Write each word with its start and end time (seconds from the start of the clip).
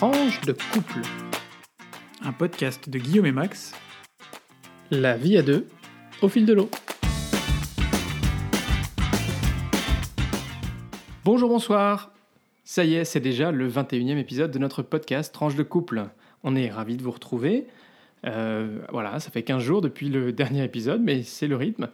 Tranche 0.00 0.40
de 0.40 0.54
couple. 0.72 1.02
Un 2.22 2.32
podcast 2.32 2.88
de 2.88 2.98
Guillaume 2.98 3.26
et 3.26 3.32
Max. 3.32 3.74
La 4.90 5.18
vie 5.18 5.36
à 5.36 5.42
deux, 5.42 5.68
au 6.22 6.28
fil 6.30 6.46
de 6.46 6.54
l'eau. 6.54 6.70
Bonjour, 11.22 11.50
bonsoir. 11.50 12.12
Ça 12.64 12.82
y 12.86 12.94
est, 12.94 13.04
c'est 13.04 13.20
déjà 13.20 13.52
le 13.52 13.68
21e 13.68 14.16
épisode 14.16 14.50
de 14.50 14.58
notre 14.58 14.80
podcast 14.80 15.34
Tranche 15.34 15.54
de 15.54 15.62
couple. 15.62 16.06
On 16.44 16.56
est 16.56 16.70
ravis 16.70 16.96
de 16.96 17.02
vous 17.02 17.10
retrouver. 17.10 17.66
Euh, 18.24 18.78
voilà, 18.90 19.20
ça 19.20 19.30
fait 19.30 19.42
15 19.42 19.62
jours 19.62 19.82
depuis 19.82 20.08
le 20.08 20.32
dernier 20.32 20.64
épisode, 20.64 21.02
mais 21.02 21.22
c'est 21.24 21.46
le 21.46 21.56
rythme. 21.56 21.90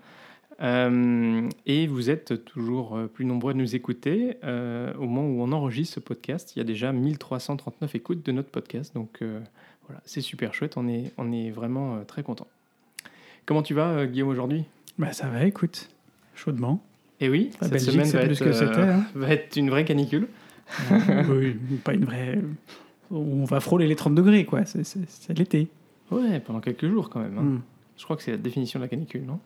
Euh, 0.62 1.48
et 1.66 1.86
vous 1.86 2.08
êtes 2.10 2.44
toujours 2.44 2.98
plus 3.12 3.24
nombreux 3.24 3.52
à 3.52 3.54
nous 3.54 3.74
écouter. 3.76 4.36
Euh, 4.44 4.92
au 4.94 5.06
moment 5.06 5.26
où 5.28 5.42
on 5.42 5.52
enregistre 5.52 5.94
ce 5.96 6.00
podcast, 6.00 6.54
il 6.56 6.60
y 6.60 6.62
a 6.62 6.64
déjà 6.64 6.92
1339 6.92 7.94
écoutes 7.94 8.24
de 8.24 8.32
notre 8.32 8.50
podcast. 8.50 8.94
Donc 8.94 9.20
voilà, 9.86 10.00
c'est 10.04 10.20
super 10.22 10.54
chouette. 10.54 10.76
On 10.76 10.88
est, 10.88 11.12
on 11.18 11.32
est 11.32 11.50
vraiment 11.50 12.02
très 12.06 12.22
content. 12.22 12.46
Comment 13.44 13.62
tu 13.62 13.74
vas, 13.74 14.06
Guillaume, 14.06 14.28
aujourd'hui? 14.30 14.64
Bah 14.98 15.12
ça 15.12 15.28
va, 15.28 15.44
écoute, 15.44 15.90
chaudement. 16.34 16.82
Et 17.20 17.28
oui, 17.28 17.50
La 17.60 17.68
cette 17.68 17.72
Belgique, 17.72 17.90
semaine 17.92 18.06
va 18.08 18.20
plus 18.26 18.42
être, 18.42 18.72
que 18.72 18.80
hein. 18.80 19.04
va 19.14 19.28
être 19.30 19.56
une 19.56 19.70
vraie 19.70 19.84
canicule. 19.84 20.26
oui, 21.30 21.54
pas 21.84 21.94
une 21.94 22.04
vraie. 22.04 22.38
On 23.10 23.44
va 23.44 23.60
frôler 23.60 23.86
les 23.86 23.94
30 23.94 24.14
degrés, 24.14 24.44
quoi. 24.44 24.64
C'est- 24.64 25.38
l'été. 25.38 25.68
Ouais, 26.10 26.40
pendant 26.40 26.60
quelques 26.60 26.88
jours 26.88 27.08
quand 27.08 27.20
même. 27.20 27.38
hein. 27.38 27.42
Mm. 27.42 27.62
Je 27.98 28.04
crois 28.04 28.16
que 28.16 28.22
c'est 28.22 28.32
la 28.32 28.36
définition 28.36 28.78
de 28.80 28.84
la 28.84 28.88
canicule, 28.88 29.24
non? 29.24 29.38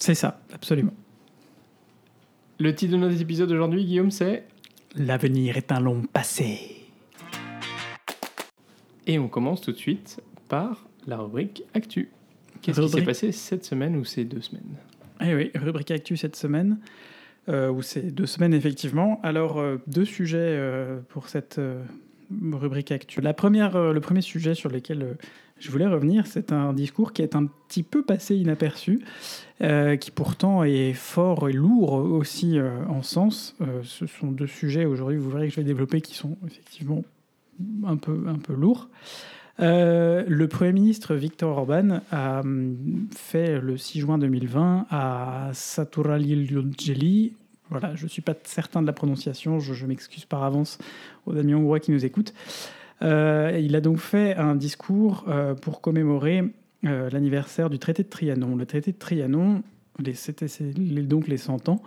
C'est 0.00 0.14
ça, 0.14 0.40
absolument. 0.52 0.94
Le 2.58 2.74
titre 2.74 2.92
de 2.92 2.96
notre 2.96 3.20
épisode 3.20 3.52
aujourd'hui, 3.52 3.84
Guillaume, 3.84 4.10
c'est 4.10 4.44
L'avenir 4.96 5.56
est 5.56 5.70
un 5.70 5.78
long 5.78 6.02
passé. 6.02 6.58
Et 9.06 9.18
on 9.18 9.28
commence 9.28 9.60
tout 9.60 9.72
de 9.72 9.76
suite 9.76 10.20
par 10.48 10.88
la 11.06 11.18
rubrique 11.18 11.62
Actu. 11.74 12.08
Qu'est-ce 12.62 12.62
qui 12.62 12.74
s'est 12.74 12.80
Rubrique. 12.80 13.04
passé 13.04 13.32
cette 13.32 13.64
semaine 13.64 13.94
ou 13.94 14.04
ces 14.04 14.24
deux 14.24 14.40
semaines? 14.40 14.76
Eh 15.22 15.34
oui, 15.34 15.50
rubrique 15.54 15.90
actu 15.90 16.16
cette 16.16 16.36
semaine, 16.36 16.78
euh, 17.50 17.70
ou 17.70 17.82
c'est 17.82 18.02
deux 18.02 18.26
semaines 18.26 18.54
effectivement. 18.54 19.20
Alors, 19.22 19.58
euh, 19.58 19.76
deux 19.86 20.06
sujets 20.06 20.38
euh, 20.38 21.00
pour 21.08 21.28
cette 21.28 21.60
rubrique 22.52 22.92
actu. 22.92 23.20
La 23.20 23.34
première, 23.34 23.76
euh, 23.76 23.92
le 23.92 24.00
premier 24.00 24.20
sujet 24.20 24.54
sur 24.54 24.70
lequel 24.70 25.02
euh, 25.02 25.14
je 25.58 25.70
voulais 25.70 25.86
revenir, 25.86 26.26
c'est 26.26 26.52
un 26.52 26.72
discours 26.72 27.12
qui 27.12 27.22
est 27.22 27.36
un 27.36 27.46
petit 27.46 27.82
peu 27.82 28.02
passé 28.02 28.36
inaperçu, 28.36 29.00
euh, 29.62 29.96
qui 29.96 30.10
pourtant 30.10 30.64
est 30.64 30.94
fort 30.94 31.48
et 31.48 31.52
lourd 31.52 31.92
aussi 31.92 32.58
en 32.88 33.02
sens. 33.02 33.54
Ce 33.82 34.06
sont 34.06 34.28
deux 34.28 34.46
sujets 34.46 34.86
aujourd'hui, 34.86 35.18
vous 35.18 35.28
verrez 35.28 35.48
que 35.48 35.52
je 35.52 35.60
vais 35.60 35.66
développer, 35.66 36.00
qui 36.00 36.14
sont 36.14 36.38
effectivement 36.46 37.04
un 37.84 37.98
peu, 37.98 38.24
un 38.26 38.38
peu 38.38 38.54
lourds. 38.54 38.88
Le 39.58 40.46
Premier 40.46 40.72
ministre 40.72 41.14
Viktor 41.14 41.58
Orban 41.58 42.00
a 42.10 42.40
hum, 42.40 43.08
fait 43.14 43.60
le 43.60 43.76
6 43.76 44.00
juin 44.00 44.16
2020 44.16 44.86
à 44.88 45.50
Saturalilojeli. 45.52 47.34
Voilà, 47.70 47.94
je 47.94 48.04
ne 48.04 48.08
suis 48.08 48.22
pas 48.22 48.34
certain 48.44 48.82
de 48.82 48.86
la 48.86 48.92
prononciation, 48.92 49.60
je, 49.60 49.86
m'excuse 49.86 50.24
par 50.24 50.42
avance 50.42 50.78
aux 51.26 51.36
amis 51.36 51.54
hongrois 51.54 51.78
qui 51.80 51.92
nous 51.92 52.04
écoutent. 52.04 52.34
Euh, 53.02 53.58
il 53.62 53.76
a 53.76 53.80
donc 53.80 53.98
fait 53.98 54.34
un 54.36 54.54
discours 54.56 55.24
euh, 55.28 55.54
pour 55.54 55.80
commémorer 55.80 56.42
euh, 56.84 57.08
l'anniversaire 57.10 57.70
du 57.70 57.78
traité 57.78 58.02
de 58.02 58.08
Trianon. 58.08 58.56
Le 58.56 58.66
traité 58.66 58.92
de 58.92 58.98
Trianon, 58.98 59.62
les- 59.98 61.02
donc 61.02 61.28
les 61.28 61.36
100 61.36 61.68
ans, 61.68 61.80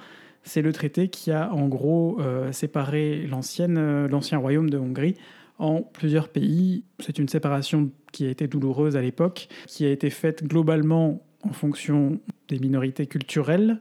c'est 0.43 0.61
le 0.61 0.71
traité 0.73 1.09
qui 1.09 1.31
a 1.31 1.53
en 1.53 1.67
gros 1.67 2.19
séparé 2.51 3.27
l'ancien 3.27 4.37
royaume 4.37 4.69
de 4.69 4.77
Hongrie 4.77 5.15
en 5.57 5.81
plusieurs 5.81 6.27
pays. 6.27 6.83
C'est 6.99 7.17
une 7.17 7.29
séparation 7.29 7.91
qui 8.11 8.25
a 8.25 8.29
été 8.29 8.47
douloureuse 8.47 8.97
à 8.97 9.01
l'époque, 9.01 9.47
qui 9.67 9.85
a 9.85 9.89
été 9.89 10.09
faite 10.09 10.45
globalement 10.45 11.23
en 11.43 11.53
fonction 11.53 12.19
des 12.49 12.59
minorités 12.59 13.07
culturelles 13.07 13.79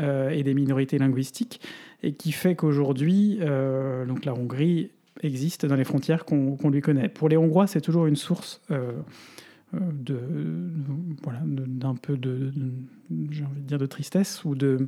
et 0.00 0.42
des 0.42 0.54
minorités 0.54 0.98
linguistiques, 0.98 1.60
et 2.02 2.12
qui 2.12 2.32
fait 2.32 2.54
qu'aujourd'hui, 2.54 3.38
euh, 3.40 4.06
donc 4.06 4.24
la 4.24 4.34
Hongrie 4.34 4.90
existe 5.22 5.66
dans 5.66 5.76
les 5.76 5.84
frontières 5.84 6.24
qu'on 6.24 6.70
lui 6.70 6.80
connaît. 6.80 7.08
Pour 7.08 7.28
les 7.28 7.36
Hongrois, 7.36 7.66
c'est 7.66 7.80
toujours 7.80 8.06
une 8.06 8.16
source 8.16 8.62
euh, 8.70 8.92
euh, 9.74 9.78
de, 9.92 10.18
voilà, 11.22 11.40
d'un 11.44 11.94
peu 11.94 12.16
de, 12.16 12.52
j'ai 13.30 13.44
envie 13.44 13.60
de 13.60 13.66
dire 13.66 13.78
de 13.78 13.86
tristesse 13.86 14.44
ou 14.44 14.54
de 14.54 14.86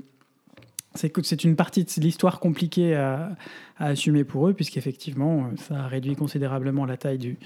c'est 0.95 1.45
une 1.45 1.57
partie 1.57 1.85
de 1.85 2.01
l'histoire 2.03 2.39
compliquée 2.39 2.95
à, 2.95 3.35
assumer 3.79 4.25
pour 4.25 4.49
eux, 4.49 4.53
puisqu'effectivement, 4.53 5.45
euh, 5.45 5.57
ça 5.57 5.85
a 5.85 5.89
réduit 5.89 6.17
considérablement 6.17 6.85
la 6.85 6.99
taille 6.99 7.17
du, 7.17 7.39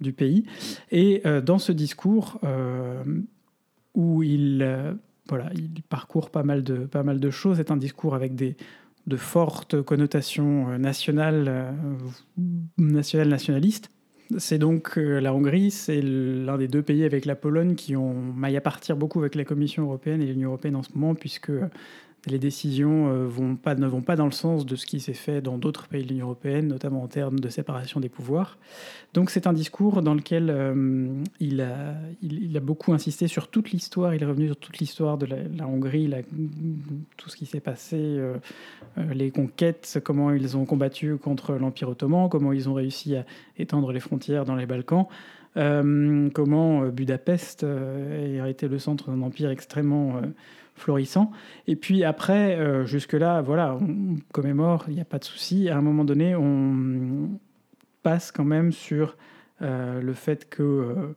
du 0.00 0.14
pays. 0.14 0.46
Et 0.90 1.20
euh, 1.26 1.42
dans 1.42 1.58
ce 1.58 1.72
discours, 1.72 2.40
euh, 2.42 3.04
où 3.94 4.22
il, 4.22 4.62
euh, 4.62 4.94
voilà, 5.28 5.50
il 5.54 5.82
parcourt 5.82 6.30
pas 6.30 6.42
mal, 6.42 6.62
de, 6.62 6.86
pas 6.86 7.02
mal 7.02 7.20
de 7.20 7.30
choses, 7.30 7.56
c'est 7.56 7.70
un 7.70 7.76
discours 7.76 8.14
avec 8.14 8.34
des, 8.34 8.56
de 9.06 9.16
fortes 9.16 9.80
connotations 9.82 10.70
euh, 10.70 10.78
nationales, 10.78 11.46
euh, 11.48 11.72
nationales 12.78 13.28
nationalistes. 13.28 13.90
C'est 14.38 14.58
donc 14.58 14.98
euh, 14.98 15.20
la 15.20 15.32
Hongrie, 15.32 15.70
c'est 15.70 16.02
l'un 16.02 16.58
des 16.58 16.66
deux 16.66 16.82
pays 16.82 17.04
avec 17.04 17.24
la 17.24 17.36
Pologne 17.36 17.76
qui 17.76 17.94
ont 17.94 18.14
maille 18.14 18.56
à 18.56 18.60
partir 18.60 18.96
beaucoup 18.96 19.20
avec 19.20 19.36
la 19.36 19.44
Commission 19.44 19.84
européenne 19.84 20.20
et 20.20 20.26
l'Union 20.26 20.48
européenne 20.48 20.74
en 20.74 20.82
ce 20.82 20.90
moment, 20.94 21.14
puisque 21.14 21.52
les 22.26 22.38
décisions 22.38 23.08
euh, 23.08 23.26
vont 23.26 23.56
pas, 23.56 23.74
ne 23.74 23.86
vont 23.86 24.02
pas 24.02 24.16
dans 24.16 24.24
le 24.24 24.32
sens 24.32 24.66
de 24.66 24.74
ce 24.74 24.84
qui 24.84 24.98
s'est 24.98 25.14
fait 25.14 25.40
dans 25.40 25.58
d'autres 25.58 25.86
pays 25.86 26.02
de 26.02 26.08
l'Union 26.08 26.26
européenne, 26.26 26.66
notamment 26.66 27.02
en 27.02 27.06
termes 27.06 27.38
de 27.38 27.48
séparation 27.48 28.00
des 28.00 28.08
pouvoirs. 28.08 28.58
Donc 29.14 29.30
c'est 29.30 29.46
un 29.46 29.52
discours 29.52 30.02
dans 30.02 30.14
lequel 30.14 30.50
euh, 30.50 31.22
il, 31.38 31.60
a, 31.60 32.60
beaucoup 32.60 32.92
insisté 32.92 33.28
sur 33.28 33.48
toute 33.48 33.70
l'histoire, 33.70 34.14
il 34.14 34.22
est 34.22 34.26
revenu 34.26 34.46
sur 34.46 34.56
toute 34.56 34.78
l'histoire 34.78 35.18
de 35.18 35.26
la, 35.26 35.66
Hongrie, 35.66 36.10
tout 37.16 37.30
ce 37.30 37.36
qui 37.36 37.46
s'est 37.46 37.60
passé, 37.60 37.96
euh, 37.96 38.34
les 39.14 39.30
conquêtes, 39.30 40.00
comment 40.02 40.32
ils 40.32 40.56
ont 40.56 40.64
combattu 40.64 41.16
contre 41.16 41.54
l'Empire 41.54 41.88
ottoman, 41.90 42.28
comment 42.28 42.52
ils 42.52 42.68
ont 42.68 42.74
réussi 42.74 43.16
à 43.16 43.24
étendre 43.56 43.92
les 43.92 44.00
frontières 44.00 44.44
dans 44.44 44.56
les 44.56 44.66
Balkans. 44.66 45.06
comment 45.54 46.86
Budapest 46.88 47.64
a 47.64 48.48
été 48.48 48.68
le 48.68 48.78
centre 48.78 49.10
d'un 49.10 49.22
empire 49.22 49.50
extrêmement 49.50 50.20
florissant. 50.76 51.30
Et 51.66 51.74
puis 51.74 52.04
après, 52.04 52.56
euh, 52.56 52.86
jusque-là, 52.86 53.40
voilà, 53.40 53.76
on 53.80 54.16
commémore, 54.32 54.84
il 54.88 54.94
n'y 54.94 55.00
a 55.00 55.04
pas 55.06 55.18
de 55.18 55.24
souci. 55.24 55.68
À 55.68 55.76
un 55.76 55.80
moment 55.82 56.04
donné, 56.04 56.36
on 56.36 57.40
passe 58.02 58.30
quand 58.30 58.44
même 58.44 58.72
sur 58.72 59.16
euh, 59.62 60.00
le 60.00 60.12
fait 60.12 60.48
que. 60.48 60.62
euh, 60.62 61.14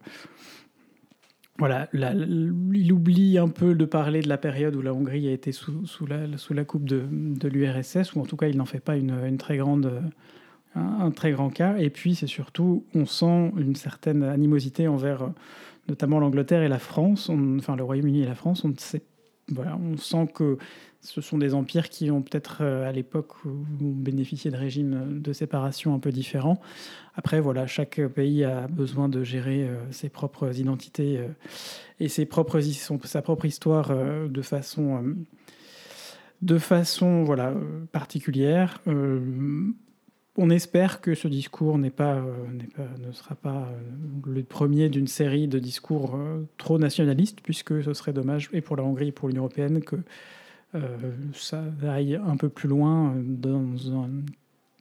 voilà, 1.58 1.90
il 1.92 2.94
oublie 2.94 3.38
un 3.38 3.50
peu 3.50 3.75
de 3.75 3.84
parler 3.84 4.22
de 4.22 4.30
la 4.30 4.38
période 4.38 4.78
où 4.78 4.81
la 4.81 4.94
Hongrie 4.94 5.28
a 5.28 5.31
été 5.34 5.52
sous, 5.52 5.86
sous 5.86 6.06
la, 6.06 6.38
sous 6.38 6.53
la 6.53 6.64
coupe 6.64 6.86
de, 6.86 7.03
de 7.12 7.47
l'URSS, 7.50 8.16
ou 8.16 8.22
en 8.22 8.26
tout 8.26 8.38
cas 8.38 8.47
il 8.47 8.56
n'en 8.56 8.66
fait 8.66 8.80
pas 8.80 8.96
une, 8.96 9.38
très 9.38 9.58
grande, 9.58 10.02
un, 10.74 11.12
très 11.12 11.34
grand 11.34 11.50
cas. 11.50 11.76
Et 11.78 11.90
puis 11.90 12.16
c'est 12.16 12.28
surtout, 12.28 12.86
on 12.96 13.06
sent 13.06 13.52
une 13.58 13.76
certaine 13.76 14.24
animosité 14.24 14.88
envers 14.88 15.31
notamment 15.90 16.20
l'Angleterre 16.22 16.62
et 16.62 16.70
la 16.70 16.80
France, 16.80 17.30
enfin 17.30 17.76
le 17.76 17.84
Royaume-Uni 17.84 18.22
et 18.22 18.26
la 18.26 18.36
France. 18.36 18.64
On 18.64 18.70
ne 18.70 18.78
sait 18.78 19.03
voilà, 19.52 19.78
on 19.78 19.98
sent 19.98 20.28
que 20.34 20.58
ce 21.02 21.22
sont 21.22 21.38
des 21.38 21.54
empires 21.54 21.90
qui 21.90 22.12
ont 22.12 22.22
peut-être 22.22 22.58
euh, 22.62 22.88
à 22.88 22.92
l'époque 22.92 23.46
ont 23.46 23.56
bénéficié 23.80 24.52
de 24.52 24.58
régimes 24.58 25.22
de 25.22 25.34
séparation 25.34 25.94
un 25.94 26.00
peu 26.00 26.12
différents. 26.12 26.60
Après, 27.16 27.40
voilà, 27.40 27.68
chaque 27.68 28.02
pays 28.08 28.44
a 28.44 28.68
besoin 28.68 29.08
de 29.08 29.24
gérer 29.24 29.64
euh, 29.64 29.78
ses 29.92 30.09
propres 30.09 30.59
identités 30.59 31.18
euh, 31.18 31.28
et 32.00 32.09
ses 32.09 32.26
propres, 32.26 32.59
sa 33.06 33.22
propre 33.22 33.46
histoire 33.46 33.92
euh, 33.92 34.28
de 34.28 34.42
façon, 34.42 35.04
euh, 35.04 35.16
de 36.42 36.58
façon 36.58 37.24
voilà, 37.24 37.50
euh, 37.50 37.86
particulière. 37.92 38.82
On 40.38 40.50
espère 40.50 41.02
que 41.02 41.16
ce 41.16 41.28
discours 41.28 41.76
euh, 41.78 41.79
ne 41.79 43.11
sera 43.11 43.35
pas 43.35 43.67
euh, 43.67 44.31
le 44.31 44.43
premier 44.43 44.87
d'une 44.90 45.08
série 45.08 45.47
de 45.47 45.59
discours 45.59 46.16
euh, 46.16 46.43
trop 46.58 46.78
nationalistes, 46.79 47.40
puisque 47.43 47.84
ce 47.84 47.93
serait 47.93 48.14
dommage, 48.14 48.49
et 48.53 48.61
pour 48.61 48.78
la 48.78 48.84
Hongrie 48.84 49.08
et 49.09 49.11
pour 49.11 49.28
l'Union 49.28 49.43
européenne, 49.43 49.81
que 49.81 49.97
ça 51.34 51.64
aille 51.87 52.16
un 52.23 52.37
peu 52.37 52.47
plus 52.47 52.70
loin 52.70 53.16
dans 53.26 53.91
un- 53.91 54.09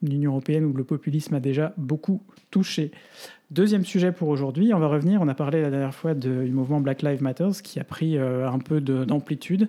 une 0.03 0.13
Union 0.13 0.33
européenne 0.33 0.67
où 0.67 0.75
le 0.75 0.85
populisme 0.85 1.35
a 1.35 1.41
déjà 1.41 1.73
beaucoup 1.79 2.23
touché. 2.51 2.93
Deuxième 3.51 3.87
sujet 3.87 4.13
pour 4.13 4.29
aujourd'hui, 4.29 4.75
on 4.75 4.79
va 4.79 4.87
revenir, 4.87 5.23
on 5.23 5.29
a 5.29 5.35
parlé 5.35 5.63
la 5.63 5.71
dernière 5.71 5.95
fois 5.95 6.13
du 6.13 6.29
mouvement 6.53 6.81
Black 6.83 7.01
Lives 7.01 7.23
Matter 7.23 7.49
qui 7.65 7.81
a 7.81 7.85
pris 7.85 8.19
un 8.19 8.59
peu 8.59 8.83
de- 8.83 9.05
d'amplitude 9.07 9.69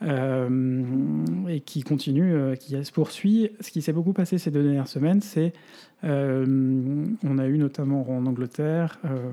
et 0.00 1.60
qui 1.60 1.82
continue, 1.82 2.34
euh, 2.34 2.54
qui 2.54 2.82
se 2.84 2.92
poursuit. 2.92 3.50
Ce 3.60 3.70
qui 3.70 3.82
s'est 3.82 3.92
beaucoup 3.92 4.12
passé 4.12 4.38
ces 4.38 4.50
deux 4.50 4.62
dernières 4.62 4.88
semaines, 4.88 5.20
c'est 5.20 5.52
euh, 6.04 7.04
on 7.24 7.38
a 7.38 7.46
eu 7.46 7.58
notamment 7.58 8.08
en 8.08 8.26
Angleterre, 8.26 8.98
euh, 9.04 9.30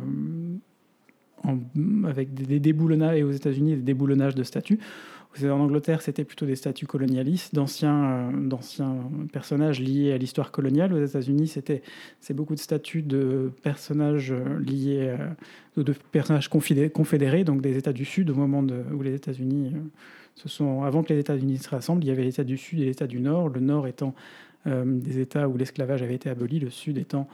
avec 2.06 2.34
des, 2.34 2.60
déboulonnages, 2.60 3.20
et 3.20 3.24
aux 3.24 3.32
États-Unis, 3.32 3.76
des 3.76 3.82
déboulonnages 3.84 4.36
de 4.36 4.44
statues. 4.44 4.80
En 5.44 5.60
Angleterre, 5.60 6.02
c'était 6.02 6.24
plutôt 6.24 6.46
des 6.46 6.56
statuts 6.56 6.88
colonialistes, 6.88 7.54
d'anciens, 7.54 8.32
d'anciens 8.32 8.96
personnages 9.34 9.82
liés 9.82 10.14
à 10.14 10.18
l'histoire 10.18 10.50
coloniale. 10.50 10.94
Aux 10.94 11.06
États-Unis, 11.06 11.54
c'est 12.22 12.34
beaucoup 12.34 12.56
de 12.56 12.60
statuts 12.60 13.02
de 13.02 13.52
personnages 13.62 14.34
liés, 14.66 15.14
de 15.76 15.94
personnages 16.14 16.48
confédérés, 16.50 17.44
donc 17.44 17.62
des 17.62 17.76
États 17.76 17.92
du 17.92 18.06
Sud, 18.06 18.30
au 18.30 18.36
moment 18.36 18.66
où 18.94 19.02
les 19.02 19.14
États-Unis 19.14 19.74
ce 20.36 20.50
sont, 20.50 20.84
avant 20.84 21.02
que 21.02 21.14
les 21.14 21.20
États-Unis 21.20 21.58
se 21.60 21.70
rassemblent, 21.70 22.04
il 22.04 22.08
y 22.08 22.12
avait 22.12 22.24
l'État 22.24 22.44
du 22.44 22.58
Sud 22.58 22.80
et 22.82 22.86
l'État 22.86 23.08
du 23.08 23.20
Nord. 23.20 23.50
Le 23.50 23.62
Nord 23.62 23.88
étant 23.88 24.14
euh, 24.68 24.84
des 24.86 25.20
États 25.20 25.48
où 25.48 25.58
l'esclavage 25.58 26.04
avait 26.04 26.16
été 26.16 26.30
aboli, 26.30 26.60
le 26.60 26.70
Sud 26.70 26.98
étant 26.98 27.28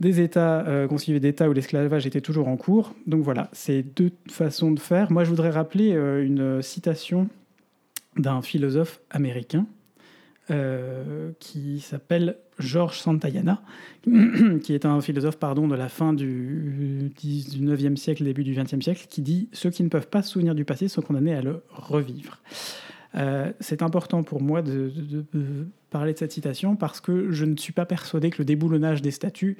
des 0.00 0.20
États 0.20 0.66
euh, 0.66 0.88
d'États 1.18 1.48
où 1.48 1.52
l'esclavage 1.52 2.06
était 2.06 2.20
toujours 2.20 2.48
en 2.48 2.56
cours. 2.56 2.94
Donc 3.06 3.22
voilà, 3.22 3.48
c'est 3.52 3.82
deux 3.82 4.12
façons 4.28 4.70
de 4.70 4.80
faire. 4.80 5.10
Moi, 5.10 5.24
je 5.24 5.30
voudrais 5.30 5.50
rappeler 5.50 5.92
euh, 5.94 6.24
une 6.24 6.62
citation 6.62 7.28
d'un 8.16 8.42
philosophe 8.42 9.00
américain 9.10 9.66
euh, 10.50 11.30
qui 11.38 11.78
s'appelle 11.78 12.36
Georges 12.58 12.98
Santayana, 12.98 13.62
qui 14.62 14.74
est 14.74 14.84
un 14.84 15.00
philosophe 15.00 15.38
pardon, 15.38 15.68
de 15.68 15.76
la 15.76 15.88
fin 15.88 16.12
du, 16.12 17.12
19e 17.22 17.94
siècle, 17.94 18.24
début 18.24 18.42
du 18.42 18.54
20e 18.54 18.82
siècle, 18.82 19.06
qui 19.08 19.22
dit 19.22 19.48
Ceux 19.52 19.70
qui 19.70 19.84
ne 19.84 19.88
peuvent 19.88 20.08
pas 20.08 20.22
se 20.22 20.30
souvenir 20.30 20.54
du 20.54 20.64
passé 20.64 20.88
sont 20.88 21.02
condamnés 21.02 21.34
à 21.34 21.42
le 21.42 21.62
revivre. 21.70 22.38
Euh, 23.14 23.52
c'est 23.60 23.82
important 23.82 24.22
pour 24.22 24.40
moi 24.40 24.62
de, 24.62 24.92
parler 25.90 26.14
de 26.14 26.18
cette 26.18 26.32
citation 26.32 26.74
parce 26.74 27.00
que 27.00 27.30
je 27.30 27.44
ne 27.44 27.56
suis 27.56 27.72
pas 27.72 27.86
persuadé 27.86 28.30
que 28.30 28.38
le 28.38 28.44
déboulonnage 28.44 29.02
des 29.02 29.10
statuts 29.10 29.56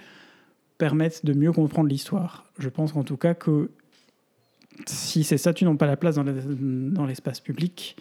permette 0.79 1.25
de 1.25 1.35
mieux 1.35 1.53
comprendre 1.53 1.89
l'histoire. 1.89 2.47
Je 2.59 2.69
pense 2.69 2.97
en 2.97 3.05
tout 3.05 3.17
cas 3.17 3.35
que 3.35 3.71
si 4.87 5.23
ces 5.25 5.39
statuts 5.39 5.67
n'ont 5.67 5.77
pas 5.77 5.87
la 5.87 5.97
place 5.97 6.17
dans 6.17 7.07
l'espace 7.07 7.39
public, 7.39 7.97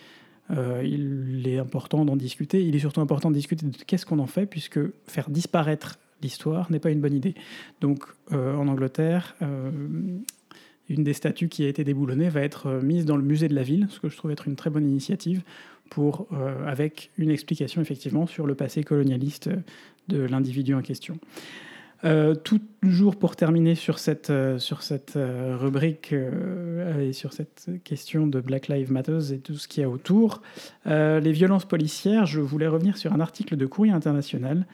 euh, 0.52 0.82
il 0.84 1.48
est 1.48 1.58
important 1.58 2.06
d'en 2.06 2.16
discuter. 2.16 2.66
Il 2.66 2.76
est 2.76 2.80
surtout 2.80 3.02
important 3.02 3.30
de 3.30 3.36
discuter 3.36 3.66
de 3.66 3.76
qu'est-ce 3.86 4.06
qu'on 4.06 4.20
en 4.20 4.28
fait, 4.28 4.46
puisque 4.46 4.80
faire 5.08 5.30
disparaître 5.30 6.00
l'histoire 6.22 6.72
n'est 6.72 6.80
pas 6.80 6.92
une 6.92 7.02
bonne 7.02 7.14
idée. 7.14 7.36
Donc, 7.82 8.04
euh, 8.32 8.56
en 8.56 8.68
Angleterre, 8.68 9.36
euh, 9.42 9.72
une 10.90 11.04
des 11.04 11.14
statues 11.14 11.50
qui 11.50 11.64
a 11.66 11.68
été 11.68 11.84
déboulonnée 11.84 12.30
va 12.30 12.42
être 12.42 12.82
mise 12.84 13.06
dans 13.06 13.16
le 13.16 13.24
musée 13.24 13.48
de 13.48 13.56
la 13.56 13.64
ville, 13.64 13.88
ce 13.90 14.00
que 14.00 14.10
je 14.10 14.18
trouve 14.18 14.32
être 14.32 14.48
une 14.48 14.56
très 14.56 14.70
bonne 14.70 14.88
initiative, 14.88 15.44
pour, 15.90 16.28
avec 16.68 17.10
une 17.18 17.32
explication 17.32 17.82
effectivement 17.82 18.28
sur 18.28 18.46
le 18.46 18.54
passé 18.54 18.84
colonialiste 18.84 19.50
de 20.08 20.22
l'individu 20.22 20.76
en 20.76 20.84
question. 20.84 21.18
Euh, 22.06 22.34
toujours 22.82 23.18
pour 23.18 23.36
terminer 23.36 23.76
sur 23.76 24.00
cette, 24.00 24.30
euh, 24.30 24.58
sur 24.58 24.84
cette 24.84 25.18
euh, 25.18 25.58
rubrique 25.60 26.14
et 26.14 27.12
sur 27.12 27.34
cette 27.34 27.70
question 27.84 28.26
de 28.26 28.40
Black 28.40 28.70
Lives 28.70 28.92
Matter 28.92 29.34
et 29.34 29.40
tout 29.40 29.56
ce 29.56 29.68
qu'il 29.68 29.82
y 29.82 29.84
a 29.84 29.90
autour, 29.90 30.42
les 30.86 31.32
violences 31.32 31.66
policières, 31.66 32.26
je 32.26 32.40
voulais 32.40 32.68
revenir 32.68 32.98
sur 32.98 33.14
un 33.14 33.20
article 33.20 33.58
de 33.58 33.66
Courrier 33.66 33.92
International 33.94 34.66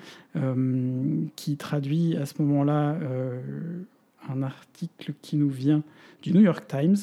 qui 1.36 1.58
traduit 1.58 2.16
à 2.16 2.26
ce 2.26 2.42
moment-là 2.42 2.98
un 4.30 4.44
article 4.44 5.14
qui 5.22 5.36
nous 5.36 5.50
vient 5.50 5.84
du 6.22 6.32
New 6.32 6.42
York 6.42 6.66
Times 6.68 6.98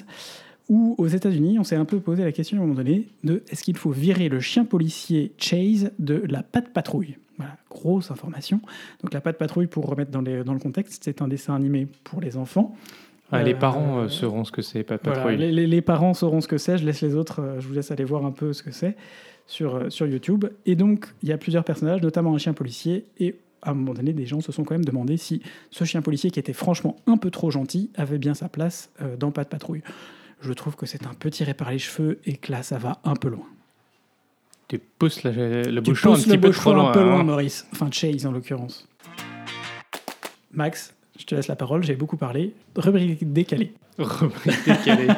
où 0.73 0.95
aux 0.97 1.07
États-Unis, 1.07 1.59
on 1.59 1.65
s'est 1.65 1.77
un 1.77 1.85
peu 1.85 2.01
posé 2.01 2.25
la 2.25 2.33
question 2.33 2.57
à 2.57 2.61
un 2.61 2.63
moment 2.63 2.77
donné 2.77 3.07
de 3.25 3.43
est-ce 3.51 3.63
qu'il 3.63 3.77
faut 3.77 3.91
virer 3.91 4.31
le 4.31 4.41
chien 4.41 4.65
policier 4.65 5.33
Chase 5.37 5.93
de 5.99 6.25
la 6.29 6.43
patte 6.43 6.73
patrouille 6.73 7.17
voilà, 7.39 7.57
grosse 7.71 8.11
information. 8.11 8.61
Donc 9.03 9.13
la 9.13 9.21
patte 9.21 9.39
patrouille, 9.39 9.67
pour 9.67 9.87
remettre 9.87 10.11
dans, 10.11 10.23
dans 10.23 10.53
le 10.53 10.59
contexte, 10.59 11.03
c'est 11.05 11.23
un 11.23 11.29
dessin 11.29 11.55
animé 11.55 11.87
pour 12.05 12.21
les 12.21 12.37
enfants. 12.37 12.75
Ah, 13.31 13.43
les 13.43 13.55
parents 13.55 14.01
euh, 14.01 14.09
sauront 14.09 14.45
ce 14.45 14.53
que 14.53 14.63
c'est, 14.63 14.83
patte 14.83 15.03
patrouille. 15.03 15.37
les, 15.37 15.83
parents 15.83 16.15
sauront 16.15 16.41
ce 16.41 16.49
que 16.49 16.59
c'est. 16.59 16.79
Je 16.79 16.85
laisse 16.85 17.01
les 17.01 17.15
autres, 17.15 17.41
euh, 17.41 17.61
je 17.61 17.67
vous 17.67 17.75
laisse 17.75 17.91
aller 17.91 18.05
voir 18.05 18.25
un 18.27 18.31
peu 18.31 18.53
ce 18.53 18.63
que 18.63 18.71
c'est 18.71 18.97
sur, 19.47 19.75
euh, 19.75 19.91
sur 19.91 20.07
YouTube. 20.07 20.45
Et 20.67 20.77
donc, 20.77 21.07
il 21.23 21.31
y 21.31 21.33
a 21.33 21.39
plusieurs 21.39 21.65
personnages, 21.65 22.03
notamment 22.03 22.35
un 22.35 22.39
chien 22.39 22.53
policier. 22.53 23.07
Et 23.19 23.37
à 23.63 23.71
un 23.71 23.75
moment 23.75 23.95
donné, 23.95 24.13
des 24.13 24.27
gens 24.27 24.41
se 24.41 24.53
sont 24.53 24.65
quand 24.65 24.75
même 24.75 24.85
demandé 24.85 25.17
si 25.17 25.43
ce 25.71 25.85
chien 25.85 26.03
policier, 26.03 26.31
qui 26.31 26.39
était 26.39 26.53
franchement 26.53 26.97
un 27.07 27.17
peu 27.17 27.31
trop 27.31 27.51
gentil, 27.51 27.91
avait 27.95 28.19
bien 28.19 28.35
sa 28.35 28.49
place 28.49 28.91
dans 29.19 29.31
Patte 29.31 29.49
Patrouille. 29.49 29.83
Je 30.43 30.53
trouve 30.53 30.75
que 30.75 30.87
c'est 30.87 31.06
un 31.06 31.15
peu 31.15 31.31
tiré 31.31 31.55
par 31.55 31.71
les 31.71 31.79
cheveux 31.79 32.19
et 32.27 32.37
que 32.37 32.50
là, 32.50 32.62
ça 32.62 32.77
va 32.77 33.00
un 33.05 33.15
peu 33.15 33.29
loin. 33.29 33.47
Tu 34.69 34.79
pousses 34.79 35.23
le 35.23 35.81
bouchon 35.81 36.15
un 36.15 36.17
petit 36.17 36.39
peu 36.39 36.50
trop 36.50 36.73
loin. 36.73 36.91
un 36.91 36.93
peu 36.93 37.03
loin, 37.03 37.21
hein. 37.21 37.25
Maurice. 37.25 37.67
Enfin, 37.73 37.91
Chase 37.91 38.27
en 38.27 38.33
l'occurrence. 38.33 38.89
Max, 40.53 40.94
je 41.19 41.25
te 41.25 41.35
laisse 41.35 41.49
la 41.49 41.56
parole, 41.56 41.85
j'ai 41.85 41.94
beaucoup 41.94 42.17
parlé. 42.17 42.55
Rubrique 42.77 43.33
décalée. 43.33 43.73
Rubrique 43.99 44.65
décalée. 44.67 45.09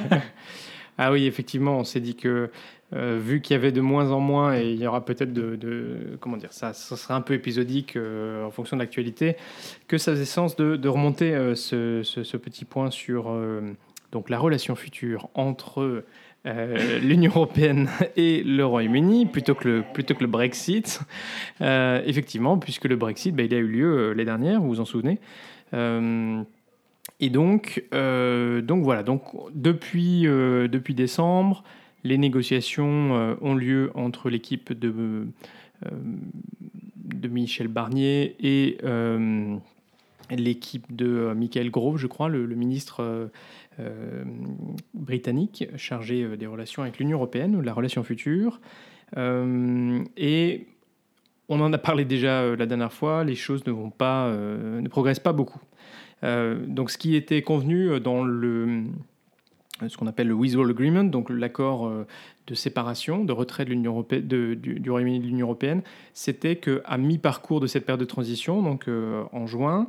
ah 0.98 1.10
oui, 1.10 1.26
effectivement, 1.26 1.78
on 1.78 1.84
s'est 1.84 2.00
dit 2.00 2.16
que 2.16 2.50
euh, 2.92 3.18
vu 3.20 3.40
qu'il 3.40 3.54
y 3.54 3.56
avait 3.56 3.72
de 3.72 3.80
moins 3.80 4.10
en 4.10 4.20
moins, 4.20 4.56
et 4.56 4.72
il 4.72 4.80
y 4.80 4.86
aura 4.86 5.04
peut-être 5.04 5.32
de, 5.32 6.18
Comment 6.20 6.36
dire 6.36 6.52
ça 6.52 6.72
Ça 6.74 6.96
sera 6.96 7.14
un 7.14 7.22
peu 7.22 7.34
épisodique 7.34 7.96
euh, 7.96 8.44
en 8.44 8.50
fonction 8.50 8.76
de 8.76 8.82
l'actualité, 8.82 9.36
que 9.88 9.96
ça 9.98 10.12
faisait 10.12 10.24
sens 10.24 10.54
de, 10.56 10.88
remonter 10.88 11.34
euh, 11.34 11.54
ce, 11.54 12.02
ce, 12.02 12.36
petit 12.36 12.64
point 12.64 12.90
sur 12.90 13.32
donc 14.14 14.30
la 14.30 14.38
relation 14.38 14.76
future 14.76 15.28
entre 15.34 16.04
euh, 16.46 16.98
l'Union 17.02 17.32
européenne 17.34 17.88
et 18.16 18.42
le 18.44 18.64
Royaume-Uni 18.64 19.26
plutôt 19.26 19.54
que 19.54 19.68
le, 19.68 19.84
plutôt 19.92 20.14
que 20.14 20.22
le 20.22 20.30
Brexit. 20.30 21.00
Euh, 21.60 22.00
effectivement, 22.06 22.56
puisque 22.56 22.84
le 22.84 22.96
Brexit, 22.96 23.34
bah, 23.34 23.42
il 23.42 23.52
a 23.52 23.58
eu 23.58 23.66
lieu 23.66 23.86
euh, 23.86 24.08
l'année 24.10 24.24
dernière, 24.24 24.60
vous 24.60 24.68
vous 24.68 24.80
en 24.80 24.84
souvenez. 24.84 25.18
et 27.20 27.30
donc, 27.30 27.84
donc 27.92 28.84
voilà, 28.84 29.02
donc 29.02 29.22
depuis, 29.52 30.22
depuis 30.22 30.94
décembre, 30.94 31.64
les 32.04 32.18
négociations 32.18 33.36
ont 33.40 33.54
lieu 33.56 33.90
entre 33.94 34.30
l'équipe 34.30 34.72
de, 34.72 35.26
de 35.84 37.28
Michel 37.28 37.66
Barnier 37.66 38.36
et 38.38 38.78
l'équipe 40.30 40.94
de 40.94 41.32
Michael 41.34 41.70
Gove, 41.70 41.96
je 41.96 42.06
crois, 42.06 42.28
le, 42.28 42.46
ministre 42.54 43.30
britannique 44.94 45.66
chargé 45.76 46.22
euh, 46.22 46.36
des 46.36 46.46
relations 46.46 46.82
avec 46.82 46.98
l'Union 46.98 47.18
européenne 47.18 47.56
ou 47.56 47.60
la 47.60 47.72
relation 47.72 48.02
future. 48.02 48.60
Euh, 49.16 50.02
et 50.16 50.66
on 51.48 51.60
en 51.60 51.72
a 51.72 51.78
parlé 51.78 52.04
déjà 52.04 52.56
la 52.56 52.66
dernière 52.66 52.92
fois, 52.92 53.24
les 53.24 53.34
choses 53.34 53.66
ne, 53.66 53.72
vont 53.72 53.90
pas, 53.90 54.32
ne 54.32 54.88
progressent 54.88 55.20
pas 55.20 55.34
beaucoup. 55.34 55.60
donc 56.22 56.90
ce 56.90 56.96
qui 56.96 57.14
était 57.16 57.42
convenu 57.42 58.00
dans 58.00 58.24
le, 58.24 58.84
ce 59.86 59.94
qu'on 59.98 60.06
appelle 60.06 60.28
le 60.28 60.34
Withdrawal 60.34 60.70
Agreement, 60.70 61.04
donc 61.04 61.28
l'accord 61.28 61.92
de 62.46 62.54
séparation, 62.54 63.24
de 63.24 63.32
retrait 63.32 63.64
de 63.64 63.70
l'Union 63.70 63.92
européenne, 63.92 64.26
du, 64.26 64.90
Royaume-Uni 64.90 65.20
de 65.20 65.26
l'Union 65.26 65.46
européenne, 65.46 65.82
c'était 66.12 66.56
qu'à 66.56 66.98
mi-parcours 66.98 67.60
de 67.60 67.66
cette 67.66 67.86
période 67.86 68.00
de 68.00 68.04
transition, 68.06 68.62
donc 68.62 68.86
en 69.32 69.46
juin, 69.46 69.88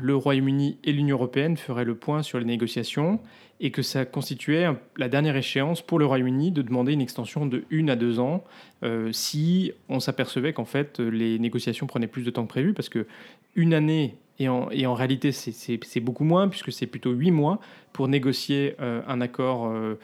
le 0.00 0.16
Royaume-Uni 0.16 0.78
et 0.84 0.92
l'Union 0.92 1.16
européenne 1.16 1.56
feraient 1.56 1.84
le 1.84 1.94
point 1.94 2.22
sur 2.22 2.38
les 2.38 2.44
négociations 2.44 3.20
et 3.60 3.70
que 3.70 3.82
ça 3.82 4.04
constituait 4.04 4.66
la 4.96 5.08
dernière 5.08 5.36
échéance 5.36 5.80
pour 5.80 5.98
le 5.98 6.06
Royaume-Uni 6.06 6.50
de 6.50 6.62
demander 6.62 6.92
une 6.92 7.00
extension 7.00 7.46
de 7.46 7.64
une 7.70 7.88
à 7.88 7.96
deux 7.96 8.18
ans 8.18 8.44
euh, 8.82 9.12
si 9.12 9.72
on 9.88 10.00
s'apercevait 10.00 10.52
qu'en 10.52 10.64
fait 10.64 10.98
les 10.98 11.38
négociations 11.38 11.86
prenaient 11.86 12.08
plus 12.08 12.24
de 12.24 12.30
temps 12.30 12.42
que 12.42 12.48
prévu 12.48 12.74
parce 12.74 12.88
que 12.88 13.06
une 13.54 13.72
année 13.72 14.16
et 14.40 14.48
en, 14.48 14.68
et 14.70 14.86
en 14.86 14.94
réalité 14.94 15.30
c'est 15.30 16.00
beaucoup 16.00 16.24
moins 16.24 16.48
puisque 16.48 16.72
c'est 16.72 16.86
plutôt 16.86 17.12
huit 17.12 17.30
mois 17.30 17.60
pour 17.94 18.08
négocier 18.08 18.74
euh, 18.80 19.00
un 19.06 19.20
accord 19.20 19.66
euh, 19.66 19.70
euh, 19.70 19.94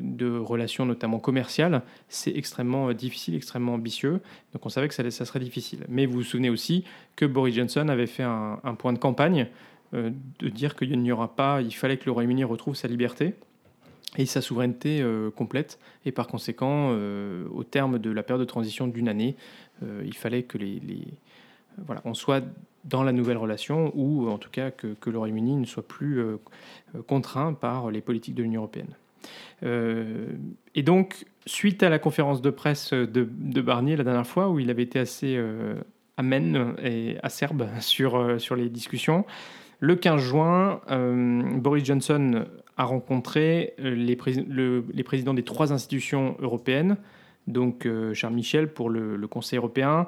de 0.00 0.38
relations 0.38 0.86
notamment 0.86 1.18
commerciales, 1.18 1.82
c'est 2.08 2.36
extrêmement 2.36 2.88
euh, 2.88 2.94
difficile, 2.94 3.34
extrêmement 3.34 3.74
ambitieux. 3.74 4.20
Donc 4.52 4.64
on 4.64 4.68
savait 4.68 4.88
que 4.88 4.94
ça, 4.94 5.08
ça, 5.10 5.24
serait 5.24 5.40
difficile. 5.40 5.80
Mais 5.88 6.06
vous 6.06 6.14
vous 6.14 6.22
souvenez 6.22 6.50
aussi 6.50 6.84
que 7.16 7.24
Boris 7.24 7.54
Johnson 7.54 7.88
avait 7.88 8.06
fait 8.06 8.22
un, 8.22 8.58
point 8.78 8.92
de 8.92 8.98
campagne 8.98 9.48
euh, 9.94 10.10
de 10.38 10.48
dire 10.48 10.76
qu'il 10.76 10.98
n'y 11.00 11.12
aura 11.12 11.34
pas, 11.34 11.62
il 11.62 11.74
fallait 11.74 11.96
que 11.96 12.06
le 12.06 12.12
Royaume-Uni 12.12 12.44
retrouve 12.44 12.74
sa 12.74 12.88
liberté 12.88 13.34
et 14.16 14.26
sa 14.26 14.40
souveraineté 14.40 15.04
complète. 15.34 15.78
Et 16.06 16.12
par 16.12 16.26
conséquent, 16.26 16.90
au 16.90 17.64
terme 17.64 17.98
de 17.98 18.10
la 18.10 18.22
période 18.22 18.40
de 18.40 18.48
transition 18.48 18.86
d'une 18.86 19.10
année, 19.10 19.36
il 19.82 20.14
fallait 20.14 20.44
que 20.44 20.56
les, 20.56 20.80
voilà, 21.84 22.00
on 22.06 22.14
soit 22.14 22.42
dans 22.84 23.02
la 23.02 23.12
nouvelle 23.12 23.36
relation, 23.36 23.92
ou 23.94 24.30
en 24.30 24.38
tout 24.38 24.48
cas 24.48 24.70
que, 24.70 24.94
que 24.94 25.10
le 25.10 25.18
Royaume-Uni 25.18 25.56
ne 25.56 25.66
soit 25.66 25.86
plus 25.86 26.24
contraint 27.06 27.52
par 27.52 27.90
les 27.90 28.00
politiques 28.00 28.36
de 28.36 28.42
l'Union 28.42 28.62
européenne. 28.62 28.94
Euh, 29.62 30.32
et 30.74 30.82
donc, 30.82 31.24
suite 31.46 31.82
à 31.82 31.88
la 31.88 31.98
conférence 31.98 32.42
de 32.42 32.50
presse 32.50 32.92
de, 32.92 33.60
Barnier 33.60 33.96
la 33.96 34.04
dernière 34.04 34.26
fois, 34.26 34.48
où 34.50 34.58
il 34.58 34.70
avait 34.70 34.82
été 34.82 34.98
assez 34.98 35.36
euh, 35.36 35.74
amène 36.16 36.74
et 36.82 37.16
acerbe 37.22 37.66
sur, 37.80 38.16
euh, 38.16 38.38
sur 38.38 38.56
les 38.56 38.68
discussions, 38.68 39.24
le 39.78 39.94
15 39.94 40.22
juin, 40.22 40.80
Boris 41.58 41.84
Johnson 41.84 42.46
a 42.78 42.84
rencontré 42.84 43.74
les, 43.76 44.16
présidents 44.16 45.34
des 45.34 45.42
trois 45.42 45.70
institutions 45.70 46.34
européennes, 46.40 46.96
donc 47.46 47.86
Charles 48.14 48.32
Michel 48.32 48.72
pour 48.72 48.88
le, 48.88 49.28
Conseil 49.28 49.58
européen, 49.58 50.06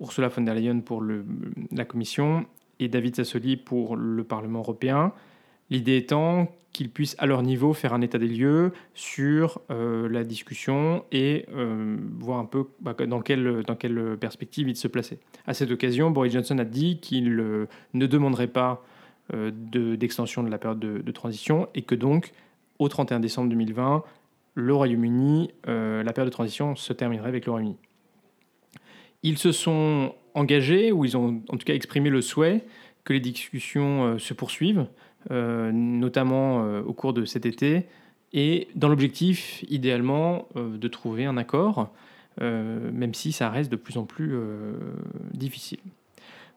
Ursula 0.00 0.28
von 0.28 0.42
der 0.42 0.54
Leyen 0.54 0.78
pour 0.78 1.02
la 1.02 1.84
Commission 1.84 2.46
et 2.78 2.86
David 2.86 3.16
Sassoli 3.16 3.56
pour 3.56 3.96
le 3.96 4.22
Parlement 4.22 4.60
européen. 4.60 5.12
L'idée 5.70 5.96
étant 5.96 6.52
qu'ils 6.72 6.90
puissent 6.90 7.16
à 7.18 7.26
leur 7.26 7.42
niveau 7.42 7.72
faire 7.72 7.94
un 7.94 8.00
état 8.00 8.18
des 8.18 8.28
lieux 8.28 8.72
sur 8.94 9.60
la 9.68 10.22
discussion 10.22 11.04
et 11.10 11.46
voir 12.18 12.38
un 12.38 12.44
peu 12.44 12.66
bah, 12.80 12.94
dans, 12.94 13.20
quelle, 13.20 14.16
perspective 14.20 14.68
il 14.68 14.76
se 14.76 14.86
plaçait. 14.86 15.18
À 15.46 15.54
cette 15.54 15.72
occasion, 15.72 16.12
Boris 16.12 16.32
Johnson 16.32 16.58
a 16.58 16.64
dit 16.64 17.00
qu'il 17.00 17.34
ne 17.94 18.06
demanderait 18.06 18.46
pas 18.46 18.84
d'extension 19.32 20.44
de, 20.44 20.48
la 20.48 20.58
période 20.58 20.78
de, 20.78 20.98
de, 20.98 21.12
transition 21.12 21.68
et 21.74 21.82
que 21.82 21.96
donc, 21.96 22.30
au 22.78 22.88
31 22.88 23.18
décembre 23.18 23.48
2020, 23.50 24.04
le 24.54 24.74
Royaume-Uni, 24.74 25.50
la 25.66 26.12
période 26.12 26.30
de 26.30 26.34
transition 26.34 26.76
se 26.76 26.92
terminerait 26.92 27.28
avec 27.28 27.46
le 27.46 27.52
Royaume-Uni. 27.52 27.78
Ils 29.22 29.38
se 29.38 29.52
sont 29.52 30.14
engagés, 30.34 30.92
ou 30.92 31.04
ils 31.04 31.16
ont 31.16 31.42
en 31.48 31.56
tout 31.56 31.64
cas 31.64 31.74
exprimé 31.74 32.10
le 32.10 32.20
souhait 32.20 32.64
que 33.04 33.12
les 33.12 33.20
discussions 33.20 34.04
euh, 34.04 34.18
se 34.18 34.34
poursuivent, 34.34 34.80
euh, 34.80 34.84
notamment 35.28 36.64
euh, 36.64 36.82
au 36.82 36.92
cours 36.92 37.12
de 37.12 37.24
cet 37.24 37.46
été, 37.46 37.86
et 38.32 38.68
dans 38.74 38.88
l'objectif, 38.88 39.64
idéalement, 39.68 40.46
de 40.54 40.88
trouver 40.88 41.24
un 41.24 41.36
accord, 41.36 41.90
même 42.40 43.12
si 43.12 43.32
ça 43.32 43.50
reste 43.50 43.72
de 43.72 43.76
plus 43.76 43.98
en 43.98 44.04
plus 44.04 44.38
difficile. 45.34 45.80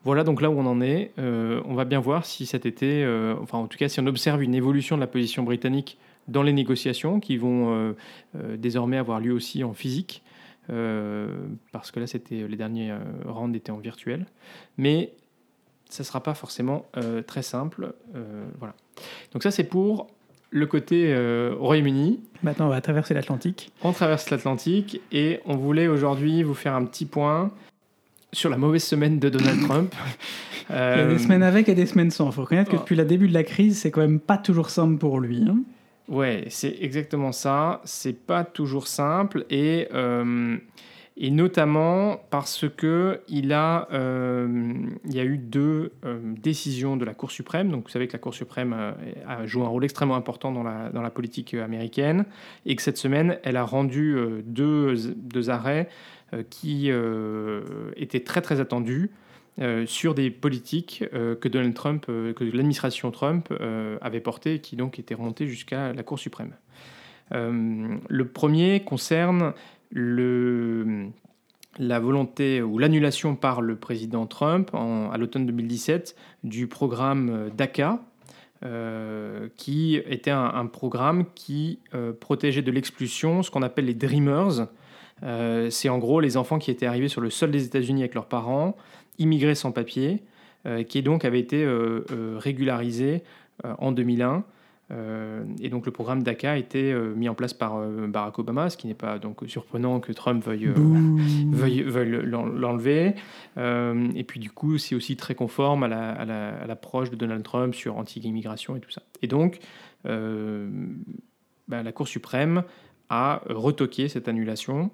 Voilà 0.03 0.23
donc 0.23 0.43
là 0.43 0.51
où 0.51 0.59
on 0.59 0.67
en 0.67 0.81
est. 0.81 1.11
on 1.17 1.73
va 1.73 1.85
bien 1.85 1.99
voir 1.99 2.27
si 2.27 2.45
cet 2.45 2.67
été, 2.67 3.03
enfin 3.41 3.57
en 3.57 3.65
tout 3.65 3.79
cas 3.79 3.89
si 3.89 3.99
on 3.99 4.05
observe 4.05 4.43
une 4.43 4.53
évolution 4.53 4.97
de 4.97 5.01
la 5.01 5.07
position 5.07 5.41
britannique 5.41 5.97
dans 6.27 6.43
les 6.43 6.53
négociations 6.53 7.19
qui 7.19 7.37
vont 7.37 7.95
désormais 8.35 8.97
avoir 8.97 9.19
lieu 9.19 9.33
aussi 9.33 9.63
en 9.63 9.73
physique. 9.73 10.21
Euh, 10.69 11.27
parce 11.71 11.91
que 11.91 11.99
là, 11.99 12.07
c'était 12.07 12.47
les 12.47 12.55
derniers 12.55 12.91
euh, 12.91 12.99
rounds 13.25 13.55
étaient 13.55 13.71
en 13.71 13.77
virtuel. 13.77 14.25
Ça 15.93 16.03
ne 16.03 16.05
sera 16.05 16.23
pas 16.23 16.33
forcément 16.33 16.85
euh, 16.97 17.21
très 17.21 17.43
simple. 17.43 17.93
voilà. 18.59 18.73
Donc 19.31 19.43
ça, 19.43 19.51
c'est 19.51 19.63
pour 19.63 20.07
le 20.49 20.65
côté 20.65 21.15
Royaume-Uni. 21.57 22.19
Maintenant, 22.43 22.67
on 22.67 22.69
va 22.69 22.81
traverser 22.81 23.13
l'Atlantique. 23.13 23.71
On 23.83 23.91
traverse 23.91 24.29
l'Atlantique 24.29 25.01
et 25.11 25.39
on 25.45 25.55
voulait 25.55 25.87
aujourd'hui 25.87 26.43
vous 26.43 26.53
faire 26.53 26.75
un 26.75 26.85
petit 26.85 27.05
point 27.05 27.51
sur 28.31 28.49
la 28.49 28.57
mauvaise 28.57 28.83
semaine 28.83 29.19
de 29.19 29.29
Donald 29.29 29.61
Trump. 29.67 29.95
Il 30.69 30.75
y 30.75 30.77
a 30.77 31.07
des 31.07 31.19
semaines 31.19 31.43
avec 31.43 31.69
et 31.69 31.75
des 31.75 31.85
semaines 31.85 32.11
sans. 32.11 32.27
Il 32.27 32.33
faut 32.33 32.41
reconnaître 32.41 32.71
que 32.71 32.75
oh. 32.75 32.79
depuis 32.79 32.95
le 32.95 33.05
début 33.05 33.27
de 33.27 33.33
la 33.33 33.43
crise, 33.43 33.79
c'est 33.79 33.91
quand 33.91 34.01
même 34.01 34.19
pas 34.19 34.37
toujours 34.37 34.69
simple 34.69 34.97
pour 34.97 35.19
lui. 35.19 35.45
Hein. 35.47 35.59
Ouais, 36.07 36.45
c'est 36.49 36.75
exactement 36.81 37.31
ça. 37.31 37.81
C'est 37.85 38.13
pas 38.13 38.43
toujours 38.43 38.87
simple 38.87 39.45
et, 39.49 39.87
euh, 39.93 40.57
et 41.15 41.31
notamment 41.31 42.17
parce 42.29 42.65
que 42.67 43.21
il 43.27 43.53
a, 43.53 43.87
euh, 43.91 44.47
il 45.05 45.15
y 45.15 45.19
a 45.19 45.23
eu 45.23 45.37
deux 45.37 45.93
euh, 46.05 46.19
décisions 46.41 46.97
de 46.97 47.05
la 47.05 47.13
Cour 47.13 47.31
suprême. 47.31 47.69
Donc 47.69 47.85
vous 47.85 47.89
savez 47.89 48.07
que 48.07 48.13
la 48.13 48.19
Cour 48.19 48.33
suprême 48.33 48.73
a 49.27 49.45
joué 49.45 49.63
un 49.63 49.67
rôle 49.67 49.83
extrêmement 49.83 50.15
important 50.15 50.51
dans 50.51 50.63
la, 50.63 50.89
dans 50.89 51.01
la 51.01 51.11
politique 51.11 51.53
américaine 51.53 52.25
et 52.65 52.75
que 52.75 52.81
cette 52.81 52.97
semaine, 52.97 53.37
elle 53.43 53.57
a 53.57 53.63
rendu 53.63 54.17
deux, 54.45 54.95
deux 55.15 55.49
arrêts 55.49 55.87
qui 56.49 56.89
étaient 57.95 58.23
très 58.23 58.41
très 58.41 58.59
attendus. 58.59 59.11
Euh, 59.59 59.85
sur 59.85 60.15
des 60.15 60.31
politiques 60.31 61.03
euh, 61.13 61.35
que 61.35 61.47
Donald 61.47 61.75
Trump, 61.75 62.07
euh, 62.09 62.33
que 62.33 62.43
l'administration 62.43 63.11
Trump 63.11 63.53
avait 64.01 64.19
portées 64.19 64.59
qui 64.59 64.75
donc 64.75 64.97
étaient 64.97 65.13
remontées 65.13 65.45
jusqu'à 65.45 65.93
la 65.93 66.01
Cour 66.01 66.17
suprême. 66.17 66.53
le 67.31 68.23
premier 68.25 68.81
concerne 68.81 69.53
la 69.93 71.99
volonté 71.99 72.61
ou 72.61 72.77
l'annulation 72.77 73.35
par 73.35 73.61
le 73.61 73.75
président 73.75 74.25
Trump 74.25 74.71
à 74.73 75.17
l'automne 75.17 75.45
2017 75.45 76.15
du 76.43 76.67
programme 76.67 77.49
DACA, 77.55 77.99
qui 79.55 79.95
était 79.95 80.31
un, 80.31 80.65
programme 80.65 81.25
qui 81.35 81.79
protégeait 82.19 82.61
de 82.61 82.71
l'expulsion 82.71 83.43
ce 83.43 83.51
qu'on 83.51 83.61
appelle 83.61 83.85
les 83.85 83.93
Dreamers. 83.93 84.67
C'est 85.69 85.89
en 85.89 85.99
gros 85.99 86.19
les 86.19 86.37
enfants 86.37 86.59
qui 86.59 86.71
étaient 86.71 86.87
arrivés 86.87 87.07
sur 87.07 87.21
le 87.21 87.29
sol 87.29 87.51
des 87.51 87.65
États-Unis 87.65 88.01
avec 88.01 88.15
leurs 88.15 88.27
parents, 88.27 88.75
immigrés 89.19 89.55
sans 89.55 89.71
papier, 89.71 90.23
euh, 90.65 90.83
qui 90.83 91.03
donc 91.03 91.25
avait 91.25 91.41
été 91.41 91.61
euh, 91.61 92.05
euh, 92.11 92.37
régularisé 92.37 93.21
en 93.79 93.91
2001. 93.91 94.43
Et 94.89 95.69
donc 95.69 95.85
le 95.85 95.91
programme 95.91 96.21
DACA 96.23 96.51
a 96.51 96.57
été 96.57 96.93
mis 97.15 97.27
en 97.27 97.33
place 97.33 97.53
par 97.53 97.79
Barack 98.07 98.37
Obama, 98.37 98.69
ce 98.69 98.77
qui 98.77 98.87
n'est 98.87 98.93
pas 98.93 99.17
donc 99.17 99.41
surprenant 99.47 99.99
que 99.99 100.11
Trump 100.11 100.43
veuille, 100.45 100.71
l'enlever. 102.25 103.15
et 103.57 104.23
puis 104.23 104.39
du 104.39 104.51
coup, 104.51 104.77
c'est 104.77 104.93
aussi 104.93 105.15
très 105.15 105.35
conforme 105.35 105.83
à 105.83 106.67
l'approche 106.67 107.09
de 107.09 107.15
Donald 107.15 107.43
Trump 107.43 107.73
sur 107.73 107.97
anti-immigration 107.97 108.75
et 108.75 108.79
tout 108.79 108.91
ça. 108.91 109.01
Et 109.21 109.27
donc, 109.27 109.59
ben, 110.03 110.83
la 111.69 111.91
Cour 111.91 112.07
suprême 112.07 112.63
a 113.09 113.41
retoqué 113.47 114.09
cette 114.09 114.27
annulation 114.27 114.91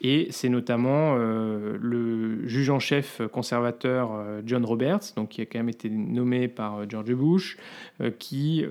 et 0.00 0.28
c'est 0.30 0.48
notamment 0.48 1.16
euh, 1.18 1.76
le 1.80 2.46
juge 2.46 2.70
en 2.70 2.78
chef 2.78 3.20
conservateur 3.32 4.12
euh, 4.12 4.42
John 4.46 4.64
Roberts, 4.64 5.12
donc 5.16 5.30
qui 5.30 5.40
a 5.40 5.46
quand 5.46 5.58
même 5.58 5.68
été 5.68 5.90
nommé 5.90 6.46
par 6.46 6.78
euh, 6.78 6.86
George 6.88 7.12
Bush, 7.14 7.56
qui 8.18 8.64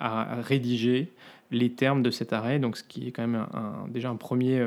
a 0.00 0.40
rédigé 0.42 1.08
les 1.50 1.70
termes 1.70 2.02
de 2.02 2.10
cet 2.10 2.32
arrêt, 2.32 2.58
donc 2.58 2.76
ce 2.76 2.84
qui 2.84 3.08
est 3.08 3.10
quand 3.10 3.26
même 3.26 3.46
déjà 3.88 4.08
un 4.08 4.16
premier, 4.16 4.64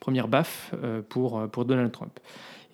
première 0.00 0.28
baffe 0.28 0.74
pour, 1.08 1.48
pour 1.48 1.64
Donald 1.64 1.92
Trump. 1.92 2.18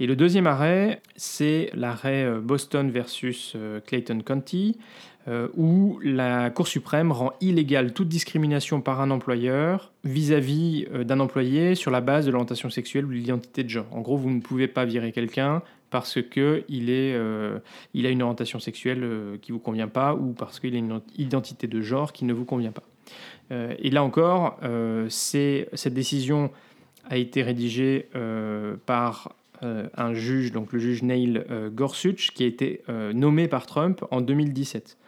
Et 0.01 0.07
le 0.07 0.17
deuxième 0.17 0.47
arrêt, 0.47 1.01
c'est 1.17 1.71
l'arrêt 1.75 2.41
Boston 2.41 2.91
versus 2.91 3.57
Clayton 3.87 4.21
County, 4.21 4.79
euh, 5.29 5.49
où 5.57 5.99
la 6.03 6.49
Cour 6.49 6.67
suprême 6.67 7.13
rend 7.13 7.33
illégale 7.43 7.93
toute 7.93 8.09
discrimination 8.09 8.81
par 8.81 9.03
un 9.03 9.11
employeur 9.11 9.93
vis-à-vis 10.05 10.87
euh, 10.91 11.05
d'un 11.05 11.21
employé 11.21 11.75
sur 11.75 11.91
la 11.91 12.01
base 12.01 12.25
de 12.25 12.31
l'orientation 12.31 12.71
sexuelle 12.71 13.05
ou 13.05 13.09
de 13.09 13.15
l'identité 13.15 13.63
de 13.63 13.69
genre. 13.69 13.87
En 13.91 14.01
gros, 14.01 14.17
vous 14.17 14.31
ne 14.31 14.41
pouvez 14.41 14.69
pas 14.69 14.87
virer 14.87 15.13
quelqu'un 15.13 15.61
parce 15.91 16.23
qu'il 16.23 16.87
euh, 16.89 17.59
a 17.95 18.09
une 18.09 18.23
orientation 18.23 18.59
sexuelle 18.59 19.07
qui 19.43 19.53
ne 19.53 19.57
vous 19.57 19.63
convient 19.63 19.89
pas 19.89 20.15
ou 20.15 20.33
parce 20.33 20.61
qu'il 20.61 20.75
a 20.75 20.79
une 20.79 21.03
identité 21.19 21.67
de 21.67 21.81
genre 21.83 22.15
qui 22.15 22.25
ne 22.25 22.33
vous 22.33 22.47
convient 22.47 22.73
pas. 22.73 22.85
et 23.51 23.91
là 23.91 24.03
encore, 24.03 24.59
cette 25.09 25.95
décision 25.95 26.51
a 27.09 27.17
été 27.17 27.43
rédigée 27.43 28.09
par 28.85 29.35
un 29.63 30.13
juge, 30.13 30.53
donc 30.53 30.75
le 30.75 30.79
juge 30.79 31.03
Neil 31.03 31.43
Gorsuch, 31.73 32.33
qui 32.35 32.45
a 32.45 32.47
été 32.47 32.83
nommé 33.15 33.49
par 33.49 33.65
Trump 33.65 34.05
en 34.11 34.21
2017 34.21 34.99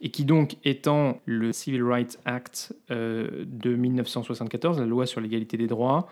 et 0.00 0.10
qui 0.10 0.24
donc 0.24 0.56
étant 0.64 1.20
le 1.26 1.52
Civil 1.52 1.82
Rights 1.82 2.18
Act 2.24 2.74
euh, 2.90 3.44
de 3.46 3.74
1974, 3.74 4.78
la 4.80 4.86
loi 4.86 5.06
sur 5.06 5.20
l'égalité 5.20 5.56
des 5.56 5.66
droits 5.66 6.08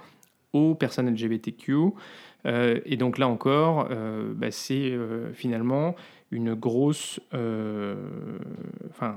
aux 0.53 0.75
personnes 0.75 1.11
LGBTQ. 1.11 1.93
Euh, 2.47 2.81
et 2.85 2.97
donc 2.97 3.19
là 3.19 3.29
encore, 3.29 3.89
euh, 3.91 4.33
bah, 4.35 4.51
c'est 4.51 4.93
finalement 5.33 5.95
une 6.31 6.55
grosse, 6.55 7.21
enfin, 7.33 9.17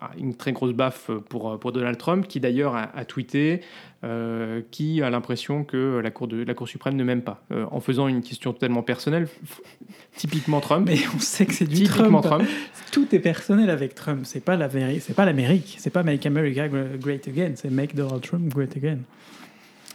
ah, 0.00 0.10
une 0.18 0.36
très 0.36 0.52
grosse 0.52 0.72
baffe 0.72 1.10
pour, 1.28 1.58
pour 1.58 1.72
Donald 1.72 1.98
Trump, 1.98 2.26
qui 2.28 2.40
d'ailleurs 2.40 2.76
a, 2.76 3.04
tweeté, 3.04 3.60
qui 4.70 5.02
a 5.02 5.10
l'impression 5.10 5.64
que 5.64 6.00
la 6.02 6.10
Cour, 6.10 6.28
de, 6.28 6.44
la 6.44 6.54
Cour 6.54 6.68
suprême 6.68 6.96
ne 6.96 7.04
m'aime 7.04 7.22
pas, 7.22 7.42
en 7.70 7.80
faisant 7.80 8.06
une 8.06 8.22
question 8.22 8.52
totalement 8.52 8.82
personnelle, 8.82 9.28
typiquement 10.16 10.60
Trump. 10.60 10.86
Mais 10.86 10.98
on 11.14 11.18
sait 11.18 11.46
que 11.46 11.54
c'est 11.54 11.66
du 11.66 11.84
Trump. 11.84 12.22
Trump. 12.22 12.48
Tout 12.92 13.12
est 13.14 13.20
personnel 13.20 13.68
avec 13.68 13.94
Trump. 13.94 14.20
C'est 14.24 14.44
pas 14.44 14.56
la 14.56 14.70
c'est 15.00 15.14
pas 15.14 15.24
l'Amérique. 15.24 15.76
C'est 15.78 15.90
pas 15.90 16.02
Make 16.02 16.24
America 16.26 16.68
Great 16.68 17.26
Again. 17.26 17.52
C'est 17.56 17.70
Make 17.70 17.94
Donald 17.94 18.22
Trump 18.22 18.54
Great 18.54 18.76
Again. 18.76 18.98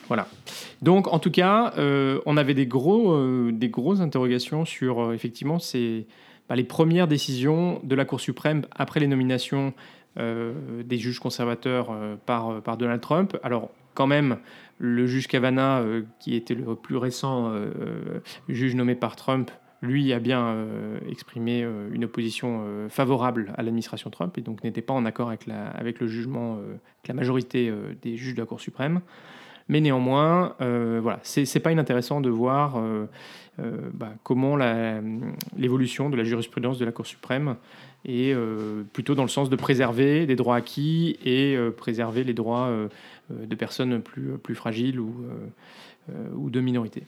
Voilà. 0.10 0.28
Donc, 0.82 1.08
en 1.08 1.20
tout 1.20 1.30
cas, 1.30 1.72
euh, 1.78 2.20
on 2.26 2.36
avait 2.36 2.56
des, 2.56 2.66
gros, 2.66 3.14
euh, 3.14 3.52
des 3.54 3.70
grosses 3.70 4.02
interrogations 4.02 4.66
sur, 4.66 5.00
euh, 5.00 5.14
effectivement, 5.14 5.60
ces, 5.60 6.08
bah, 6.50 6.56
les 6.56 6.64
premières 6.64 7.08
décisions 7.08 7.80
de 7.84 7.96
la 7.96 8.06
Cour 8.06 8.20
suprême 8.20 8.66
après 8.76 9.00
les 9.00 9.08
nominations 9.08 9.74
des 10.18 10.98
juges 10.98 11.20
conservateurs 11.20 11.96
par, 12.26 12.62
par 12.62 12.76
Donald 12.76 13.00
Trump. 13.00 13.38
Alors, 13.42 13.70
quand 13.94 14.08
même, 14.08 14.40
le 14.78 15.06
juge 15.06 15.28
Kavanaugh, 15.28 16.04
qui 16.20 16.36
était 16.36 16.56
le 16.56 16.76
plus 16.76 16.98
récent 16.98 17.54
juge 18.50 18.76
nommé 18.76 18.96
par 18.96 19.16
Trump, 19.16 19.50
lui 19.82 20.12
a 20.12 20.20
bien 20.20 20.68
exprimé 21.08 21.66
une 21.94 22.04
opposition 22.04 22.66
favorable 22.90 23.54
à 23.56 23.64
l'administration 23.64 24.10
Trump 24.10 24.38
et 24.38 24.42
donc 24.42 24.62
n'était 24.66 24.82
pas 24.82 24.94
en 24.94 25.06
accord 25.06 25.30
avec, 25.30 25.48
avec 25.48 26.02
le 26.02 26.08
jugement, 26.08 26.56
avec 26.56 27.08
la 27.08 27.14
majorité 27.14 27.72
des 28.02 28.18
juges 28.18 28.34
de 28.34 28.42
la 28.42 28.46
Cour 28.46 28.60
suprême. 28.60 29.00
Mais 29.70 29.82
néanmoins, 29.82 30.56
euh, 30.62 31.00
voilà, 31.02 31.20
c'est 31.22 31.60
pas 31.60 31.72
inintéressant 31.72 32.22
de 32.22 32.30
voir 32.30 32.78
euh, 32.78 33.06
euh, 33.60 33.78
bah, 33.94 34.14
comment 34.24 34.58
l'évolution 35.56 36.10
de 36.10 36.18
la 36.18 36.24
jurisprudence 36.24 36.80
de 36.80 36.86
la 36.86 36.92
Cour 36.92 37.06
suprême 37.06 37.56
est 38.04 38.36
plutôt 38.94 39.14
dans 39.14 39.24
le 39.24 39.30
sens 39.30 39.50
de 39.50 39.56
préserver 39.56 40.26
des 40.26 40.36
droits 40.36 40.56
acquis 40.56 41.18
et 41.24 41.58
préserver 41.78 42.24
les 42.24 42.34
droits 42.34 42.72
de 43.30 43.56
personnes 43.56 44.02
plus, 44.02 44.56
fragiles 44.56 45.02
ou, 45.02 45.14
ou 46.34 46.50
de 46.50 46.62
minorités. 46.62 47.04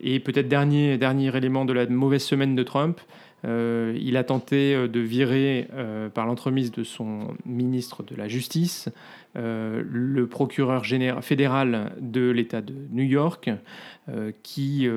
et 0.00 0.18
peut-être 0.18 0.48
dernier, 0.48 0.98
dernier 0.98 1.36
élément 1.36 1.64
de 1.64 1.72
la 1.72 1.86
mauvaise 1.86 2.24
semaine 2.24 2.56
de 2.56 2.64
Trump, 2.64 3.00
Euh, 3.44 3.96
il 4.00 4.16
a 4.16 4.24
tenté 4.24 4.74
euh, 4.74 4.88
de 4.88 5.00
virer, 5.00 5.68
euh, 5.72 6.08
par 6.08 6.26
l'entremise 6.26 6.70
de 6.72 6.84
son 6.84 7.34
ministre 7.46 8.02
de 8.02 8.14
la 8.14 8.28
Justice, 8.28 8.88
le 9.36 10.24
procureur 10.24 10.82
général, 10.82 11.22
fédéral 11.22 11.92
de 12.00 12.30
l'État 12.30 12.60
de 12.62 12.74
New 12.90 13.04
York, 13.04 13.48
qui 14.42 14.88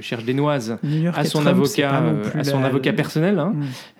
cherche 0.00 0.24
des 0.24 0.32
noises 0.32 0.78
à 1.12 1.24
son, 1.24 1.44
avocat, 1.44 2.00
à 2.34 2.44
son 2.44 2.62
avocat 2.62 2.92
personnel, 2.92 3.40
hein, 3.40 3.52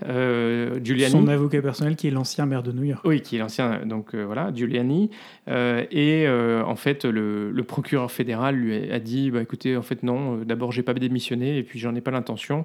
mm. 0.06 0.84
Giuliani. 0.84 1.10
Son 1.10 1.26
avocat 1.26 1.60
personnel 1.60 1.96
qui 1.96 2.06
est 2.06 2.12
l'ancien 2.12 2.46
maire 2.46 2.62
de 2.62 2.70
New 2.70 2.84
York. 2.84 3.02
Oui, 3.04 3.20
qui 3.20 3.34
est 3.34 3.40
l'ancien, 3.40 3.84
donc 3.84 4.14
voilà, 4.14 4.52
Giuliani. 4.54 5.10
et 5.48 6.28
en 6.28 6.76
fait, 6.76 7.04
le, 7.04 7.50
le, 7.50 7.62
procureur 7.64 8.12
fédéral 8.12 8.54
lui 8.54 8.92
a 8.92 9.00
dit 9.00 9.32
bah, 9.32 9.42
écoutez, 9.42 9.76
en 9.76 9.82
fait, 9.82 10.04
non, 10.04 10.36
d'abord, 10.36 10.70
j'ai 10.70 10.84
pas 10.84 10.94
démissionné, 10.94 11.58
et 11.58 11.64
puis 11.64 11.80
j'en 11.80 11.96
ai 11.96 12.00
pas 12.00 12.12
l'intention 12.12 12.64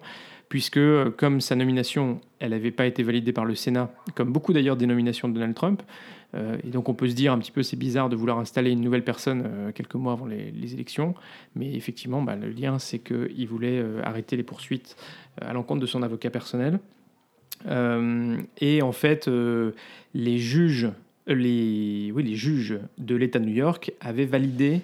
puisque 0.50 0.78
euh, 0.78 1.10
comme 1.12 1.42
sa 1.42 1.56
nomination, 1.56 2.22
elle 2.40 2.52
n'avait 2.52 2.72
pas 2.72 2.86
été 2.86 3.04
validée 3.04 3.34
par 3.34 3.46
le 3.46 3.56
Sénat, 3.56 3.92
comme 4.14 4.32
beaucoup 4.32 4.54
d'ailleurs 4.54 4.78
des 4.78 4.86
nominations 4.86 5.28
de 5.28 5.34
Donald 5.34 5.56
Trump, 5.56 5.82
euh, 6.36 6.58
et 6.64 6.70
donc 6.70 6.90
on 6.90 6.94
peut 6.94 7.08
se 7.08 7.16
dire 7.16 7.34
un 7.34 7.40
petit 7.40 7.52
peu 7.52 7.64
c'est 7.64 7.78
bizarre 7.78 8.10
de 8.10 8.16
vouloir 8.16 8.40
installer 8.40 8.72
une 8.72 8.82
nouvelle 8.82 9.04
personne 9.04 9.44
euh, 9.46 9.72
quelques 9.72 9.96
mois 9.96 10.14
avant 10.14 10.26
les, 10.26 10.74
élections, 10.74 11.16
mais 11.56 11.74
effectivement 11.74 12.22
bah, 12.22 12.36
le 12.36 12.50
lien 12.50 12.80
c'est 12.80 13.00
qu'il 13.00 13.48
voulait 13.48 13.84
arrêter 14.04 14.36
les 14.36 14.44
poursuites 14.44 14.96
à 15.40 15.54
l'encontre 15.54 15.80
de 15.80 15.86
son 15.86 16.02
avocat 16.02 16.30
personnel. 16.30 16.80
et 17.68 18.82
en 18.82 18.92
fait, 18.92 19.30
les 20.14 20.38
juges, 20.38 20.90
les, 21.28 22.12
oui, 22.14 22.24
les 22.24 22.36
juges 22.36 22.80
de 22.98 23.16
l'État 23.16 23.40
de 23.40 23.46
New 23.46 23.54
York 23.54 23.92
avaient 24.02 24.26
validé 24.26 24.82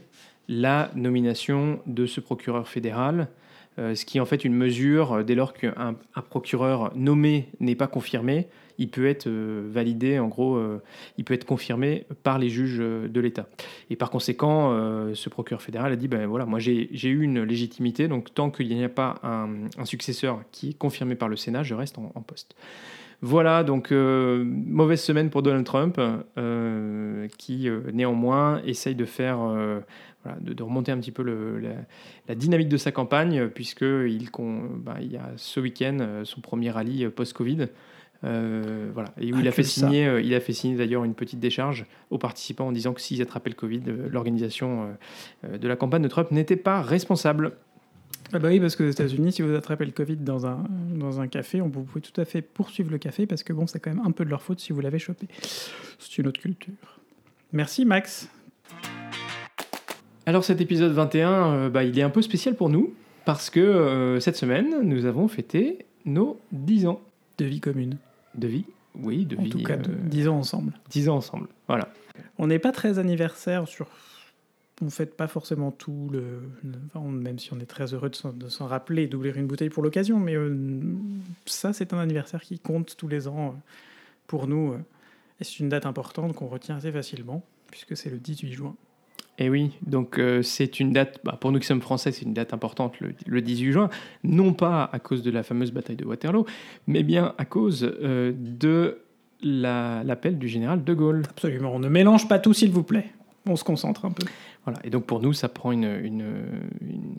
la 0.47 0.91
nomination 0.95 1.79
de 1.87 2.05
ce 2.05 2.19
procureur 2.19 2.67
fédéral 2.67 3.27
ce 3.77 4.05
qui 4.05 4.17
est 4.17 4.21
en 4.21 4.25
fait 4.25 4.43
une 4.43 4.53
mesure, 4.53 5.13
euh, 5.13 5.23
dès 5.23 5.35
lors 5.35 5.53
qu'un 5.53 5.95
procureur 6.29 6.91
nommé 6.95 7.47
n'est 7.59 7.75
pas 7.75 7.87
confirmé, 7.87 8.47
il 8.77 8.89
peut 8.89 9.07
être 9.07 9.27
euh, 9.27 9.67
validé, 9.71 10.19
en 10.19 10.27
gros, 10.27 10.59
il 11.17 11.23
peut 11.23 11.33
être 11.33 11.45
confirmé 11.45 12.05
par 12.23 12.39
les 12.39 12.49
juges 12.49 12.79
de 12.79 13.19
l'État. 13.19 13.47
Et 13.89 13.95
par 13.95 14.09
conséquent, 14.09 14.71
ce 15.13 15.29
procureur 15.29 15.61
fédéral 15.61 15.91
a 15.91 15.95
dit, 15.95 16.07
ben 16.07 16.25
voilà, 16.25 16.45
moi 16.45 16.59
j'ai 16.59 16.89
eu 16.91 17.21
une 17.21 17.43
légitimité, 17.43 18.07
donc 18.07 18.33
tant 18.33 18.49
qu'il 18.49 18.67
n'y 18.69 18.83
a 18.83 18.89
pas 18.89 19.15
un, 19.23 19.85
successeur 19.85 20.41
qui 20.51 20.69
est 20.69 20.77
confirmé 20.77 21.15
par 21.15 21.29
le 21.29 21.35
Sénat, 21.35 21.63
je 21.63 21.75
reste 21.75 21.97
en, 21.97 22.21
poste. 22.21 22.55
Voilà, 23.21 23.63
donc 23.63 23.91
mauvaise 23.91 25.01
semaine 25.01 25.29
pour 25.29 25.43
Donald 25.43 25.65
Trump, 25.65 25.99
qui 27.37 27.69
néanmoins 27.93 28.61
essaye 28.65 28.95
de 28.95 29.05
faire 29.05 29.39
de, 30.39 30.63
remonter 30.63 30.91
un 30.91 30.97
petit 30.97 31.11
peu 31.11 31.23
la, 32.27 32.35
dynamique 32.35 32.69
de 32.69 32.77
sa 32.77 32.91
campagne, 32.91 33.47
puisqu'il 33.49 34.29
bah, 34.83 34.97
il 35.01 35.11
y 35.11 35.17
a 35.17 35.31
ce 35.35 35.59
week-end 35.59 35.97
euh, 36.01 36.25
son 36.25 36.41
premier 36.41 36.69
rallye 36.69 37.05
euh, 37.05 37.09
post-Covid. 37.09 37.67
Euh, 38.23 38.91
voilà. 38.93 39.09
Et 39.19 39.33
où 39.33 39.39
il, 39.39 39.47
a 39.47 39.51
fait 39.51 39.63
signer, 39.63 40.19
il 40.23 40.33
a 40.35 40.39
fait 40.39 40.53
signer 40.53 40.75
d'ailleurs 40.75 41.03
une 41.03 41.15
petite 41.15 41.39
décharge 41.39 41.87
aux 42.11 42.19
participants 42.19 42.67
en 42.67 42.71
disant 42.71 42.93
que 42.93 43.01
s'ils 43.01 43.21
attrapaient 43.21 43.49
le 43.49 43.55
Covid, 43.55 43.81
l'organisation 44.11 44.89
de 45.43 45.67
la 45.67 45.75
campagne 45.75 46.03
de 46.03 46.07
Trump 46.07 46.29
n'était 46.29 46.55
pas 46.55 46.83
responsable. 46.83 47.53
Ah 48.31 48.37
bah 48.37 48.49
oui, 48.49 48.59
parce 48.59 48.75
que 48.75 48.83
aux 48.83 48.89
États-Unis, 48.91 49.31
si 49.31 49.41
vous 49.41 49.55
attrapez 49.55 49.85
le 49.85 49.91
Covid 49.91 50.17
dans 50.17 50.45
un, 50.45 50.63
dans 50.93 51.19
un 51.19 51.27
café, 51.27 51.61
on, 51.61 51.67
vous 51.67 51.83
pouvez 51.83 52.01
tout 52.01 52.21
à 52.21 52.25
fait 52.25 52.43
poursuivre 52.43 52.91
le 52.91 52.99
café 52.99 53.25
parce 53.25 53.41
que 53.41 53.53
bon, 53.53 53.65
c'est 53.65 53.79
quand 53.79 53.93
même 53.93 54.05
un 54.05 54.11
peu 54.11 54.23
de 54.23 54.29
leur 54.29 54.43
faute 54.43 54.59
si 54.59 54.71
vous 54.71 54.81
l'avez 54.81 54.99
chopé. 54.99 55.27
C'est 55.97 56.19
une 56.19 56.27
autre 56.27 56.39
culture. 56.39 56.99
Merci 57.51 57.85
Max. 57.85 58.29
Alors 60.25 60.43
cet 60.43 60.61
épisode 60.61 60.91
21, 60.91 61.31
euh, 61.31 61.69
bah, 61.69 61.83
il 61.83 61.97
est 61.97 62.03
un 62.03 62.09
peu 62.09 62.21
spécial 62.21 62.55
pour 62.55 62.69
nous, 62.69 62.93
parce 63.25 63.49
que 63.49 63.59
euh, 63.59 64.19
cette 64.19 64.37
semaine, 64.37 64.81
nous 64.83 65.05
avons 65.05 65.27
fêté 65.27 65.85
nos 66.05 66.39
10 66.51 66.87
ans. 66.87 67.01
De 67.37 67.45
vie 67.45 67.59
commune. 67.59 67.97
De 68.35 68.47
vie 68.47 68.65
Oui, 68.95 69.25
de 69.25 69.35
vie. 69.35 69.47
En 69.47 69.49
tout 69.49 69.63
cas, 69.63 69.77
10 69.77 70.27
euh, 70.27 70.31
ans 70.31 70.37
ensemble. 70.37 70.73
10 70.89 71.09
ans 71.09 71.15
ensemble, 71.17 71.47
voilà. 71.67 71.89
On 72.37 72.47
n'est 72.47 72.59
pas 72.59 72.71
très 72.71 72.99
anniversaire 72.99 73.67
sur... 73.67 73.87
On 74.83 74.85
ne 74.85 74.89
fête 74.89 75.15
pas 75.15 75.27
forcément 75.27 75.69
tout, 75.69 76.09
le... 76.11 76.41
même 77.03 77.37
si 77.37 77.53
on 77.53 77.59
est 77.59 77.67
très 77.67 77.93
heureux 77.93 78.09
de 78.09 78.49
s'en 78.49 78.65
rappeler, 78.65 79.05
d'ouvrir 79.05 79.37
une 79.37 79.45
bouteille 79.45 79.69
pour 79.69 79.83
l'occasion, 79.83 80.19
mais 80.19 80.35
ça, 81.45 81.71
c'est 81.71 81.93
un 81.93 81.99
anniversaire 81.99 82.41
qui 82.41 82.57
compte 82.57 82.95
tous 82.97 83.07
les 83.07 83.27
ans 83.27 83.55
pour 84.25 84.47
nous. 84.47 84.73
et 85.39 85.43
c'est 85.43 85.59
une 85.59 85.69
date 85.69 85.85
importante 85.85 86.33
qu'on 86.33 86.47
retient 86.47 86.77
assez 86.77 86.91
facilement, 86.91 87.43
puisque 87.69 87.95
c'est 87.95 88.09
le 88.09 88.17
18 88.17 88.53
juin. 88.53 88.75
Et 89.37 89.45
eh 89.45 89.49
oui, 89.49 89.71
donc 89.81 90.19
euh, 90.19 90.43
c'est 90.43 90.79
une 90.79 90.91
date, 90.91 91.19
bah, 91.23 91.37
pour 91.39 91.51
nous 91.51 91.59
qui 91.59 91.65
sommes 91.65 91.81
français, 91.81 92.11
c'est 92.11 92.25
une 92.25 92.33
date 92.33 92.53
importante, 92.53 92.95
le, 92.99 93.41
18 93.41 93.71
juin, 93.71 93.89
non 94.23 94.53
pas 94.53 94.87
à 94.91 94.99
cause 94.99 95.23
de 95.23 95.31
la 95.31 95.41
fameuse 95.41 95.71
bataille 95.71 95.95
de 95.95 96.05
Waterloo, 96.05 96.45
mais 96.85 97.01
bien 97.01 97.33
à 97.37 97.45
cause 97.45 97.89
euh, 98.03 98.33
de 98.35 98.99
l'appel 99.41 100.37
du 100.37 100.47
général 100.47 100.83
de 100.83 100.93
Gaulle. 100.93 101.23
Absolument, 101.29 101.73
on 101.73 101.79
ne 101.79 101.89
mélange 101.89 102.27
pas 102.27 102.37
tout 102.37 102.53
s'il 102.53 102.71
vous 102.71 102.83
plaît, 102.83 103.13
on 103.47 103.55
se 103.55 103.63
concentre 103.63 104.05
un 104.05 104.11
peu. 104.11 104.27
Voilà, 104.65 104.79
et 104.83 104.91
donc 104.91 105.05
pour 105.05 105.21
nous, 105.21 105.33
ça 105.33 105.49
prend 105.49 105.71
une, 105.71 105.99
une, 106.03 106.25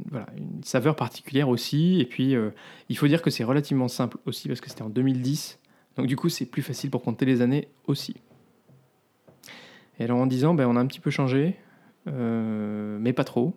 voilà, 0.08 0.26
une 0.36 0.62
saveur 0.62 0.94
particulière 0.94 1.48
aussi, 1.48 1.98
et 1.98 2.04
puis 2.04 2.36
euh, 2.36 2.50
il 2.88 2.96
faut 2.96 3.08
dire 3.08 3.22
que 3.22 3.30
c'est 3.30 3.42
relativement 3.42 3.88
simple 3.88 4.18
aussi, 4.26 4.46
parce 4.46 4.60
que 4.60 4.68
c'était 4.68 4.82
en 4.82 4.90
2010, 4.90 5.58
donc 5.96 6.06
du 6.06 6.16
coup 6.16 6.28
c'est 6.28 6.46
plus 6.46 6.62
facile 6.62 6.90
pour 6.90 7.02
compter 7.02 7.24
les 7.24 7.40
années 7.40 7.68
aussi. 7.88 8.14
Et 9.98 10.04
alors 10.04 10.18
en 10.18 10.26
disant, 10.26 10.54
ben, 10.54 10.68
on 10.68 10.76
a 10.76 10.80
un 10.80 10.86
petit 10.86 11.00
peu 11.00 11.10
changé, 11.10 11.56
mais 12.06 13.12
pas 13.12 13.24
trop. 13.24 13.54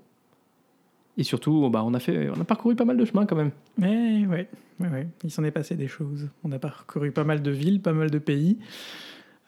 Et 1.17 1.23
surtout, 1.23 1.69
bah, 1.69 1.84
on, 1.86 1.93
a 1.93 1.99
fait, 1.99 2.29
on 2.29 2.41
a 2.41 2.43
parcouru 2.43 2.75
pas 2.75 2.86
mal 2.86 2.97
de 2.97 3.05
chemin 3.05 3.25
quand 3.25 3.36
même. 3.36 3.51
Mais 3.77 4.25
ouais, 4.25 4.49
ouais, 4.79 4.89
ouais. 4.89 5.08
il 5.23 5.31
s'en 5.31 5.43
est 5.43 5.51
passé 5.51 5.75
des 5.75 5.88
choses. 5.88 6.29
On 6.43 6.51
a 6.51 6.60
parcouru 6.60 7.12
pas 7.12 7.23
mal 7.23 7.41
de 7.41 7.51
villes, 7.51 7.81
pas 7.81 7.93
mal 7.93 8.12
de 8.12 8.19
pays, 8.19 8.58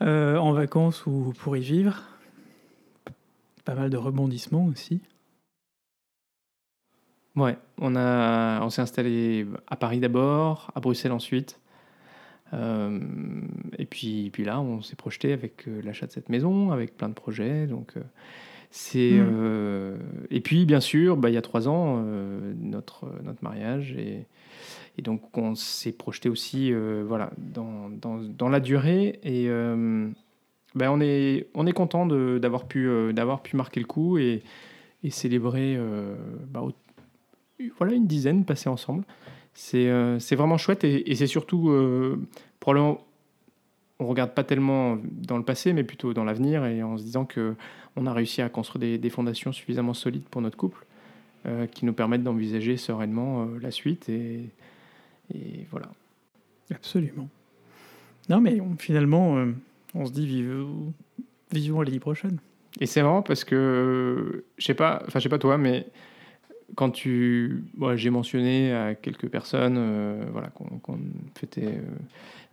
euh, 0.02 0.38
en 0.38 0.54
vacances 0.54 1.06
ou 1.06 1.34
pour 1.38 1.58
y 1.58 1.62
vivre. 1.62 2.04
Pas 3.66 3.76
mal 3.76 3.90
de 3.90 3.98
rebondissements 3.98 4.66
aussi. 4.66 5.02
Ouais, 7.36 7.58
on, 7.80 7.96
a, 7.98 8.62
on 8.62 8.70
s'est 8.70 8.82
installé 8.82 9.46
à 9.68 9.76
Paris 9.76 10.00
d'abord, 10.00 10.72
à 10.74 10.80
Bruxelles 10.80 11.12
ensuite. 11.12 11.60
Euh, 12.54 13.00
et 13.78 13.86
puis, 13.86 14.30
puis 14.32 14.46
là, 14.46 14.62
on 14.62 14.82
s'est 14.82 14.96
projeté 14.96 15.34
avec 15.34 15.68
l'achat 15.84 16.08
de 16.08 16.14
cette 16.14 16.30
maison, 16.30 16.72
avec 16.72 16.96
plein 16.96 17.10
de 17.10 17.14
projets. 17.14 17.68
Donc, 17.68 17.94
c'est 18.70 19.12
mm. 19.14 19.28
euh, 19.30 19.98
et 20.30 20.42
puis 20.42 20.66
bien 20.66 20.80
sûr, 20.80 21.18
bah, 21.18 21.30
il 21.30 21.34
y 21.34 21.38
a 21.38 21.42
trois 21.42 21.68
ans, 21.68 22.04
euh, 22.06 22.54
notre 22.60 23.06
notre 23.24 23.44
mariage 23.44 23.94
et, 23.94 24.26
et 24.98 25.02
donc 25.02 25.38
on 25.38 25.56
s'est 25.56 25.92
projeté 25.92 26.30
aussi, 26.30 26.74
euh, 26.74 27.04
voilà, 27.08 27.32
dans, 27.38 27.90
dans, 27.90 28.18
dans, 28.18 28.50
la 28.50 28.60
durée 28.60 29.20
et 29.24 29.48
bah, 30.76 30.92
on 30.92 31.00
est 31.00 31.48
on 31.54 31.66
est 31.66 31.74
content 31.74 32.06
d'avoir 32.06 32.66
pu 32.66 32.90
d'avoir 33.14 33.42
pu 33.42 33.56
marquer 33.56 33.80
le 33.80 33.86
coup 33.86 34.18
et, 34.18 34.44
et 35.04 35.10
célébrer 35.10 35.80
bah, 36.50 36.64
voilà 37.78 37.94
une 37.94 38.08
dizaine 38.08 38.46
passée 38.46 38.70
ensemble. 38.70 39.04
C'est 39.54 39.90
c'est 40.20 40.36
vraiment 40.36 40.58
chouette 40.58 40.84
et, 40.84 41.10
et 41.10 41.16
c'est 41.16 41.28
surtout 41.28 41.72
probablement 42.60 43.00
on 44.00 44.06
regarde 44.08 44.32
pas 44.32 44.44
tellement 44.44 44.98
dans 45.04 45.38
le 45.38 45.44
passé, 45.44 45.74
mais 45.74 45.84
plutôt 45.84 46.14
dans 46.14 46.24
l'avenir, 46.24 46.66
et 46.66 46.84
en 46.84 46.98
se 46.98 47.04
disant 47.04 47.26
que 47.26 47.56
on 47.98 48.06
a 48.06 48.14
réussi 48.14 48.42
à 48.42 48.50
construire 48.50 49.00
des, 49.00 49.10
fondations 49.10 49.52
suffisamment 49.52 49.94
solides 49.94 50.24
pour 50.30 50.42
notre 50.42 50.56
couple, 50.56 50.86
euh, 51.46 51.66
qui 51.66 51.86
nous 51.86 51.94
permettent 51.94 52.24
d'envisager 52.24 52.78
sereinement 52.78 53.44
euh, 53.44 53.60
la 53.60 53.72
suite, 53.72 54.08
et, 54.10 54.50
voilà. 55.72 55.90
Absolument. 56.74 57.28
Non, 58.30 58.40
mais 58.40 58.62
finalement, 58.80 59.38
euh, 59.38 59.52
on 59.94 60.06
se 60.06 60.12
dit 60.12 60.44
vivons, 61.52 61.82
l'année 61.82 62.00
prochaine. 62.00 62.40
Et 62.80 62.86
c'est 62.86 63.02
marrant 63.02 63.22
parce 63.22 63.44
que, 63.44 64.46
je 64.58 64.66
sais 64.66 64.74
pas, 64.74 65.02
enfin, 65.08 65.20
je 65.20 65.24
sais 65.24 65.30
pas 65.30 65.40
toi, 65.40 65.58
mais 65.58 65.88
quand 66.76 66.92
tu, 66.92 67.64
j'ai 67.96 68.10
mentionné 68.10 68.74
à 68.74 68.96
quelques 68.96 69.28
personnes, 69.28 70.28
voilà, 70.32 70.50
qu'on 70.50 71.00
fêtait 71.36 71.82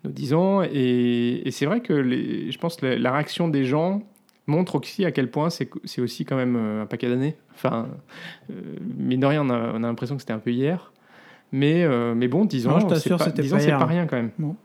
nos 0.04 0.10
10 0.10 0.34
ans. 0.34 0.62
Et, 0.62 1.42
c'est 1.50 1.66
vrai 1.66 1.80
que 1.80 1.92
les, 1.92 2.50
je 2.50 2.58
pense 2.58 2.76
que 2.76 2.86
la, 2.86 3.12
réaction 3.12 3.48
des 3.48 3.64
gens 3.64 4.02
montre 4.46 4.76
aussi 4.76 5.04
à 5.04 5.12
quel 5.12 5.30
point 5.30 5.48
c'est 5.50 6.00
aussi 6.00 6.24
quand 6.24 6.36
même 6.36 6.56
euh, 6.56 6.82
un 6.82 6.86
paquet 6.86 7.08
d'années. 7.08 7.36
Enfin, 7.54 7.88
euh, 8.50 8.54
mine 8.96 9.20
de 9.20 9.26
rien, 9.26 9.42
on 9.42 9.50
a, 9.50 9.78
l'impression 9.78 10.16
que 10.16 10.22
c'était 10.22 10.32
un 10.32 10.38
peu 10.38 10.52
hier. 10.52 10.92
Mais, 11.52 11.84
euh, 11.84 12.14
mais 12.14 12.28
bon, 12.28 12.44
10 12.44 12.66
ans, 12.66 12.78
c'est 12.94 13.08
pas, 13.10 13.18
pas, 13.18 13.86
rien 13.86 14.06
quand 14.06 14.16
même. 14.16 14.30
Bon. 14.38 14.56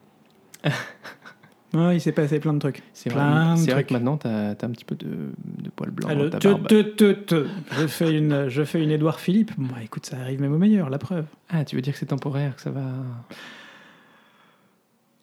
il 1.92 2.02
s'est 2.02 2.12
passé 2.12 2.40
plein 2.40 2.54
de 2.54 2.60
trucs. 2.60 2.82
C'est 2.94 3.12
vrai, 3.12 3.22
vrai, 3.56 3.84
que 3.84 3.94
maintenant, 3.94 4.18
tu 4.18 4.28
as, 4.28 4.50
un 4.50 4.72
petit 4.72 4.86
peu 4.86 4.96
de, 4.96 5.30
de 5.62 5.70
poil 5.70 5.92
blanc. 5.92 6.10
Alors, 6.10 6.32
te, 6.32 6.82
te, 6.82 7.12
te, 7.12 7.48
je, 7.78 7.86
fais 7.86 8.18
une, 8.18 8.50
je 8.50 8.64
fais 8.64 8.82
une 8.82 8.90
Édouard 8.90 9.20
Philippe. 9.20 9.52
Bon, 9.58 9.68
bah, 9.68 9.84
écoute, 9.84 10.08
ça 10.08 10.18
arrive 10.18 10.42
même 10.42 10.54
au 10.54 10.58
meilleur, 10.58 10.90
la 10.90 10.98
preuve. 10.98 11.26
Ah, 11.50 11.64
tu 11.64 11.76
veux 11.76 11.82
dire 11.82 11.94
que 11.94 12.00
c'est 12.00 12.08
temporaire, 12.08 12.56
que 12.56 12.62
ça 12.62 12.72
va. 12.72 12.86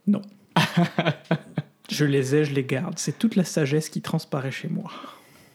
Non. 0.07 0.23
je 1.91 2.05
les 2.05 2.35
ai, 2.35 2.45
je 2.45 2.55
les 2.55 2.65
garde. 2.65 2.95
C'est 2.99 3.19
toute 3.19 3.37
la 3.37 3.45
sagesse 3.45 3.89
qui 3.89 4.01
transparaît 4.03 4.51
chez 4.51 4.69
moi. 4.69 4.91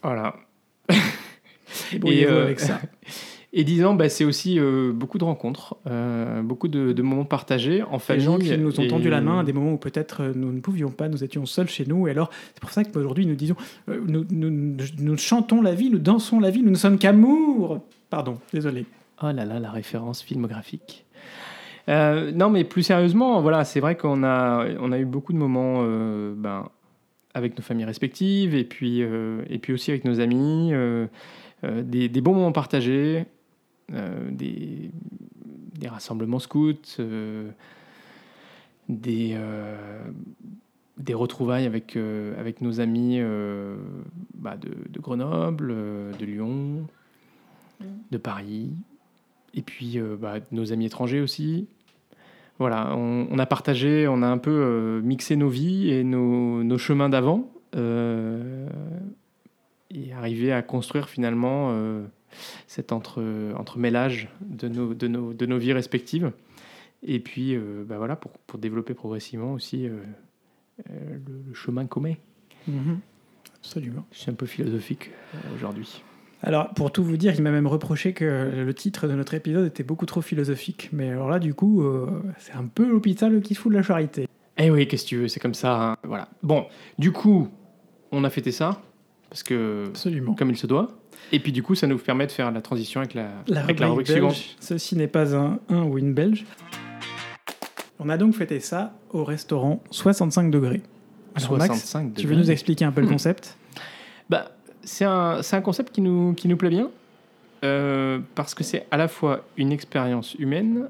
Voilà. 0.03 0.35
Et, 2.05 2.25
euh, 2.25 2.43
avec 2.43 2.59
ça. 2.59 2.79
Et 3.53 3.65
dix 3.65 3.83
ans, 3.83 3.95
bah, 3.95 4.07
c'est 4.07 4.23
aussi 4.23 4.57
euh, 4.59 4.93
beaucoup 4.93 5.17
de 5.17 5.25
rencontres, 5.25 5.75
euh, 5.85 6.41
beaucoup 6.41 6.69
de, 6.69 6.93
de 6.93 7.01
moments 7.01 7.25
partagés 7.25 7.83
en 7.83 7.93
Les 7.93 7.99
famille. 7.99 8.23
gens 8.23 8.37
qui 8.37 8.57
nous 8.57 8.79
ont 8.79 8.83
et- 8.83 8.87
tendu 8.87 9.09
la 9.09 9.19
main 9.19 9.39
à 9.39 9.43
des 9.43 9.51
moments 9.51 9.73
où 9.73 9.77
peut-être 9.77 10.21
euh, 10.23 10.31
nous 10.33 10.53
ne 10.53 10.61
pouvions 10.61 10.89
pas, 10.89 11.09
nous 11.09 11.21
étions 11.21 11.45
seuls 11.45 11.67
chez 11.67 11.85
nous. 11.85 12.07
Et 12.07 12.11
alors, 12.11 12.29
c'est 12.53 12.61
pour 12.61 12.69
ça 12.71 12.85
qu'aujourd'hui, 12.85 13.25
nous 13.25 13.35
disons, 13.35 13.57
euh, 13.89 13.99
nous, 14.07 14.25
nous- 14.31 14.77
nous 14.99 15.17
chantons 15.17 15.61
la 15.61 15.73
vie, 15.75 15.89
nous 15.89 15.99
dansons 15.99 16.39
la 16.39 16.49
vie, 16.49 16.63
nous 16.63 16.71
ne 16.71 16.75
sommes 16.77 16.97
qu'amour. 16.97 17.81
Pardon, 18.09 18.39
désolé. 18.53 18.85
Oh 19.21 19.31
là 19.33 19.43
là, 19.43 19.59
la 19.59 19.69
référence 19.71 20.21
filmographique. 20.21 21.03
Euh, 21.89 22.31
non, 22.31 22.49
mais 22.49 22.63
plus 22.63 22.83
sérieusement, 22.83 23.41
voilà, 23.41 23.63
c'est 23.63 23.79
vrai 23.79 23.95
qu'on 23.95 24.23
a, 24.23 24.67
on 24.79 24.91
a 24.91 24.99
eu 24.99 25.05
beaucoup 25.05 25.33
de 25.33 25.37
moments 25.37 25.79
euh, 25.81 26.33
ben, 26.35 26.69
avec 27.33 27.57
nos 27.57 27.63
familles 27.63 27.85
respectives 27.85 28.55
et 28.55 28.63
puis, 28.63 29.01
euh, 29.01 29.41
et 29.49 29.57
puis 29.57 29.73
aussi 29.73 29.91
avec 29.91 30.05
nos 30.05 30.19
amis, 30.19 30.73
des, 31.63 32.09
des 32.09 32.21
bons 32.21 32.33
moments 32.33 32.51
partagés, 32.51 33.25
des, 33.89 34.91
des 35.79 35.87
rassemblements 35.87 36.39
scouts, 36.39 37.01
des, 38.89 39.37
des 40.97 41.13
retrouvailles 41.13 41.65
avec, 41.65 41.97
avec 42.37 42.61
nos 42.61 42.79
amis 42.79 43.21
bah, 44.35 44.57
de, 44.57 44.71
de 44.89 44.99
Grenoble, 44.99 45.73
de 46.17 46.25
Lyon, 46.25 46.87
de 48.11 48.17
Paris, 48.17 48.71
et 49.53 49.61
puis 49.61 49.99
euh, 49.99 50.15
bah, 50.19 50.35
nos 50.51 50.71
amis 50.73 50.85
étrangers 50.85 51.21
aussi. 51.21 51.67
Voilà, 52.59 52.95
on, 52.95 53.27
on 53.31 53.39
a 53.39 53.45
partagé, 53.45 54.07
on 54.07 54.21
a 54.21 54.27
un 54.27 54.37
peu 54.37 54.51
euh, 54.51 55.01
mixé 55.01 55.35
nos 55.35 55.49
vies 55.49 55.89
et 55.89 56.03
nos, 56.03 56.63
nos 56.63 56.77
chemins 56.77 57.09
d'avant, 57.09 57.51
euh, 57.75 58.67
et 59.89 60.13
arrivé 60.13 60.51
à 60.51 60.61
construire 60.61 61.09
finalement 61.09 61.75
cet 62.67 62.91
entre, 62.91 63.21
entremêlage 63.57 64.29
de 64.41 64.67
nos, 64.67 64.93
de, 64.93 65.07
nos, 65.07 65.33
de 65.33 65.45
nos 65.45 65.57
vies 65.57 65.73
respectives. 65.73 66.31
Et 67.03 67.19
puis, 67.19 67.55
euh, 67.55 67.83
bah 67.85 67.97
voilà, 67.97 68.15
pour, 68.15 68.31
pour 68.31 68.59
développer 68.59 68.93
progressivement 68.93 69.53
aussi 69.53 69.87
euh, 69.87 69.97
euh, 70.89 71.17
le, 71.27 71.43
le 71.47 71.53
chemin 71.53 71.87
commun. 71.87 72.13
Mhm. 72.67 72.99
Absolument. 73.55 74.05
Je 74.11 74.19
suis 74.19 74.31
un 74.31 74.35
peu 74.35 74.45
philosophique 74.45 75.09
aujourd'hui. 75.55 76.03
Alors, 76.43 76.69
pour 76.73 76.91
tout 76.91 77.03
vous 77.03 77.17
dire, 77.17 77.33
il 77.35 77.43
m'a 77.43 77.51
même 77.51 77.67
reproché 77.67 78.13
que 78.13 78.51
le 78.55 78.73
titre 78.73 79.07
de 79.07 79.13
notre 79.13 79.33
épisode 79.35 79.67
était 79.67 79.83
beaucoup 79.83 80.05
trop 80.07 80.21
philosophique. 80.21 80.89
Mais 80.91 81.09
alors 81.09 81.29
là, 81.29 81.37
du 81.39 81.53
coup, 81.53 81.83
euh, 81.83 82.07
c'est 82.39 82.53
un 82.53 82.65
peu 82.65 82.87
l'hôpital 82.89 83.41
qui 83.41 83.53
se 83.53 83.59
fout 83.59 83.71
de 83.71 83.77
la 83.77 83.83
charité. 83.83 84.27
Eh 84.57 84.71
oui, 84.71 84.87
qu'est-ce 84.87 85.03
que 85.03 85.09
tu 85.09 85.17
veux, 85.17 85.27
c'est 85.27 85.39
comme 85.39 85.53
ça. 85.53 85.91
hein, 85.91 85.97
Voilà. 86.03 86.27
Bon, 86.41 86.65
du 86.97 87.11
coup, 87.11 87.47
on 88.11 88.23
a 88.23 88.29
fêté 88.31 88.51
ça, 88.51 88.81
parce 89.29 89.43
que 89.43 89.85
Absolument. 89.89 90.33
comme 90.33 90.49
il 90.49 90.57
se 90.57 90.65
doit. 90.67 90.89
Et 91.31 91.39
puis 91.39 91.51
du 91.51 91.61
coup, 91.61 91.75
ça 91.75 91.85
nous 91.87 91.97
permet 91.99 92.25
de 92.25 92.31
faire 92.31 92.51
la 92.51 92.61
transition 92.61 93.01
avec 93.01 93.13
la, 93.13 93.29
La 93.47 93.61
avec 93.63 93.79
la 93.79 93.87
rubrique 93.89 94.07
belge, 94.07 94.17
suivante. 94.33 94.55
ceci 94.59 94.95
n'est 94.95 95.07
pas 95.07 95.35
un, 95.35 95.59
un 95.69 95.83
ou 95.83 95.97
une 95.99 96.13
belge. 96.13 96.45
On 97.99 98.09
a 98.09 98.17
donc 98.17 98.33
fêté 98.33 98.59
ça 98.59 98.93
au 99.11 99.23
restaurant 99.23 99.83
65 99.91 100.49
degrés. 100.49 100.81
Alors, 101.35 101.51
Max, 101.57 101.67
65 101.67 102.15
tu 102.15 102.25
veux 102.27 102.35
nous 102.35 102.49
expliquer 102.49 102.83
un 102.85 102.91
peu 102.91 103.01
le 103.01 103.07
Hmm. 103.07 103.11
concept? 103.11 103.57
Bah, 104.29 104.51
c'est 104.83 105.05
un, 105.05 105.41
concept 105.63 105.93
qui 105.93 106.01
nous, 106.01 106.33
qui 106.33 106.47
nous 106.47 106.57
plaît 106.57 106.69
bien, 106.69 106.89
euh, 107.63 108.19
parce 108.35 108.55
que 108.55 108.63
c'est 108.63 108.85
à 108.91 108.97
la 108.97 109.07
fois 109.07 109.45
une 109.57 109.71
expérience 109.71 110.33
humaine 110.35 110.89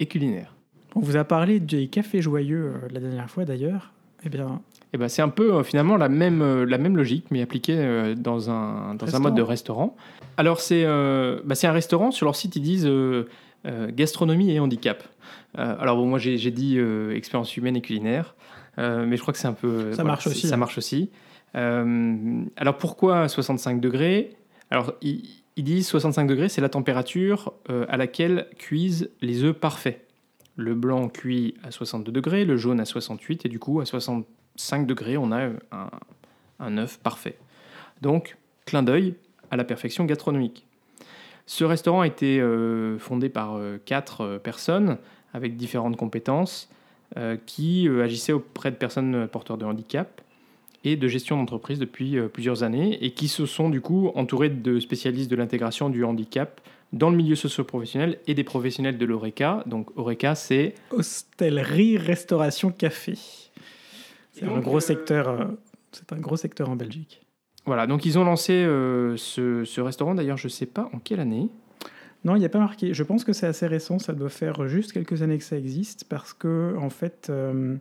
et 0.00 0.06
culinaire. 0.06 0.54
On 0.94 1.00
vous 1.00 1.16
a 1.16 1.24
parlé 1.24 1.60
des 1.60 1.86
cafés 1.88 2.20
joyeux 2.22 2.72
euh, 2.74 2.88
la 2.90 3.00
dernière 3.00 3.30
fois 3.30 3.44
d'ailleurs. 3.44 3.92
Eh 4.24 4.28
bien, 4.28 4.60
Et 4.92 4.98
ben, 4.98 5.08
c'est 5.08 5.22
un 5.22 5.28
peu 5.28 5.54
euh, 5.54 5.62
finalement 5.62 5.96
la 5.96 6.08
même, 6.08 6.64
la 6.64 6.78
même 6.78 6.96
logique, 6.96 7.26
mais 7.30 7.40
appliquée 7.42 8.14
dans, 8.16 8.50
un, 8.50 8.94
dans 8.94 9.04
un 9.04 9.06
Restaurant. 9.06 9.20
mode 9.22 9.34
de 9.36 9.42
restaurant. 9.42 9.96
Alors, 10.36 10.60
c'est 10.60 10.84
bah, 11.44 11.54
c'est 11.54 11.66
un 11.68 11.72
restaurant. 11.72 12.10
Sur 12.10 12.24
leur 12.26 12.34
site, 12.36 12.56
ils 12.56 12.62
disent 12.62 12.90
gastronomie 13.90 14.50
et 14.52 14.60
handicap. 14.60 15.02
Alors, 15.54 15.96
bon, 15.96 16.06
moi, 16.06 16.18
j'ai 16.18 16.50
dit 16.50 16.78
expérience 17.12 17.56
humaine 17.56 17.76
et 17.76 17.80
culinaire, 17.80 18.34
mais 18.76 19.16
je 19.16 19.22
crois 19.22 19.32
que 19.32 19.38
c'est 19.38 19.48
un 19.48 19.52
peu. 19.52 19.92
Ça 19.92 20.02
marche 20.04 20.24
c'est- 20.24 20.30
aussi, 20.30 20.46
Ça 20.48 20.54
hein. 20.54 20.58
marche 20.58 20.78
aussi. 20.78 21.10
Euh, 21.54 22.44
alors, 22.56 22.76
pourquoi 22.76 23.28
65 23.28 23.80
degrés? 23.80 24.30
Alors, 24.70 24.92
ils, 25.00 25.24
disent 25.56 25.88
65 25.88 26.26
degrés, 26.26 26.48
c'est 26.48 26.60
la 26.60 26.68
température 26.68 27.52
euh, 27.70 27.84
à 27.88 27.96
laquelle 27.96 28.46
cuisent 28.58 29.10
les 29.20 29.42
œufs 29.42 29.56
parfaits. 29.56 30.06
Le 30.56 30.74
blanc 30.74 31.08
cuit 31.08 31.54
à 31.62 31.70
62 31.70 32.12
degrés, 32.12 32.44
le 32.44 32.56
jaune 32.56 32.80
à 32.80 32.84
68, 32.84 33.46
et 33.46 33.48
du 33.48 33.58
coup, 33.58 33.80
à 33.80 33.86
65 33.86 34.86
degrés, 34.86 35.16
on 35.16 35.32
a 35.32 35.50
un, 36.60 36.78
œuf 36.78 36.98
parfait. 36.98 37.38
Donc, 38.02 38.36
clin 38.66 38.82
d'œil 38.82 39.14
à 39.50 39.56
la 39.56 39.64
perfection 39.64 40.04
gastronomique. 40.04 40.66
Ce 41.46 41.64
restaurant 41.64 42.02
a 42.02 42.06
été 42.06 42.40
euh, 42.40 42.98
fondé 42.98 43.28
par 43.28 43.58
quatre 43.84 44.38
personnes 44.38 44.98
avec 45.32 45.56
différentes 45.56 45.96
compétences 45.96 46.70
qui 47.46 47.88
agissaient 47.88 48.32
auprès 48.32 48.70
de 48.70 48.76
personnes 48.76 49.26
porteurs 49.28 49.56
de 49.56 49.64
handicap 49.64 50.20
et 50.84 50.96
de 50.96 51.08
gestion 51.08 51.36
d'entreprise 51.36 51.78
depuis 51.78 52.18
euh, 52.18 52.28
plusieurs 52.28 52.62
années 52.62 52.98
et 53.04 53.12
qui 53.12 53.28
se 53.28 53.46
sont 53.46 53.70
du 53.70 53.80
coup 53.80 54.10
entourés 54.14 54.48
de 54.50 54.80
spécialistes 54.80 55.30
de 55.30 55.36
l'intégration 55.36 55.90
du 55.90 56.04
handicap 56.04 56.60
dans 56.92 57.10
le 57.10 57.16
milieu 57.16 57.34
socio-professionnel 57.34 58.18
et 58.26 58.34
des 58.34 58.44
professionnels 58.44 58.96
de 58.96 59.04
l'ORECA. 59.04 59.64
Donc 59.66 59.96
ORECA, 59.96 60.34
c'est 60.34 60.74
hostellerie, 60.90 61.98
restauration, 61.98 62.70
café. 62.70 63.14
C'est 64.32 64.44
un 64.46 64.60
gros 64.60 64.76
euh, 64.76 64.80
secteur. 64.80 65.28
euh, 65.28 65.44
c'est 65.92 66.12
un 66.12 66.18
gros 66.18 66.36
secteur 66.36 66.70
en 66.70 66.76
Belgique. 66.76 67.22
Voilà, 67.66 67.86
donc 67.86 68.06
ils 68.06 68.18
ont 68.18 68.24
lancé 68.24 68.52
euh, 68.52 69.16
ce, 69.16 69.64
ce 69.64 69.80
restaurant, 69.80 70.14
d'ailleurs 70.14 70.38
je 70.38 70.46
ne 70.46 70.50
sais 70.52 70.66
pas 70.66 70.88
en 70.94 70.98
quelle 70.98 71.20
année. 71.20 71.48
Non, 72.24 72.34
il 72.34 72.40
n'y 72.40 72.46
a 72.46 72.48
pas 72.48 72.58
marqué. 72.58 72.94
Je 72.94 73.02
pense 73.02 73.24
que 73.24 73.32
c'est 73.32 73.46
assez 73.46 73.66
récent. 73.66 73.98
Ça 73.98 74.12
doit 74.12 74.28
faire 74.28 74.66
juste 74.68 74.92
quelques 74.92 75.22
années 75.22 75.38
que 75.38 75.44
ça 75.44 75.56
existe 75.56 76.04
parce 76.08 76.32
que, 76.32 76.74
en 76.76 76.90
fait, 76.90 77.28
euh, 77.30 77.76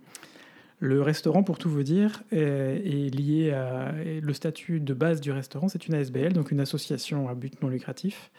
le 0.80 1.02
restaurant, 1.02 1.44
pour 1.44 1.58
tout 1.58 1.70
vous 1.70 1.84
dire, 1.84 2.24
est, 2.32 3.14
lié 3.14 3.52
à 3.52 3.94
le 4.22 4.34
statut 4.34 4.80
de 4.80 4.94
base 4.94 5.22
du 5.22 5.32
restaurant. 5.32 5.68
C'est 5.68 5.88
une 5.88 5.96
ASBL, 5.96 6.34
donc 6.34 6.52
une 6.52 6.60
association 6.60 7.28
à 7.30 7.36
but 7.36 7.62
non 7.62 7.70
lucratif, 7.70 8.32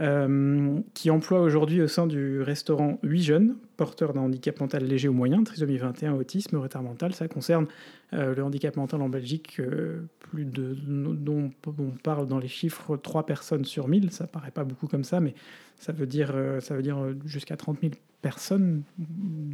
euh, 0.00 0.80
qui 0.94 1.10
emploie 1.10 1.40
aujourd'hui 1.40 1.82
au 1.82 1.86
sein 1.86 2.06
du 2.06 2.40
restaurant 2.40 2.98
8 3.02 3.22
jeunes 3.22 3.56
porteurs 3.76 4.14
d'un 4.14 4.22
handicap 4.22 4.58
mental 4.58 4.84
léger 4.84 5.08
ou 5.08 5.12
moyen, 5.12 5.44
trisomie 5.44 5.76
21, 5.76 6.14
autisme, 6.14 6.56
retard 6.56 6.82
mental. 6.82 7.14
Ça 7.14 7.28
concerne 7.28 7.66
euh, 8.14 8.34
le 8.34 8.42
handicap 8.42 8.74
mental 8.76 9.02
en 9.02 9.10
Belgique, 9.10 9.56
euh, 9.60 10.02
plus 10.20 10.46
de, 10.46 10.74
dont 10.86 11.50
on 11.66 11.90
parle 12.02 12.26
dans 12.26 12.38
les 12.38 12.48
chiffres 12.48 12.96
3 12.96 13.26
personnes 13.26 13.66
sur 13.66 13.86
1000. 13.86 14.12
Ça 14.12 14.26
paraît 14.26 14.50
pas 14.50 14.64
beaucoup 14.64 14.86
comme 14.86 15.04
ça, 15.04 15.20
mais 15.20 15.34
ça 15.78 15.92
veut 15.92 16.06
dire, 16.06 16.34
ça 16.60 16.74
veut 16.74 16.82
dire 16.82 16.96
jusqu'à 17.26 17.56
30 17.56 17.80
000 17.82 17.92
personnes 18.22 18.84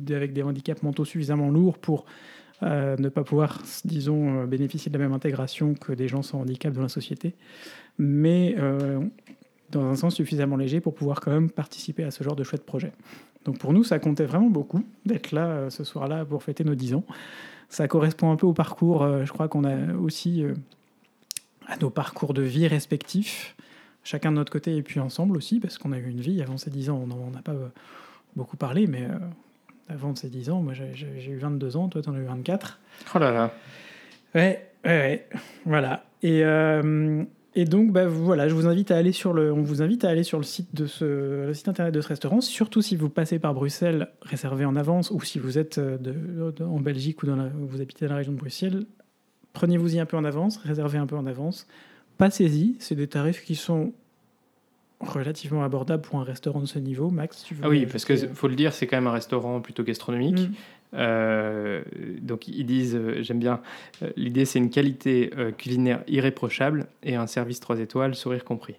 avec 0.08 0.32
des 0.32 0.42
handicaps 0.42 0.82
mentaux 0.82 1.04
suffisamment 1.04 1.50
lourds 1.50 1.78
pour 1.78 2.04
euh, 2.62 2.96
ne 2.96 3.08
pas 3.08 3.22
pouvoir, 3.22 3.62
disons, 3.84 4.42
euh, 4.42 4.46
bénéficier 4.46 4.90
de 4.90 4.98
la 4.98 5.04
même 5.04 5.12
intégration 5.12 5.74
que 5.74 5.92
des 5.92 6.08
gens 6.08 6.22
sans 6.22 6.40
handicap 6.40 6.72
dans 6.72 6.82
la 6.82 6.88
société, 6.88 7.36
mais 7.98 8.56
euh, 8.58 9.00
dans 9.70 9.84
un 9.84 9.94
sens 9.94 10.16
suffisamment 10.16 10.56
léger 10.56 10.80
pour 10.80 10.94
pouvoir 10.94 11.20
quand 11.20 11.30
même 11.30 11.50
participer 11.50 12.02
à 12.02 12.10
ce 12.10 12.24
genre 12.24 12.34
de 12.34 12.42
chouette 12.42 12.64
projet. 12.64 12.92
Donc 13.44 13.58
pour 13.58 13.72
nous, 13.72 13.84
ça 13.84 14.00
comptait 14.00 14.24
vraiment 14.24 14.50
beaucoup 14.50 14.84
d'être 15.06 15.30
là 15.30 15.70
ce 15.70 15.84
soir-là 15.84 16.24
pour 16.24 16.42
fêter 16.42 16.64
nos 16.64 16.74
10 16.74 16.94
ans. 16.94 17.04
Ça 17.68 17.86
correspond 17.86 18.32
un 18.32 18.36
peu 18.36 18.46
au 18.46 18.54
parcours, 18.54 19.06
je 19.24 19.30
crois 19.30 19.46
qu'on 19.46 19.64
a 19.64 19.94
aussi 19.94 20.42
à 21.66 21.76
nos 21.76 21.90
parcours 21.90 22.34
de 22.34 22.42
vie 22.42 22.66
respectifs, 22.66 23.54
chacun 24.02 24.32
de 24.32 24.36
notre 24.36 24.50
côté 24.50 24.76
et 24.76 24.82
puis 24.82 25.00
ensemble 25.00 25.36
aussi, 25.36 25.60
parce 25.60 25.78
qu'on 25.78 25.92
a 25.92 25.98
eu 25.98 26.08
une 26.08 26.20
vie 26.20 26.42
avant 26.42 26.56
ces 26.56 26.70
10 26.70 26.90
ans, 26.90 27.00
on 27.04 27.06
n'en 27.06 27.38
a 27.38 27.42
pas 27.42 27.54
beaucoup 28.38 28.56
parlé, 28.56 28.86
mais 28.86 29.02
euh, 29.02 29.18
avant 29.88 30.14
ces 30.14 30.28
10 30.30 30.48
ans, 30.50 30.62
moi 30.62 30.72
j'ai- 30.72 31.30
eu 31.30 31.36
22 31.36 31.76
ans, 31.76 31.88
toi 31.88 32.00
t'en 32.00 32.14
as 32.14 32.18
eu 32.18 32.24
24. 32.24 32.78
Oh 33.14 33.18
là 33.18 33.30
là. 33.32 33.52
Ouais, 34.34 34.66
ouais, 34.84 34.90
ouais. 34.90 35.28
Voilà. 35.66 36.04
Et, 36.22 36.42
euh, 36.44 37.22
et 37.54 37.64
donc, 37.64 37.92
bah, 37.92 38.06
voilà, 38.06 38.48
je 38.48 38.54
vous 38.54 38.66
invite 38.66 38.90
à 38.90 38.96
aller 38.96 39.12
sur 39.12 39.32
le, 39.32 39.52
on 39.52 39.62
vous 39.62 39.82
invite 39.82 40.04
à 40.04 40.10
aller 40.10 40.22
sur 40.22 40.38
le 40.38 40.44
site 40.44 40.74
de 40.74 40.86
ce, 40.86 41.46
le 41.46 41.54
site 41.54 41.68
internet 41.68 41.92
de 41.94 42.00
ce 42.00 42.08
restaurant. 42.08 42.40
Surtout 42.40 42.82
si 42.82 42.96
vous 42.96 43.08
passez 43.08 43.38
par 43.38 43.52
Bruxelles, 43.54 44.08
réservez 44.22 44.64
en 44.64 44.76
avance, 44.76 45.10
ou 45.10 45.20
si 45.22 45.38
vous 45.38 45.58
êtes 45.58 45.78
euh, 45.78 45.98
de, 45.98 46.50
de- 46.52 46.64
en 46.64 46.80
Belgique 46.80 47.22
ou 47.22 47.26
dans 47.26 47.36
la, 47.36 47.48
vous 47.48 47.80
habitez 47.80 48.06
dans 48.06 48.12
la 48.12 48.18
région 48.18 48.32
de 48.32 48.38
Bruxelles, 48.38 48.84
prenez-vous-y 49.52 49.98
un 50.00 50.06
peu 50.06 50.16
en 50.16 50.24
avance, 50.24 50.58
réservez 50.58 50.98
un 50.98 51.06
peu 51.06 51.16
en 51.16 51.26
avance. 51.26 51.66
Passez-y, 52.18 52.76
c'est 52.80 52.94
des 52.94 53.06
tarifs 53.08 53.44
qui 53.44 53.54
sont 53.54 53.92
relativement 55.00 55.62
abordables 55.62 56.02
pour 56.02 56.18
un 56.18 56.24
restaurant 56.24 56.60
de 56.60 56.66
ce 56.66 56.78
niveau. 56.78 57.10
Max, 57.10 57.44
tu 57.44 57.54
veux 57.54 57.60
Ah 57.64 57.68
oui, 57.68 57.86
parce 57.86 58.04
que 58.04 58.16
faut 58.16 58.48
le 58.48 58.56
dire, 58.56 58.72
c'est 58.72 58.86
quand 58.86 58.96
même 58.96 59.06
un 59.06 59.12
restaurant 59.12 59.60
plutôt 59.60 59.84
gastronomique. 59.84 60.48
Mm. 60.48 60.52
Euh, 60.94 61.82
donc 62.20 62.48
ils 62.48 62.64
disent, 62.64 62.96
euh, 62.96 63.22
j'aime 63.22 63.38
bien, 63.38 63.60
euh, 64.02 64.10
l'idée 64.16 64.44
c'est 64.44 64.58
une 64.58 64.70
qualité 64.70 65.30
culinaire 65.56 66.02
irréprochable 66.08 66.86
et 67.02 67.14
un 67.14 67.26
service 67.26 67.60
3 67.60 67.80
étoiles, 67.80 68.14
sourire 68.14 68.44
compris. 68.44 68.76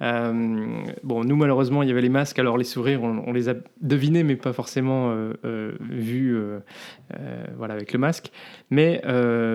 Bon, 0.00 1.22
nous 1.22 1.36
malheureusement 1.36 1.84
il 1.84 1.88
y 1.88 1.92
avait 1.92 2.00
les 2.00 2.08
masques, 2.08 2.40
alors 2.40 2.58
les 2.58 2.64
sourires 2.64 3.04
on, 3.04 3.22
on 3.24 3.32
les 3.32 3.48
a 3.48 3.54
devinés 3.80 4.24
mais 4.24 4.34
pas 4.34 4.52
forcément 4.52 5.14
vus 5.44 6.36
voilà, 7.56 7.74
avec 7.74 7.92
le 7.92 8.00
masque. 8.00 8.32
Mais 8.70 9.00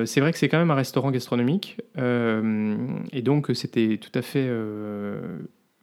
c'est 0.05 0.21
vrai 0.21 0.31
que 0.31 0.37
c'est 0.37 0.47
quand 0.47 0.59
même 0.59 0.71
un 0.71 0.75
restaurant 0.75 1.11
gastronomique 1.11 1.81
et 1.97 3.21
donc 3.21 3.51
c'était 3.55 3.97
tout 3.97 4.17
à 4.17 4.21
fait... 4.21 4.49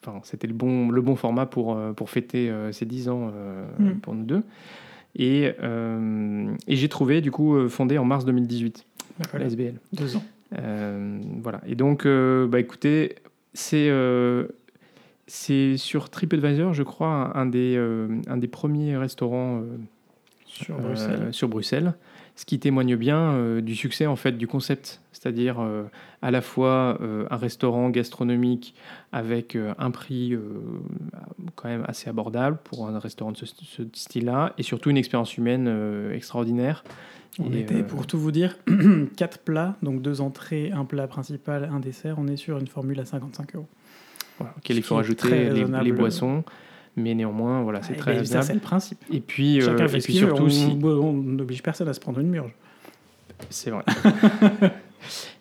euh, 0.08 0.10
enfin, 0.10 0.20
c'était 0.24 0.46
le 0.46 0.54
bon, 0.54 0.90
le 0.90 1.00
bon 1.02 1.16
format 1.16 1.46
pour, 1.46 1.78
pour 1.96 2.10
fêter 2.10 2.52
ces 2.72 2.84
10 2.86 3.08
ans 3.08 3.30
Mm. 3.78 3.90
pour 4.02 4.14
nous 4.14 4.24
deux. 4.24 4.42
Et, 5.16 5.52
euh, 5.62 6.52
et 6.66 6.74
j'ai 6.76 6.88
trouvé, 6.88 7.20
du 7.20 7.30
coup, 7.30 7.54
euh, 7.54 7.68
fondé 7.68 7.98
en 7.98 8.04
mars 8.04 8.24
2018, 8.24 8.84
Bah, 9.18 9.26
voilà, 9.30 9.44
la 9.44 9.50
SBL. 9.50 9.74
deux 9.92 10.16
ans. 10.16 10.24
Euh, 10.58 11.18
voilà. 11.42 11.60
Et 11.66 11.76
donc, 11.76 12.04
euh, 12.04 12.46
bah, 12.48 12.58
écoutez, 12.58 13.14
c'est 13.52 13.88
euh, 13.90 14.46
c'est 15.26 15.76
sur 15.76 16.10
TripAdvisor, 16.10 16.74
je 16.74 16.82
crois, 16.82 17.36
un 17.38 17.46
des, 17.46 17.76
euh, 17.76 18.08
un 18.26 18.36
des 18.36 18.48
premiers 18.48 18.96
restaurants 18.96 19.60
euh, 19.60 19.76
Sur 20.46 20.76
euh, 20.76 20.80
Bruxelles. 20.80 21.28
sur 21.32 21.48
Bruxelles, 21.48 21.94
ce 22.36 22.44
qui 22.44 22.58
témoigne 22.58 22.96
bien 22.96 23.32
euh, 23.32 23.60
du 23.60 23.76
succès 23.76 24.06
en 24.06 24.16
fait 24.16 24.32
du 24.32 24.46
concept, 24.46 25.00
c'est-à-dire 25.12 25.60
euh, 25.60 25.84
à 26.22 26.30
la 26.30 26.40
fois 26.40 26.98
euh, 27.00 27.26
un 27.30 27.36
restaurant 27.36 27.90
gastronomique 27.90 28.74
avec 29.12 29.56
un 29.78 29.90
prix 29.90 30.36
quand 31.54 31.68
même 31.68 31.84
assez 31.86 32.10
abordable 32.10 32.58
pour 32.64 32.88
un 32.88 32.98
restaurant 32.98 33.30
de 33.30 33.36
ce, 33.36 33.46
ce 33.46 33.82
style-là, 33.92 34.54
et 34.58 34.64
surtout 34.64 34.90
une 34.90 34.96
expérience 34.96 35.36
humaine 35.36 36.10
extraordinaire. 36.12 36.82
On 37.38 37.52
Et, 37.52 37.60
était, 37.60 37.76
euh, 37.76 37.82
pour 37.82 38.06
tout 38.06 38.18
vous 38.18 38.30
dire, 38.30 38.56
quatre 39.16 39.38
plats, 39.38 39.76
donc 39.82 40.02
deux 40.02 40.20
entrées, 40.20 40.70
un 40.72 40.84
plat 40.84 41.06
principal, 41.06 41.68
un 41.72 41.80
dessert. 41.80 42.16
On 42.18 42.28
est 42.28 42.36
sur 42.36 42.58
une 42.58 42.68
formule 42.68 43.00
à 43.00 43.04
55 43.04 43.56
euros. 43.56 43.68
voilà, 44.38 44.54
auquel 44.56 44.76
il 44.76 44.82
faut 44.82 44.94
rajouter 44.94 45.50
les 45.50 45.92
boissons, 45.92 46.44
mais 46.96 47.14
néanmoins, 47.14 47.62
voilà, 47.62 47.82
c'est 47.82 47.94
très 47.94 48.12
eh 48.12 48.14
ça, 48.14 48.20
raisonnable. 48.20 48.46
c'est 48.46 48.54
le 48.54 48.60
principe. 48.60 48.98
Et 49.10 49.20
puis, 49.20 49.60
euh, 49.60 49.66
Chacun 49.66 49.86
et 49.86 49.88
fait 49.88 50.00
ce 50.00 50.06
puis 50.06 50.16
surtout, 50.16 50.44
On 50.44 50.48
si, 50.48 50.74
n'oblige 50.76 51.62
personne 51.62 51.88
à 51.88 51.92
se 51.94 52.00
prendre 52.00 52.20
une 52.20 52.28
murge. 52.28 52.54
C'est 53.50 53.70
vrai. 53.70 53.84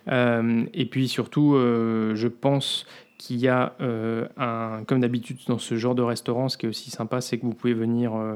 Euh, 0.09 0.65
et 0.73 0.85
puis 0.85 1.07
surtout, 1.07 1.55
euh, 1.55 2.13
je 2.15 2.27
pense 2.27 2.85
qu'il 3.17 3.37
y 3.37 3.47
a, 3.47 3.73
euh, 3.79 4.27
un, 4.37 4.83
comme 4.85 4.99
d'habitude 4.99 5.37
dans 5.47 5.57
ce 5.57 5.77
genre 5.77 5.95
de 5.95 6.01
restaurant, 6.01 6.49
ce 6.49 6.57
qui 6.57 6.65
est 6.65 6.69
aussi 6.69 6.91
sympa, 6.91 7.21
c'est 7.21 7.37
que 7.37 7.45
vous 7.45 7.53
pouvez 7.53 7.73
venir 7.73 8.13
euh, 8.13 8.35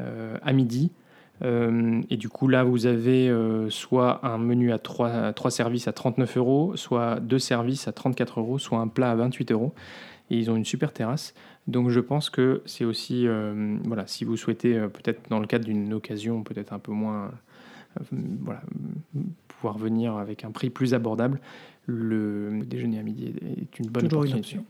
euh, 0.00 0.36
à 0.42 0.52
midi. 0.52 0.90
Euh, 1.42 2.00
et 2.10 2.16
du 2.16 2.28
coup, 2.28 2.46
là, 2.48 2.62
vous 2.64 2.86
avez 2.86 3.28
euh, 3.28 3.68
soit 3.70 4.24
un 4.24 4.38
menu 4.38 4.72
à 4.72 4.78
3, 4.78 5.32
services 5.50 5.88
à 5.88 5.92
39 5.92 6.36
euros, 6.36 6.76
soit 6.76 7.20
deux 7.20 7.38
services 7.40 7.88
à 7.88 7.92
34 7.92 8.40
euros, 8.40 8.58
soit 8.58 8.78
un 8.78 8.88
plat 8.88 9.10
à 9.10 9.14
28 9.16 9.50
euros. 9.52 9.74
Et 10.30 10.38
ils 10.38 10.50
ont 10.50 10.56
une 10.56 10.64
super 10.64 10.92
terrasse. 10.92 11.34
Donc 11.66 11.88
je 11.90 12.00
pense 12.00 12.30
que 12.30 12.62
c'est 12.66 12.84
aussi, 12.84 13.26
euh, 13.26 13.76
voilà, 13.84 14.06
si 14.06 14.24
vous 14.24 14.36
souhaitez, 14.36 14.78
peut-être 14.92 15.28
dans 15.28 15.38
le 15.40 15.46
cadre 15.46 15.64
d'une 15.64 15.92
occasion, 15.92 16.42
peut-être 16.42 16.72
un 16.72 16.78
peu 16.78 16.92
moins, 16.92 17.30
voilà, 18.10 18.62
pouvoir 19.48 19.76
venir 19.78 20.16
avec 20.16 20.44
un 20.44 20.50
prix 20.50 20.70
plus 20.70 20.94
abordable, 20.94 21.40
le 21.86 22.60
déjeuner 22.64 22.98
à 22.98 23.02
midi 23.02 23.34
est- 23.42 23.78
une 23.78 23.88
bonne 23.90 24.04
option. 24.38 24.64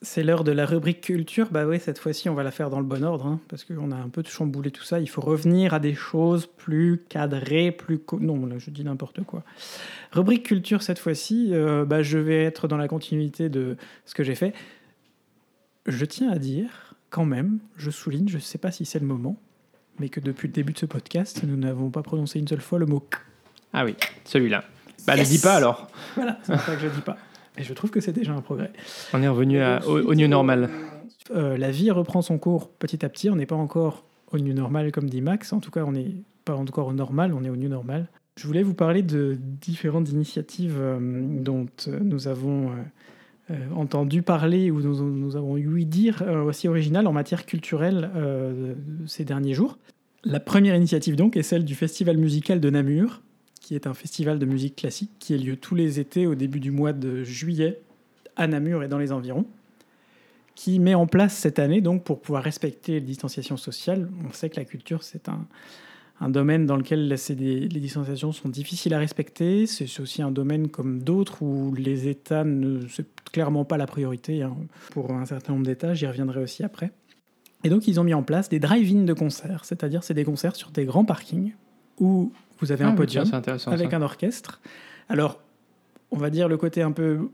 C'est 0.00 0.22
l'heure 0.22 0.44
de 0.44 0.52
la 0.52 0.64
rubrique 0.64 1.00
culture. 1.00 1.48
Bah 1.50 1.66
ouais, 1.66 1.80
cette 1.80 1.98
fois-ci, 1.98 2.28
on 2.28 2.34
va 2.34 2.44
la 2.44 2.52
faire 2.52 2.70
dans 2.70 2.78
le 2.78 2.86
bon 2.86 3.02
ordre, 3.02 3.26
hein, 3.26 3.40
parce 3.48 3.64
qu'on 3.64 3.90
a 3.90 3.96
un 3.96 4.08
peu 4.08 4.22
chamboulé 4.24 4.70
tout 4.70 4.84
ça. 4.84 5.00
Il 5.00 5.08
faut 5.08 5.20
revenir 5.20 5.74
à 5.74 5.80
des 5.80 5.94
choses 5.94 6.46
plus 6.46 7.02
cadrées, 7.08 7.72
plus... 7.72 8.00
Non, 8.20 8.46
là, 8.46 8.58
je 8.58 8.70
dis 8.70 8.84
n'importe 8.84 9.24
quoi. 9.24 9.42
Rubrique 10.12 10.44
culture, 10.44 10.82
cette 10.82 11.00
fois-ci, 11.00 11.48
euh, 11.52 11.84
bah, 11.84 12.02
je 12.02 12.18
vais 12.18 12.44
être 12.44 12.68
dans 12.68 12.76
la 12.76 12.86
continuité 12.86 13.48
de 13.48 13.76
ce 14.06 14.14
que 14.14 14.22
j'ai 14.22 14.36
fait. 14.36 14.54
Je 15.86 16.04
tiens 16.04 16.30
à 16.30 16.38
dire, 16.38 16.94
quand 17.10 17.24
même, 17.24 17.58
je 17.76 17.90
souligne, 17.90 18.28
je 18.28 18.36
ne 18.36 18.42
sais 18.42 18.58
pas 18.58 18.70
si 18.70 18.84
c'est 18.84 19.00
le 19.00 19.06
moment, 19.06 19.36
mais 19.98 20.10
que 20.10 20.20
depuis 20.20 20.46
le 20.46 20.52
début 20.52 20.74
de 20.74 20.78
ce 20.78 20.86
podcast, 20.86 21.42
nous 21.42 21.56
n'avons 21.56 21.90
pas 21.90 22.02
prononcé 22.02 22.38
une 22.38 22.46
seule 22.46 22.60
fois 22.60 22.78
le 22.78 22.86
mot 22.86 23.00
«k 23.10 23.16
Ah 23.72 23.84
oui, 23.84 23.96
celui-là. 24.24 24.62
Bah, 25.06 25.16
Yes 25.16 25.28
ne 25.28 25.36
dis 25.36 25.42
pas 25.42 25.54
alors. 25.54 25.88
Voilà, 26.14 26.38
c'est 26.44 26.52
pour 26.52 26.62
ça 26.62 26.74
que 26.74 26.82
je 26.82 26.86
ne 26.86 26.92
dis 26.92 27.00
pas. 27.00 27.16
Et 27.58 27.62
je 27.64 27.72
trouve 27.74 27.90
que 27.90 28.00
c'est 28.00 28.12
déjà 28.12 28.32
un 28.32 28.40
progrès. 28.40 28.72
On 29.12 29.22
est 29.22 29.28
revenu 29.28 29.60
à- 29.60 29.80
au, 29.86 29.98
au 30.00 30.14
new 30.14 30.28
normal. 30.28 30.70
Euh, 31.34 31.56
la 31.58 31.70
vie 31.70 31.90
reprend 31.90 32.22
son 32.22 32.38
cours 32.38 32.68
petit 32.70 33.04
à 33.04 33.08
petit. 33.08 33.28
On 33.30 33.36
n'est 33.36 33.46
pas 33.46 33.56
encore 33.56 34.04
au 34.32 34.38
new 34.38 34.54
normal 34.54 34.92
comme 34.92 35.08
dit 35.10 35.20
Max. 35.20 35.52
En 35.52 35.60
tout 35.60 35.70
cas, 35.70 35.84
on 35.84 35.92
n'est 35.92 36.14
pas 36.44 36.54
encore 36.54 36.86
au 36.88 36.92
normal, 36.92 37.34
on 37.34 37.44
est 37.44 37.50
au 37.50 37.56
new 37.56 37.68
normal. 37.68 38.06
Je 38.36 38.46
voulais 38.46 38.62
vous 38.62 38.74
parler 38.74 39.02
de 39.02 39.36
différentes 39.60 40.10
initiatives 40.10 40.76
euh, 40.78 40.98
dont 41.42 41.66
euh, 41.88 41.98
nous 42.02 42.28
avons 42.28 42.70
entendu 43.74 44.20
parler 44.20 44.70
ou 44.70 44.82
nous, 44.82 45.02
nous 45.10 45.34
avons 45.36 45.56
eu 45.56 45.84
dire 45.86 46.22
aussi 46.44 46.68
originales 46.68 47.06
en 47.06 47.14
matière 47.14 47.46
culturelle 47.46 48.10
ces 49.06 49.24
derniers 49.24 49.54
jours. 49.54 49.78
La 50.22 50.38
première 50.38 50.74
initiative 50.76 51.16
donc 51.16 51.34
est 51.34 51.42
celle 51.42 51.64
du 51.64 51.74
Festival 51.74 52.18
musical 52.18 52.60
de 52.60 52.68
Namur, 52.68 53.22
qui 53.68 53.74
est 53.74 53.86
un 53.86 53.92
festival 53.92 54.38
de 54.38 54.46
musique 54.46 54.76
classique 54.76 55.10
qui 55.18 55.34
a 55.34 55.36
lieu 55.36 55.54
tous 55.54 55.74
les 55.74 56.00
étés 56.00 56.26
au 56.26 56.34
début 56.34 56.58
du 56.58 56.70
mois 56.70 56.94
de 56.94 57.22
juillet 57.22 57.82
à 58.34 58.46
Namur 58.46 58.82
et 58.82 58.88
dans 58.88 58.96
les 58.96 59.12
environs 59.12 59.44
qui 60.54 60.78
met 60.78 60.94
en 60.94 61.06
place 61.06 61.34
cette 61.34 61.58
année, 61.58 61.82
donc 61.82 62.02
pour 62.02 62.22
pouvoir 62.22 62.42
respecter 62.42 62.92
les 62.92 63.02
distanciations 63.02 63.58
sociales. 63.58 64.08
On 64.26 64.32
sait 64.32 64.48
que 64.48 64.56
la 64.56 64.64
culture, 64.64 65.02
c'est 65.02 65.28
un, 65.28 66.30
domaine 66.30 66.64
dans 66.64 66.76
lequel 66.76 67.08
les 67.08 67.68
distanciations 67.68 68.32
sont 68.32 68.48
difficiles 68.48 68.94
à 68.94 68.98
respecter. 68.98 69.66
C'est 69.66 70.00
aussi 70.00 70.22
un 70.22 70.30
domaine 70.30 70.68
comme 70.68 71.02
d'autres 71.02 71.42
où 71.42 71.74
les 71.74 72.08
États 72.08 72.44
ne 72.44 72.88
c'est 72.88 73.06
clairement 73.30 73.66
pas 73.66 73.76
la 73.76 73.86
priorité 73.86 74.42
hein. 74.42 74.56
pour 74.92 75.10
un 75.12 75.26
certain 75.26 75.52
nombre 75.52 75.66
d'États. 75.66 75.92
J'y 75.92 76.06
reviendrai 76.06 76.42
aussi 76.42 76.64
après. 76.64 76.90
Et 77.64 77.68
donc 77.68 77.86
ils 77.86 78.00
ont 78.00 78.04
mis 78.04 78.14
en 78.14 78.22
place 78.22 78.48
des 78.48 78.60
drive-in 78.60 79.04
de 79.04 79.12
concerts, 79.12 79.66
c'est-à-dire 79.66 80.02
c'est 80.02 80.14
des 80.14 80.24
concerts 80.24 80.56
sur 80.56 80.70
des 80.70 80.86
grands 80.86 81.04
parkings 81.04 81.52
où 82.00 82.32
vous 82.60 82.72
avez 82.72 82.84
Ah 82.84 82.88
un 82.88 82.90
oui, 82.90 82.96
podium 82.96 83.24
avec 83.32 83.60
ça. 83.60 83.96
un 83.96 84.02
orchestre. 84.02 84.60
Alors, 85.08 85.40
on 86.10 86.16
va 86.16 86.30
dire 86.30 86.48
le 86.48 86.56
côté 86.56 86.82
un 86.82 86.92
peu 86.92 87.28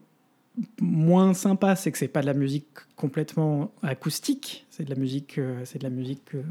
moins 0.80 1.34
sympa, 1.34 1.74
c'est 1.76 1.90
que 1.90 1.98
c'est 1.98 2.08
pas 2.08 2.20
de 2.20 2.26
la 2.26 2.34
musique 2.34 2.66
complètement 2.96 3.72
acoustique, 3.82 4.66
c'est 4.70 4.84
de 4.84 4.90
la 4.90 4.96
musique, 4.96 5.38
euh, 5.38 5.60
c'est 5.64 5.78
de 5.78 5.84
la 5.84 5.90
musique 5.90 6.34
euh, 6.34 6.42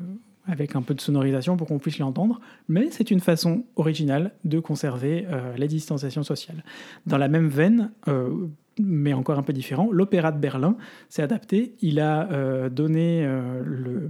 avec 0.45 0.75
un 0.75 0.81
peu 0.81 0.93
de 0.93 0.99
sonorisation 0.99 1.55
pour 1.55 1.67
qu'on 1.67 1.79
puisse 1.79 1.99
l'entendre, 1.99 2.41
mais 2.67 2.89
c'est 2.91 3.11
une 3.11 3.21
façon 3.21 3.63
originale 3.77 4.33
de 4.43 4.59
conserver 4.59 5.25
euh, 5.29 5.55
les 5.55 5.69
distanciations 5.69 6.23
sociales. 6.23 6.65
Dans 7.05 7.17
la 7.17 7.29
même 7.29 7.47
veine, 7.47 7.91
euh, 8.09 8.47
mais 8.77 9.13
encore 9.13 9.39
un 9.39 9.43
peu 9.43 9.53
différent, 9.53 9.87
l'Opéra 9.91 10.33
de 10.33 10.39
Berlin 10.39 10.75
s'est 11.07 11.21
adapté. 11.21 11.75
Il 11.81 11.99
a 11.99 12.69
donné 12.69 13.23
le, 13.23 14.07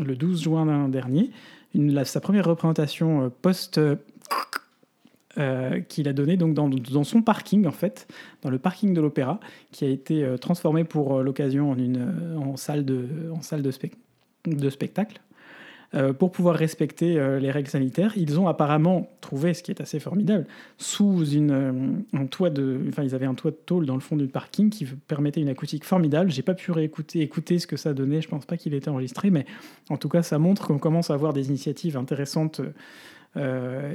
le 0.00 0.14
12 0.16 0.40
juin 0.40 0.88
dernier 0.88 1.32
sa 2.04 2.20
première 2.20 2.44
représentation 2.44 3.24
euh, 3.24 3.28
post 3.28 3.80
euh, 5.38 5.80
qu'il 5.88 6.06
a 6.08 6.12
donné 6.12 6.36
donc 6.36 6.54
dans, 6.54 7.04
son 7.04 7.22
parking 7.22 7.66
en 7.66 7.72
fait, 7.72 8.06
dans 8.42 8.50
le 8.50 8.58
parking 8.58 8.94
de 8.94 9.00
l'opéra, 9.00 9.40
qui 9.72 9.84
a 9.84 9.88
été 9.88 10.22
euh, 10.22 10.36
transformé 10.36 10.84
pour 10.84 11.16
euh, 11.18 11.22
l'occasion 11.22 11.72
en 11.72 11.78
une 11.78 11.96
euh, 11.96 12.36
en 12.36 12.56
salle 12.56 12.84
de 12.84 13.32
en 13.32 13.42
salle 13.42 13.62
de 13.62 14.70
spectacle. 14.70 15.20
Euh, 15.94 16.12
pour 16.12 16.32
pouvoir 16.32 16.56
respecter 16.56 17.18
euh, 17.18 17.38
les 17.38 17.50
règles 17.50 17.68
sanitaires, 17.68 18.12
ils 18.16 18.40
ont 18.40 18.48
apparemment 18.48 19.08
trouvé, 19.20 19.54
ce 19.54 19.62
qui 19.62 19.70
est 19.70 19.80
assez 19.80 20.00
formidable, 20.00 20.46
sous 20.76 21.24
une, 21.24 21.50
euh, 21.50 21.72
un 22.12 22.26
toit 22.26 22.50
de, 22.50 22.80
enfin 22.88 23.04
ils 23.04 23.14
avaient 23.14 23.26
un 23.26 23.34
toit 23.34 23.52
de 23.52 23.56
tôle 23.56 23.86
dans 23.86 23.94
le 23.94 24.00
fond 24.00 24.16
du 24.16 24.26
parking 24.26 24.70
qui 24.70 24.86
permettait 24.86 25.40
une 25.40 25.48
acoustique 25.48 25.84
formidable. 25.84 26.30
J'ai 26.30 26.42
pas 26.42 26.54
pu 26.54 26.72
écouter 26.80 27.58
ce 27.58 27.66
que 27.66 27.76
ça 27.76 27.94
donnait. 27.94 28.20
Je 28.20 28.28
pense 28.28 28.44
pas 28.44 28.56
qu'il 28.56 28.74
était 28.74 28.88
enregistré, 28.88 29.30
mais 29.30 29.46
en 29.88 29.96
tout 29.96 30.08
cas 30.08 30.22
ça 30.22 30.38
montre 30.38 30.66
qu'on 30.66 30.78
commence 30.78 31.10
à 31.10 31.14
avoir 31.14 31.32
des 31.32 31.48
initiatives 31.48 31.96
intéressantes 31.96 32.60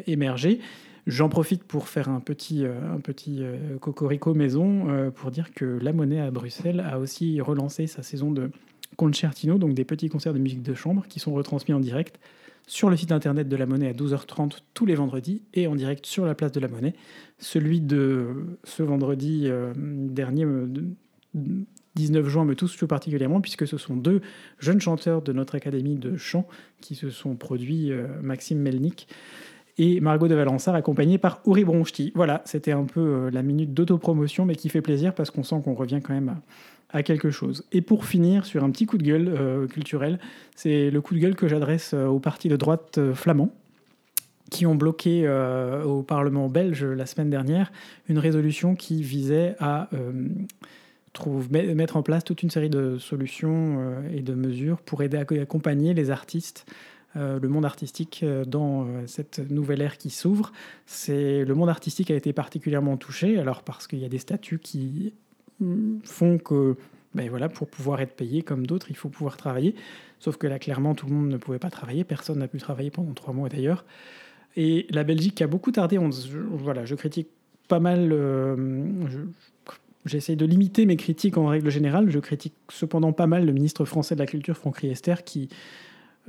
émerger. 0.06 0.60
J'en 1.08 1.30
profite 1.30 1.64
pour 1.64 1.88
faire 1.88 2.10
un 2.10 2.20
petit, 2.20 2.66
un 2.66 3.00
petit 3.00 3.42
cocorico 3.80 4.34
maison 4.34 5.12
pour 5.16 5.32
dire 5.32 5.54
que 5.54 5.80
La 5.82 5.94
Monnaie 5.94 6.20
à 6.20 6.30
Bruxelles 6.30 6.84
a 6.86 7.00
aussi 7.00 7.40
relancé 7.40 7.88
sa 7.88 8.04
saison 8.04 8.32
de 8.32 8.52
concertino, 9.00 9.58
donc 9.58 9.74
des 9.74 9.86
petits 9.86 10.10
concerts 10.10 10.34
de 10.34 10.40
musique 10.40 10.62
de 10.62 10.74
chambre 10.74 11.06
qui 11.08 11.20
sont 11.22 11.32
retransmis 11.34 11.74
en 11.74 11.80
direct 11.80 12.20
sur 12.68 12.90
le 12.90 12.98
site 12.98 13.14
internet 13.14 13.48
de 13.48 13.56
La 13.56 13.66
Monnaie 13.66 13.88
à 13.88 13.94
12h30 13.94 14.58
tous 14.74 14.86
les 14.86 14.94
vendredis 14.96 15.42
et 15.54 15.68
en 15.68 15.76
direct 15.76 16.06
sur 16.06 16.26
la 16.26 16.36
place 16.36 16.52
de 16.52 16.60
La 16.60 16.68
Monnaie. 16.68 16.94
Celui 17.38 17.80
de 17.80 18.28
ce 18.66 18.84
vendredi 18.84 19.44
euh, 19.46 19.72
dernier, 19.78 20.44
euh, 20.44 20.66
de- 20.68 20.86
19 21.96 22.28
juin, 22.28 22.44
me 22.46 22.56
touche 22.56 22.76
tout 22.78 22.88
particulièrement 22.88 23.40
puisque 23.42 23.66
ce 23.66 23.78
sont 23.78 23.96
deux 23.96 24.22
jeunes 24.60 24.82
chanteurs 24.82 25.22
de 25.22 25.32
notre 25.34 25.56
académie 25.56 25.96
de 25.96 26.18
chant 26.18 26.46
qui 26.82 26.96
se 26.96 27.10
sont 27.10 27.36
produits, 27.36 27.92
euh, 27.92 28.06
Maxime 28.22 28.60
Melnik 28.60 29.08
et 29.78 30.02
Margot 30.02 30.28
de 30.28 30.36
Valençard, 30.36 30.76
accompagnée 30.76 31.18
par 31.18 31.42
Uri 31.48 31.64
Bronchti. 31.64 32.12
Voilà, 32.14 32.42
c'était 32.46 32.74
un 32.74 32.84
peu 32.84 33.00
euh, 33.00 33.32
la 33.32 33.44
minute 33.44 33.74
d'autopromotion, 33.74 34.46
mais 34.46 34.56
qui 34.56 34.68
fait 34.70 34.82
plaisir 34.82 35.16
parce 35.16 35.32
qu'on 35.32 35.44
sent 35.44 35.62
qu'on 35.64 35.74
revient 35.74 36.02
quand 36.04 36.14
même 36.14 36.30
à, 36.30 36.42
à 36.92 37.04
quelque 37.04 37.30
chose. 37.30 37.64
Et 37.72 37.82
pour 37.82 38.06
finir, 38.06 38.46
sur 38.46 38.64
un 38.64 38.72
petit 38.72 38.86
coup 38.86 38.98
de 38.98 39.04
gueule 39.04 39.30
euh, 39.30 39.68
culturel, 39.68 40.20
c'est 40.56 40.90
le 40.90 41.02
coup 41.02 41.14
de 41.14 41.20
gueule 41.20 41.36
que 41.36 41.48
j'adresse 41.48 41.94
euh, 41.94 42.08
aux 42.08 42.20
partis 42.20 42.50
de 42.50 42.56
droite 42.56 42.98
euh, 42.98 43.14
flamands 43.14 43.54
qui 44.50 44.66
ont 44.66 44.74
bloqué 44.74 45.30
au 45.86 46.02
Parlement 46.02 46.50
belge 46.50 46.84
la 46.84 47.06
semaine 47.06 47.30
dernière 47.30 47.72
une 48.08 48.18
résolution 48.18 48.74
qui 48.74 49.04
visait 49.04 49.56
à 49.60 49.90
mettre 51.52 51.98
en 51.98 52.02
place 52.02 52.24
toute 52.24 52.42
une 52.42 52.50
série 52.50 52.72
de 52.72 52.98
solutions 52.98 53.94
et 54.12 54.24
de 54.24 54.34
mesures 54.34 54.82
pour 54.82 55.04
aider 55.04 55.18
à 55.18 55.42
accompagner 55.44 55.94
les 55.94 56.10
artistes 56.10 56.66
le 57.14 57.48
monde 57.48 57.64
artistique 57.64 58.26
dans 58.48 58.88
cette 59.06 59.38
nouvelle 59.52 59.84
ère 59.84 60.00
qui 60.00 60.10
s'ouvre. 60.10 60.52
C'est 60.88 61.46
le 61.46 61.54
monde 61.54 61.70
artistique 61.70 62.10
a 62.10 62.16
été 62.16 62.34
particulièrement 62.34 62.98
touché, 62.98 63.38
alors 63.38 63.62
parce 63.62 63.86
qu'il 63.86 64.00
y 64.00 64.06
a 64.06 64.10
des 64.10 64.18
statuts 64.18 64.58
qui 64.58 65.14
font 66.04 66.38
que 66.38 66.76
ben 67.16 67.28
voilà, 67.30 67.50
pour 67.50 67.68
pouvoir 67.68 68.02
être 68.02 68.16
payé 68.16 68.44
comme 68.44 68.68
d'autres, 68.68 68.92
il 68.92 68.96
faut 68.96 69.10
pouvoir 69.10 69.36
travailler. 69.36 69.76
Sauf 70.20 70.38
que 70.38 70.46
là, 70.46 70.60
clairement, 70.60 70.94
tout 70.94 71.08
le 71.08 71.14
monde 71.14 71.30
ne 71.30 71.38
pouvait 71.38 71.60
pas 71.60 71.72
travailler. 71.72 72.04
Personne 72.04 72.40
n'a 72.40 72.48
pu 72.48 72.60
travailler 72.60 72.92
pendant 72.92 73.14
trois 73.14 73.34
mois 73.34 73.50
d'ailleurs. 73.50 73.84
Et 74.56 74.86
la 74.92 75.04
Belgique 75.04 75.42
a 75.42 75.48
beaucoup 75.48 75.72
tardé. 75.72 75.98
On, 75.98 76.10
voilà, 76.52 76.86
je 76.86 76.96
critique 76.96 77.30
pas 77.68 77.80
mal. 77.80 78.10
Euh, 78.12 78.56
J'essaie 80.06 80.36
de 80.36 80.46
limiter 80.46 80.86
mes 80.86 80.96
critiques 80.96 81.38
en 81.38 81.48
règle 81.48 81.70
générale. 81.70 82.10
Je 82.10 82.20
critique 82.20 82.54
cependant 82.70 83.12
pas 83.12 83.28
mal 83.28 83.46
le 83.46 83.52
ministre 83.52 83.84
français 83.86 84.16
de 84.16 84.20
la 84.20 84.26
Culture, 84.26 84.56
Franck 84.56 84.78
Riester, 84.78 85.16
qui 85.26 85.50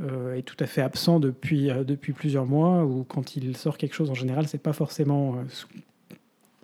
euh, 0.00 0.34
est 0.34 0.42
tout 0.42 0.56
à 0.58 0.66
fait 0.66 0.82
absent 0.82 1.20
depuis, 1.20 1.70
euh, 1.70 1.84
depuis 1.84 2.12
plusieurs 2.12 2.46
mois, 2.46 2.84
ou 2.84 3.04
quand 3.04 3.36
il 3.36 3.56
sort 3.56 3.78
quelque 3.78 3.94
chose 3.94 4.10
en 4.10 4.14
général, 4.14 4.48
c'est 4.48 4.58
pas 4.58 4.72
forcément 4.72 5.36
euh, 5.36 5.42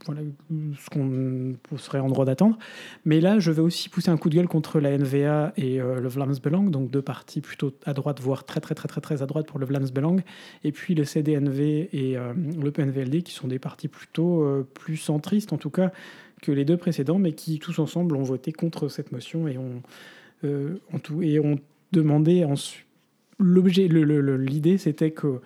voilà, 0.07 0.23
ce 0.51 0.91
qu'on 0.91 1.77
serait 1.77 1.99
en 1.99 2.09
droit 2.09 2.25
d'attendre. 2.25 2.59
Mais 3.05 3.21
là, 3.21 3.39
je 3.39 3.51
vais 3.51 3.61
aussi 3.61 3.89
pousser 3.89 4.11
un 4.11 4.17
coup 4.17 4.31
de 4.31 4.37
gueule 4.37 4.49
contre 4.49 4.81
la 4.81 4.97
NVA 4.97 5.53
et 5.57 5.79
le 5.79 6.09
Vlaams 6.09 6.35
donc 6.71 6.91
deux 6.91 7.03
partis 7.03 7.41
plutôt 7.41 7.73
à 7.85 7.93
droite, 7.93 8.21
voire 8.21 8.45
très 8.45 8.61
très 8.61 8.75
très 8.75 8.89
très 8.89 9.01
très 9.01 9.23
à 9.23 9.27
droite 9.27 9.47
pour 9.47 9.59
le 9.59 9.67
Vlaams 9.67 9.87
et 10.65 10.73
puis 10.73 10.95
le 10.95 11.05
CDNV 11.05 11.89
et 11.93 12.17
le 12.17 12.71
PNVLD, 12.71 13.23
qui 13.23 13.33
sont 13.33 13.49
des 13.49 13.59
partis 13.59 13.89
plutôt 13.89 14.65
plus 14.75 14.97
centristes, 14.97 15.53
en 15.53 15.59
tout 15.59 15.71
cas 15.71 15.93
que 16.43 16.53
les 16.53 16.65
deux 16.65 16.77
précédents, 16.77 17.19
mais 17.19 17.33
qui 17.33 17.59
tous 17.59 17.79
ensemble 17.79 18.17
ont 18.17 18.23
voté 18.23 18.53
contre 18.53 18.89
cette 18.89 19.13
motion 19.13 19.49
et 19.49 19.59
ont, 19.59 19.83
et 21.23 21.41
ont 21.41 21.59
demandé 21.93 22.47
l'idée, 23.39 24.79
c'était 24.79 25.11
que 25.11 25.41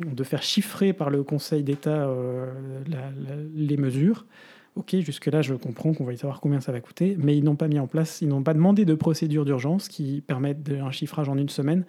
de 0.00 0.24
faire 0.24 0.42
chiffrer 0.42 0.92
par 0.92 1.10
le 1.10 1.22
Conseil 1.22 1.62
d'État 1.62 2.08
euh, 2.08 2.52
les 3.54 3.76
mesures. 3.76 4.26
Ok, 4.76 4.94
jusque-là, 4.96 5.40
je 5.40 5.54
comprends 5.54 5.94
qu'on 5.94 6.04
va 6.04 6.12
y 6.12 6.18
savoir 6.18 6.40
combien 6.40 6.60
ça 6.60 6.70
va 6.70 6.80
coûter, 6.80 7.16
mais 7.18 7.36
ils 7.36 7.42
n'ont 7.42 7.56
pas 7.56 7.66
mis 7.66 7.78
en 7.78 7.86
place, 7.86 8.20
ils 8.20 8.28
n'ont 8.28 8.42
pas 8.42 8.52
demandé 8.52 8.84
de 8.84 8.94
procédure 8.94 9.46
d'urgence 9.46 9.88
qui 9.88 10.22
permettent 10.26 10.68
un 10.68 10.90
chiffrage 10.90 11.30
en 11.30 11.38
une 11.38 11.48
semaine, 11.48 11.86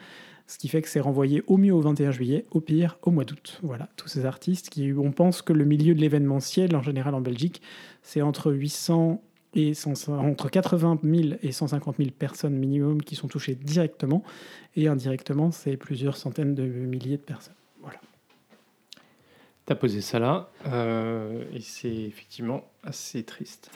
ce 0.48 0.58
qui 0.58 0.70
fait 0.70 0.82
que 0.82 0.88
c'est 0.88 1.02
renvoyé 1.02 1.44
au 1.48 1.58
mieux 1.58 1.74
au 1.74 1.82
21 1.82 2.12
juillet, 2.12 2.46
au 2.50 2.62
pire 2.62 2.98
au 3.02 3.12
mois 3.12 3.26
d'août. 3.26 3.60
Voilà, 3.62 3.90
tous 3.98 4.08
ces 4.08 4.26
artistes 4.26 4.70
qui, 4.70 4.94
on 4.94 5.12
pense 5.12 5.42
que 5.42 5.52
le 5.52 5.66
milieu 5.66 5.96
de 5.96 6.00
l'événementiel, 6.00 6.74
en 6.78 6.82
général 6.82 7.14
en 7.14 7.20
Belgique, 7.20 7.62
c'est 8.04 8.22
entre 8.22 8.54
800 8.54 9.22
et 9.56 9.74
entre 10.08 10.50
80 10.50 11.00
000 11.04 11.36
et 11.42 11.52
150 11.52 11.98
000 11.98 12.10
personnes 12.12 12.56
minimum 12.56 13.02
qui 13.02 13.16
sont 13.16 13.28
touchées 13.28 13.56
directement, 13.56 14.24
et 14.78 14.88
indirectement, 14.88 15.52
c'est 15.52 15.76
plusieurs 15.76 16.16
centaines 16.16 16.56
de 16.56 16.64
milliers 16.64 17.18
de 17.18 17.24
personnes. 17.24 17.56
Tu 19.68 19.74
as 19.74 19.76
posé 19.76 20.00
ça 20.00 20.18
là, 20.18 20.50
euh, 20.68 21.44
et 21.54 21.60
c'est 21.60 21.94
effectivement 21.94 22.64
assez 22.86 23.24
triste. 23.24 23.70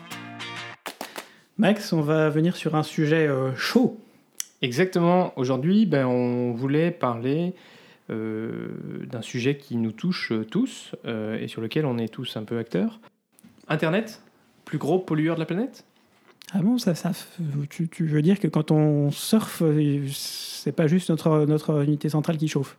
Max, 1.57 1.91
on 1.91 1.99
va 1.99 2.29
venir 2.29 2.55
sur 2.55 2.75
un 2.75 2.83
sujet 2.83 3.27
euh, 3.27 3.53
chaud. 3.55 3.99
Exactement. 4.61 5.33
Aujourd'hui, 5.35 5.85
ben, 5.85 6.05
on 6.05 6.53
voulait 6.53 6.91
parler 6.91 7.55
euh, 8.09 8.69
d'un 9.05 9.21
sujet 9.21 9.57
qui 9.57 9.75
nous 9.75 9.91
touche 9.91 10.31
tous 10.49 10.95
et 11.03 11.49
sur 11.49 11.59
lequel 11.61 11.85
on 11.85 11.97
est 11.97 12.07
tous 12.07 12.37
un 12.37 12.43
peu 12.43 12.57
acteurs. 12.57 13.01
Internet 13.67 14.21
plus 14.63 14.77
gros 14.77 14.99
pollueur 14.99 15.35
de 15.35 15.41
la 15.41 15.45
planète? 15.45 15.83
Ah 16.53 16.61
bon, 16.61 16.77
ça, 16.77 16.95
ça 16.95 17.11
tu, 17.69 17.89
tu, 17.89 18.05
veux 18.05 18.21
dire 18.21 18.39
que 18.39 18.47
quand 18.47 18.71
on 18.71 19.11
surfe, 19.11 19.61
c'est 20.09 20.71
pas 20.71 20.87
juste 20.87 21.09
notre, 21.09 21.45
notre 21.45 21.83
unité 21.83 22.07
centrale 22.07 22.37
qui 22.37 22.47
chauffe? 22.47 22.77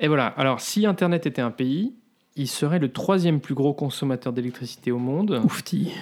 Et 0.00 0.08
voilà, 0.08 0.26
alors 0.26 0.60
si 0.60 0.86
Internet 0.86 1.26
était 1.26 1.42
un 1.42 1.52
pays, 1.52 1.92
il 2.36 2.48
serait 2.48 2.78
le 2.78 2.90
troisième 2.90 3.40
plus 3.40 3.54
gros 3.54 3.74
consommateur 3.74 4.32
d'électricité 4.32 4.90
au 4.90 4.98
monde. 4.98 5.40
Oufti. 5.44 5.92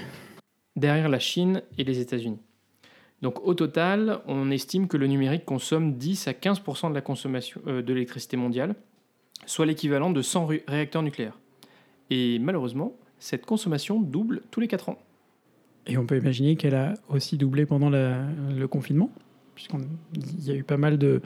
Derrière 0.76 1.08
la 1.08 1.18
Chine 1.18 1.62
et 1.78 1.84
les 1.84 2.00
États-Unis. 2.00 2.38
Donc 3.22 3.44
au 3.46 3.54
total, 3.54 4.20
on 4.26 4.50
estime 4.50 4.88
que 4.88 4.96
le 4.96 5.06
numérique 5.06 5.44
consomme 5.44 5.94
10 5.94 6.28
à 6.28 6.32
15% 6.32 6.90
de 6.90 6.94
la 6.94 7.00
consommation 7.00 7.60
euh, 7.66 7.82
de 7.82 7.92
l'électricité 7.92 8.36
mondiale, 8.36 8.74
soit 9.44 9.66
l'équivalent 9.66 10.10
de 10.10 10.22
100 10.22 10.48
réacteurs 10.66 11.02
nucléaires. 11.02 11.38
Et 12.08 12.38
malheureusement, 12.38 12.94
cette 13.18 13.44
consommation 13.44 14.00
double 14.00 14.42
tous 14.50 14.60
les 14.60 14.68
4 14.68 14.88
ans. 14.88 14.98
Et 15.86 15.98
on 15.98 16.06
peut 16.06 16.16
imaginer 16.16 16.56
qu'elle 16.56 16.74
a 16.74 16.94
aussi 17.08 17.36
doublé 17.36 17.66
pendant 17.66 17.90
le 17.90 18.66
confinement, 18.66 19.10
puisqu'il 19.54 20.44
y 20.44 20.50
a 20.50 20.54
eu 20.54 20.62
pas 20.62 20.76
mal 20.76 20.98
de, 20.98 21.20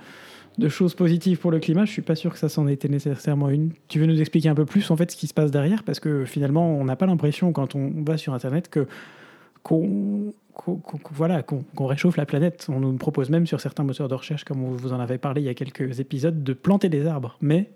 choses 0.68 0.94
positives 0.94 1.38
pour 1.38 1.50
le 1.50 1.58
climat. 1.58 1.84
Je 1.84 1.92
suis 1.92 2.02
pas 2.02 2.14
sûr 2.14 2.32
que 2.32 2.38
ça 2.38 2.48
s'en 2.48 2.68
était 2.68 2.88
nécessairement 2.88 3.50
une. 3.50 3.72
Tu 3.88 3.98
veux 3.98 4.06
nous 4.06 4.20
expliquer 4.20 4.48
un 4.48 4.54
peu 4.54 4.64
plus 4.64 4.90
en 4.90 4.96
fait 4.96 5.10
ce 5.10 5.16
qui 5.16 5.26
se 5.26 5.34
passe 5.34 5.50
derrière? 5.50 5.82
Parce 5.82 6.00
que 6.00 6.24
finalement, 6.24 6.76
on 6.76 6.84
n'a 6.84 6.96
pas 6.96 7.06
l'impression 7.06 7.52
quand 7.52 7.74
on 7.74 7.90
va 8.04 8.16
sur 8.16 8.34
Internet 8.34 8.70
qu'on 9.62 10.32
voilà, 11.10 11.42
qu'on 11.42 11.86
réchauffe 11.86 12.16
la 12.16 12.26
planète. 12.26 12.66
On 12.68 12.80
nous 12.80 12.92
propose 12.96 13.30
même 13.30 13.46
sur 13.46 13.60
certains 13.60 13.82
moteurs 13.82 14.08
de 14.08 14.14
recherche, 14.14 14.44
comme 14.44 14.64
vous 14.64 14.92
en 14.92 15.00
avez 15.00 15.18
parlé 15.18 15.42
il 15.42 15.44
y 15.44 15.48
a 15.48 15.54
quelques 15.54 16.00
épisodes, 16.00 16.44
de 16.44 16.52
planter 16.52 16.88
des 16.88 17.06
arbres. 17.06 17.36
Mais 17.40 17.70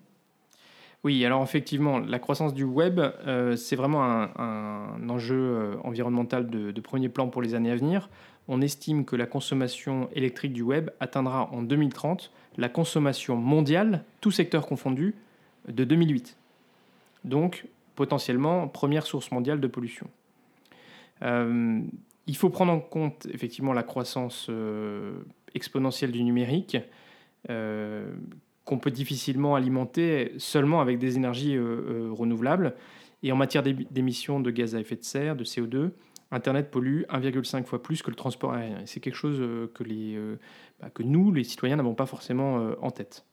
oui, 1.05 1.25
alors 1.25 1.43
effectivement, 1.43 2.01
la 2.01 2.19
croissance 2.19 2.55
du 2.55 2.64
web, 2.64 3.01
euh, 3.01 3.55
c'est 3.55 3.77
vraiment 3.77 4.03
un, 4.03 5.09
enjeu 5.09 5.37
euh, 5.37 5.75
environnemental 5.85 6.49
de, 6.51 6.81
premier 6.81 7.09
plan 7.09 7.29
pour 7.29 7.41
les 7.41 7.55
années 7.55 7.71
à 7.71 7.77
venir. 7.77 8.11
On 8.48 8.61
estime 8.61 9.04
que 9.04 9.14
la 9.14 9.26
consommation 9.26 10.08
électrique 10.14 10.52
du 10.52 10.62
web 10.62 10.90
atteindra 11.00 11.50
en 11.52 11.62
2030 11.62 12.32
la 12.56 12.68
consommation 12.68 13.37
mondiale, 13.37 14.04
tout 14.20 14.30
secteur 14.30 14.66
confondu, 14.66 15.14
de 15.68 15.84
2008. 15.84 16.37
Donc, 17.24 17.66
potentiellement, 17.94 18.66
première 18.66 19.06
source 19.06 19.30
mondiale 19.30 19.61
de 19.61 19.66
pollution. 19.68 20.08
Euh, 21.22 21.80
il 22.26 22.37
faut 22.37 22.50
prendre 22.50 22.72
en 22.72 22.80
compte 22.80 23.26
effectivement 23.32 23.72
la 23.72 23.82
croissance 23.82 24.50
exponentielle 25.54 26.11
du 26.11 26.22
numérique 26.24 26.78
qu'on 28.68 28.78
peut 28.78 28.90
difficilement 28.90 29.54
alimenter 29.54 30.34
seulement 30.37 30.82
avec 30.82 30.98
des 30.98 31.16
énergies 31.16 31.56
euh, 31.56 31.62
euh, 31.62 32.12
renouvelables. 32.12 32.74
Et 33.22 33.32
en 33.32 33.37
matière 33.37 33.62
d'émissions 33.62 34.40
de 34.40 34.50
gaz 34.50 34.74
à 34.74 34.80
effet 34.80 34.94
de 34.94 35.04
serre, 35.04 35.37
de 35.37 35.42
CO2, 35.42 35.90
Internet 36.31 36.71
pollue 36.71 37.03
1,5 37.11 37.64
fois 37.64 37.83
plus 37.83 38.03
que 38.03 38.11
le 38.11 38.17
transport 38.17 38.53
aérien. 38.53 38.83
C'est 38.87 39.01
quelque 39.01 39.14
chose 39.14 39.38
euh, 39.41 39.71
que, 39.75 39.83
les, 39.85 40.19
bah, 40.81 40.91
que 40.91 41.03
nous, 41.03 41.33
les 41.33 41.45
citoyens, 41.45 41.77
n'avons 41.77 41.95
pas 41.95 42.07
forcément 42.07 42.73
en 42.81 42.91
tête. 42.91 43.25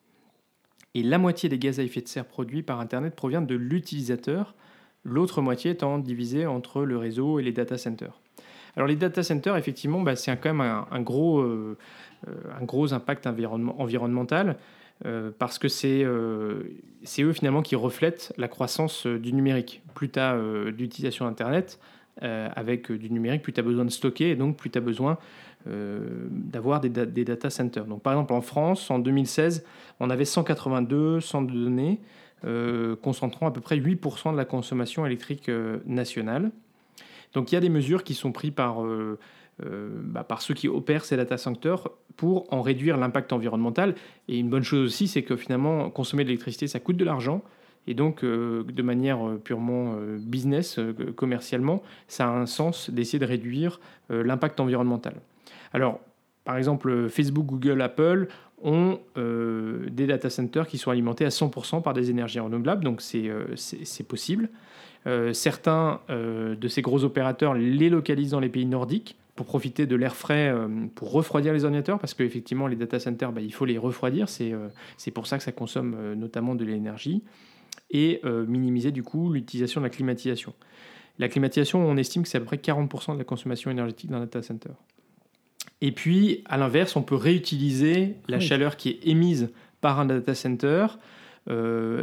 Et 0.93 1.03
la 1.03 1.17
moitié 1.17 1.49
des 1.49 1.59
gaz 1.59 1.79
à 1.79 1.83
effet 1.83 2.01
de 2.01 2.07
serre 2.07 2.25
produits 2.25 2.63
par 2.63 2.79
Internet 2.79 3.15
provient 3.15 3.41
de 3.41 3.55
l'utilisateur, 3.55 4.55
l'autre 5.03 5.41
moitié 5.41 5.71
étant 5.71 5.99
divisée 5.99 6.45
entre 6.45 6.83
le 6.83 6.97
réseau 6.97 7.39
et 7.39 7.43
les 7.43 7.51
data 7.51 7.77
centers. 7.77 8.21
Alors 8.77 8.87
les 8.87 8.95
data 8.95 9.23
centers, 9.23 9.57
effectivement, 9.57 10.01
bah, 10.01 10.15
c'est 10.15 10.35
quand 10.37 10.53
même 10.53 10.61
un, 10.61 11.01
gros, 11.01 11.41
un 11.41 12.63
gros 12.63 12.93
impact 12.93 13.27
environnemental. 13.27 14.57
Euh, 15.05 15.29
parce 15.37 15.59
que 15.59 15.67
euh, 15.83 16.63
c'est 17.03 17.23
eux 17.23 17.33
finalement 17.33 17.61
qui 17.61 17.75
reflètent 17.75 18.31
la 18.37 18.47
croissance 18.47 19.05
euh, 19.05 19.19
du 19.19 19.33
numérique. 19.33 19.81
Plus 19.93 20.09
tu 20.09 20.19
as 20.19 20.37
d'utilisation 20.71 21.25
d'Internet 21.25 21.79
avec 22.21 22.91
du 22.91 23.11
numérique, 23.11 23.41
plus 23.41 23.53
tu 23.53 23.59
as 23.59 23.63
besoin 23.63 23.85
de 23.85 23.89
stocker 23.89 24.29
et 24.29 24.35
donc 24.35 24.57
plus 24.57 24.69
tu 24.69 24.77
as 24.77 24.81
besoin 24.81 25.17
d'avoir 25.65 26.79
des, 26.79 26.89
data 26.89 27.49
centers. 27.49 27.85
Donc, 27.85 28.01
par 28.01 28.13
exemple, 28.13 28.33
en 28.33 28.41
France, 28.41 28.89
en 28.89 28.99
2016, 28.99 29.65
on 29.99 30.09
avait 30.09 30.25
182 30.25 31.19
centres 31.19 31.51
de 31.51 31.63
données 31.63 31.99
concentrant 33.01 33.47
à 33.47 33.51
peu 33.51 33.61
près 33.61 33.77
8% 33.77 34.31
de 34.31 34.37
la 34.37 34.45
consommation 34.45 35.05
électrique 35.05 35.51
nationale. 35.85 36.51
Donc 37.33 37.51
il 37.51 37.55
y 37.55 37.57
a 37.57 37.61
des 37.61 37.69
mesures 37.69 38.03
qui 38.03 38.13
sont 38.13 38.31
prises 38.31 38.51
par 38.51 38.81
euh, 39.63 40.01
bah, 40.03 40.25
par 40.25 40.41
ceux 40.41 40.53
qui 40.53 40.67
opèrent 40.67 41.05
ces 41.05 41.15
data 41.15 41.37
centers 41.37 41.87
pour 42.17 42.51
en 42.53 42.61
réduire 42.61 42.97
l'impact 42.97 43.31
environnemental. 43.31 43.95
Et 44.27 44.37
une 44.37 44.49
bonne 44.49 44.63
chose 44.63 44.85
aussi, 44.85 45.07
c'est 45.07 45.23
que 45.23 45.37
finalement, 45.37 45.89
consommer 45.89 46.23
de 46.23 46.29
l'électricité, 46.29 46.67
ça 46.67 46.81
coûte 46.81 46.97
de 46.97 47.05
l'argent. 47.05 47.41
Et 47.87 47.93
donc, 47.93 48.23
euh, 48.23 48.63
de 48.63 48.81
manière 48.81 49.27
euh, 49.27 49.37
purement 49.37 49.95
business, 50.19 50.79
commercialement, 51.15 51.83
ça 52.07 52.27
a 52.27 52.31
un 52.31 52.45
sens 52.45 52.89
d'essayer 52.89 53.19
de 53.19 53.25
réduire 53.25 53.79
l'impact 54.09 54.59
environnemental. 54.59 55.15
Alors, 55.73 55.99
par 56.43 56.57
exemple, 56.57 57.09
Facebook, 57.09 57.45
Google, 57.45 57.81
Apple 57.81 58.27
ont 58.63 58.99
des 59.15 60.07
data 60.07 60.29
centers 60.29 60.67
qui 60.67 60.77
sont 60.77 60.91
alimentés 60.91 61.25
à 61.25 61.29
100% 61.29 61.81
par 61.81 61.93
des 61.93 62.09
énergies 62.09 62.39
renouvelables, 62.39 62.83
donc 62.83 63.01
c'est 63.01 64.03
possible. 64.07 64.49
certains 65.33 66.01
de 66.09 66.67
ces 66.67 66.81
gros 66.81 67.03
opérateurs 67.03 67.55
les 67.55 67.89
localisent 67.89 68.31
dans 68.31 68.39
les 68.39 68.49
pays 68.49 68.65
nordiques, 68.65 69.17
pour 69.35 69.45
profiter 69.45 69.85
de 69.85 69.95
l'air 69.95 70.15
frais 70.15 70.49
euh, 70.49 70.67
pour 70.95 71.11
refroidir 71.11 71.53
les 71.53 71.65
ordinateurs, 71.65 71.99
parce 71.99 72.13
qu'effectivement, 72.13 72.67
les 72.67 72.75
data 72.75 72.99
centers, 72.99 73.31
bah, 73.31 73.41
il 73.41 73.53
faut 73.53 73.65
les 73.65 73.77
refroidir. 73.77 74.29
C'est 74.29 74.53
euh, 74.53 74.69
pour 75.13 75.27
ça 75.27 75.37
que 75.37 75.43
ça 75.43 75.51
consomme 75.51 75.95
euh, 75.97 76.15
notamment 76.15 76.55
de 76.55 76.63
l'énergie. 76.63 77.21
Et 77.97 78.19
minimiser 78.25 78.91
du 78.91 79.03
coup 79.03 79.31
l'utilisation 79.31 79.79
de 79.79 79.85
la 79.85 79.89
climatisation. 79.89 80.53
La 81.17 81.29
climatisation, 81.29 81.79
on 81.79 81.95
estime 81.95 82.23
que 82.23 82.27
c'est 82.27 82.37
à 82.37 82.41
peu 82.41 82.45
près 82.45 82.57
40% 82.57 83.13
de 83.13 83.17
la 83.17 83.23
consommation 83.23 83.71
énergétique 83.71 84.09
d'un 84.09 84.19
data 84.19 84.41
center. 84.41 84.71
Et 85.79 85.93
puis, 85.93 86.43
à 86.43 86.57
l'inverse, 86.57 86.97
on 86.97 87.03
peut 87.03 87.15
réutiliser 87.15 88.17
la 88.27 88.41
chaleur 88.41 88.75
qui 88.75 88.89
est 88.89 89.07
émise 89.07 89.49
par 89.79 90.01
un 90.01 90.05
data 90.07 90.35
center, 90.35 90.87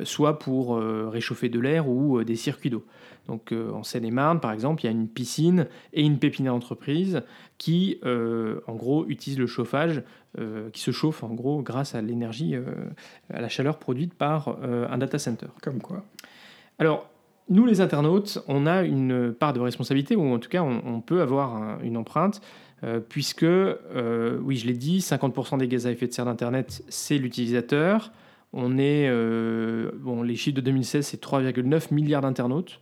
soit 0.05 0.39
pour 0.39 0.79
réchauffer 0.79 1.51
de 1.51 1.61
l'air 1.61 1.91
ou 1.91 2.25
des 2.25 2.37
circuits 2.37 2.71
d'eau. 2.71 2.87
Donc 3.29 3.53
en 3.53 3.83
Seine-et-Marne, 3.83 4.41
par 4.41 4.53
exemple, 4.53 4.83
il 4.83 4.87
y 4.87 4.89
a 4.89 4.93
une 4.93 5.09
piscine 5.09 5.67
et 5.93 6.03
une 6.03 6.19
pépinière 6.19 6.53
d'entreprise 6.53 7.23
qui, 7.57 8.01
en 8.05 8.75
gros, 8.75 9.07
utilisent 9.07 9.39
le 9.39 9.47
chauffage, 9.47 10.03
qui 10.73 10.81
se 10.81 10.91
chauffe 10.91 11.23
en 11.23 11.29
gros 11.29 11.63
grâce 11.63 11.95
à 11.95 12.03
l'énergie, 12.03 12.57
à 13.33 13.41
la 13.41 13.49
chaleur 13.49 13.79
produite 13.79 14.15
par 14.15 14.59
un 14.63 14.99
data 14.99 15.19
center. 15.21 15.47
Comme 15.63 15.81
quoi 15.81 16.05
Alors, 16.81 17.09
nous, 17.49 17.67
les 17.67 17.81
internautes, 17.81 18.43
on 18.49 18.67
a 18.67 18.83
une 18.83 19.33
part 19.33 19.53
de 19.53 19.61
responsabilité, 19.61 20.17
ou 20.17 20.33
en 20.33 20.39
tout 20.39 20.49
cas, 20.49 20.63
on, 20.63 21.01
peut 21.01 21.21
avoir 21.21 21.81
une 21.83 21.97
empreinte, 21.97 22.41
euh, 22.85 23.01
puisque, 23.01 23.43
euh, 23.43 24.39
oui, 24.43 24.57
je 24.57 24.67
l'ai 24.67 24.75
dit, 24.75 24.99
50% 24.99 25.59
des 25.59 25.69
gaz 25.69 25.87
à 25.87 25.91
effet 25.91 26.07
de 26.07 26.13
serre 26.13 26.25
d'Internet, 26.25 26.83
c'est 26.89 27.19
l'utilisateur. 27.19 28.13
On 28.53 28.79
est, 28.79 29.09
euh, 29.09 29.91
bon, 29.99 30.23
les 30.23 30.37
chiffres 30.37 30.57
de 30.57 30.61
2016, 30.61 31.07
c'est 31.07 31.21
3,9 31.21 31.93
milliards 31.93 32.23
d'internautes, 32.23 32.81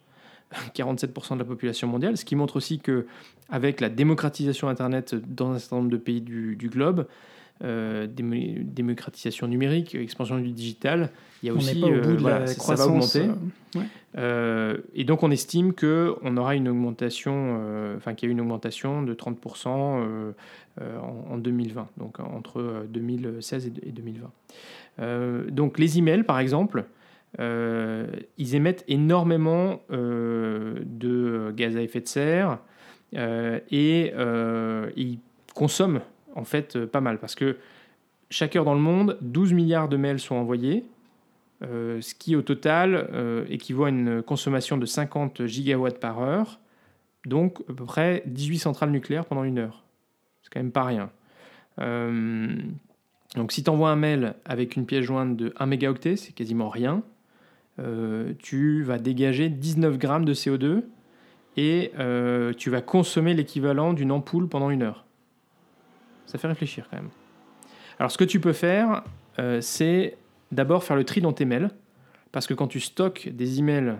47% 0.74 1.34
de 1.34 1.38
la 1.38 1.44
population 1.44 1.88
mondiale, 1.88 2.16
ce 2.16 2.24
qui 2.24 2.36
montre 2.36 2.56
aussi 2.56 2.78
que, 2.78 3.06
avec 3.48 3.80
la 3.80 3.88
démocratisation 3.88 4.68
Internet 4.68 5.14
dans 5.14 5.52
un 5.52 5.58
certain 5.58 5.76
nombre 5.76 5.90
de 5.90 5.96
pays 5.96 6.20
du, 6.20 6.56
du 6.56 6.68
globe, 6.68 7.06
euh, 7.62 8.06
démocratisation 8.08 9.46
numérique, 9.46 9.94
expansion 9.94 10.38
du 10.38 10.50
digital, 10.50 11.10
il 11.42 11.46
y 11.46 11.50
a 11.50 11.54
aussi 11.54 11.84
euh, 11.84 12.16
voilà, 12.18 12.46
ça 12.46 12.74
va 12.74 12.86
augmenter. 12.86 13.26
Euh, 14.16 14.78
et 14.94 15.04
donc 15.04 15.22
on 15.22 15.30
estime 15.30 15.74
que 15.74 16.16
on 16.22 16.38
aura 16.38 16.54
une 16.54 16.70
augmentation, 16.70 17.60
enfin 17.98 18.14
qu'il 18.14 18.30
y 18.30 18.30
a 18.30 18.32
une 18.32 18.40
augmentation 18.40 19.02
de 19.02 19.12
30% 19.12 19.68
en, 20.80 21.36
2020, 21.36 21.88
donc 21.98 22.18
entre 22.20 22.86
2016 22.88 23.66
et 23.66 23.92
2020. 23.92 25.50
donc 25.50 25.78
les 25.78 25.98
emails, 25.98 26.22
par 26.22 26.38
exemple, 26.38 26.86
ils 27.38 28.54
émettent 28.54 28.84
énormément 28.88 29.82
de 29.90 31.52
gaz 31.56 31.76
à 31.76 31.82
effet 31.82 32.00
de 32.00 32.08
serre 32.08 32.58
et 33.12 34.12
ils 34.96 35.18
consomment 35.54 36.00
en 36.34 36.44
fait 36.44 36.76
euh, 36.76 36.86
pas 36.86 37.00
mal 37.00 37.18
parce 37.18 37.34
que 37.34 37.56
chaque 38.30 38.54
heure 38.54 38.64
dans 38.64 38.74
le 38.74 38.80
monde, 38.80 39.18
12 39.22 39.52
milliards 39.52 39.88
de 39.88 39.96
mails 39.96 40.20
sont 40.20 40.36
envoyés, 40.36 40.84
euh, 41.62 42.00
ce 42.00 42.14
qui 42.14 42.36
au 42.36 42.42
total 42.42 43.08
euh, 43.12 43.44
équivaut 43.48 43.84
à 43.84 43.88
une 43.88 44.22
consommation 44.22 44.78
de 44.78 44.86
50 44.86 45.46
gigawatts 45.46 45.98
par 45.98 46.20
heure, 46.20 46.60
donc 47.26 47.60
à 47.68 47.72
peu 47.72 47.84
près 47.84 48.22
18 48.26 48.58
centrales 48.58 48.90
nucléaires 48.90 49.24
pendant 49.24 49.44
une 49.44 49.58
heure. 49.58 49.82
C'est 50.42 50.52
quand 50.52 50.60
même 50.60 50.72
pas 50.72 50.84
rien. 50.84 51.10
donc 53.36 53.52
si 53.52 53.62
tu 53.62 53.70
envoies 53.70 53.90
un 53.90 53.96
mail 53.96 54.34
avec 54.44 54.76
une 54.76 54.86
pièce 54.86 55.04
jointe 55.04 55.36
de 55.36 55.52
1 55.58 55.66
mégaoctet, 55.66 56.16
c'est 56.16 56.32
quasiment 56.32 56.68
rien, 56.68 57.02
tu 58.38 58.82
vas 58.82 58.98
dégager 58.98 59.48
19 59.48 59.98
grammes 59.98 60.24
de 60.24 60.34
CO2 60.34 60.82
et 61.56 61.92
tu 62.56 62.70
vas 62.70 62.80
consommer 62.80 63.34
l'équivalent 63.34 63.92
d'une 63.92 64.12
ampoule 64.12 64.48
pendant 64.48 64.70
une 64.70 64.82
heure. 64.82 65.04
Ça 66.26 66.38
fait 66.38 66.48
réfléchir 66.48 66.86
quand 66.90 66.96
même. 66.96 67.10
Alors 67.98 68.10
ce 68.10 68.16
que 68.16 68.24
tu 68.24 68.40
peux 68.40 68.52
faire, 68.54 69.02
euh, 69.38 69.60
c'est 69.60 70.16
d'abord 70.52 70.84
faire 70.84 70.96
le 70.96 71.04
tri 71.04 71.20
dans 71.20 71.32
tes 71.32 71.44
mails. 71.44 71.70
Parce 72.32 72.46
que 72.46 72.54
quand 72.54 72.68
tu 72.68 72.80
stockes 72.80 73.28
des 73.28 73.58
emails 73.58 73.96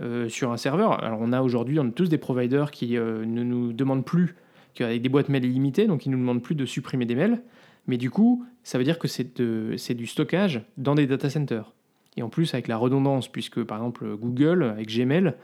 euh, 0.00 0.28
sur 0.28 0.50
un 0.50 0.56
serveur, 0.56 1.04
alors 1.04 1.18
on 1.20 1.32
a 1.32 1.42
aujourd'hui, 1.42 1.78
on 1.78 1.88
a 1.88 1.90
tous 1.90 2.08
des 2.08 2.18
providers 2.18 2.70
qui 2.70 2.96
euh, 2.96 3.24
ne 3.24 3.42
nous 3.42 3.72
demandent 3.72 4.04
plus, 4.04 4.34
qu'avec 4.74 5.02
des 5.02 5.08
boîtes 5.08 5.28
mail 5.28 5.44
illimitées, 5.44 5.86
donc 5.86 6.06
ils 6.06 6.10
ne 6.10 6.16
nous 6.16 6.22
demandent 6.22 6.42
plus 6.42 6.54
de 6.54 6.64
supprimer 6.64 7.04
des 7.04 7.14
mails. 7.14 7.42
Mais 7.86 7.96
du 7.96 8.10
coup, 8.10 8.44
ça 8.64 8.78
veut 8.78 8.84
dire 8.84 8.98
que 8.98 9.06
c'est 9.06 9.94
du 9.94 10.06
stockage 10.06 10.62
dans 10.76 10.94
des 10.94 11.06
data 11.06 11.30
centers. 11.30 11.72
Et 12.18 12.22
en 12.22 12.28
plus, 12.28 12.52
avec 12.52 12.66
la 12.66 12.76
redondance, 12.76 13.28
puisque 13.28 13.62
par 13.62 13.78
exemple 13.78 14.16
Google, 14.16 14.64
avec 14.64 14.88
Gmail, 14.88 15.34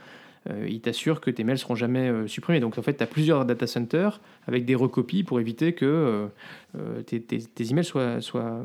euh, 0.50 0.66
il 0.68 0.80
t'assure 0.80 1.20
que 1.20 1.30
tes 1.30 1.44
mails 1.44 1.58
seront 1.58 1.76
jamais 1.76 2.08
euh, 2.08 2.26
supprimés. 2.26 2.58
Donc 2.58 2.76
en 2.78 2.82
fait, 2.82 2.96
tu 2.96 3.02
as 3.02 3.06
plusieurs 3.06 3.44
data 3.46 3.68
centers 3.68 4.20
avec 4.48 4.64
des 4.64 4.74
recopies 4.74 5.22
pour 5.22 5.38
éviter 5.38 5.72
que 5.72 6.28
euh, 6.76 7.02
tes, 7.02 7.70
emails 7.70 7.84
soient, 7.84 8.20
soient, 8.20 8.64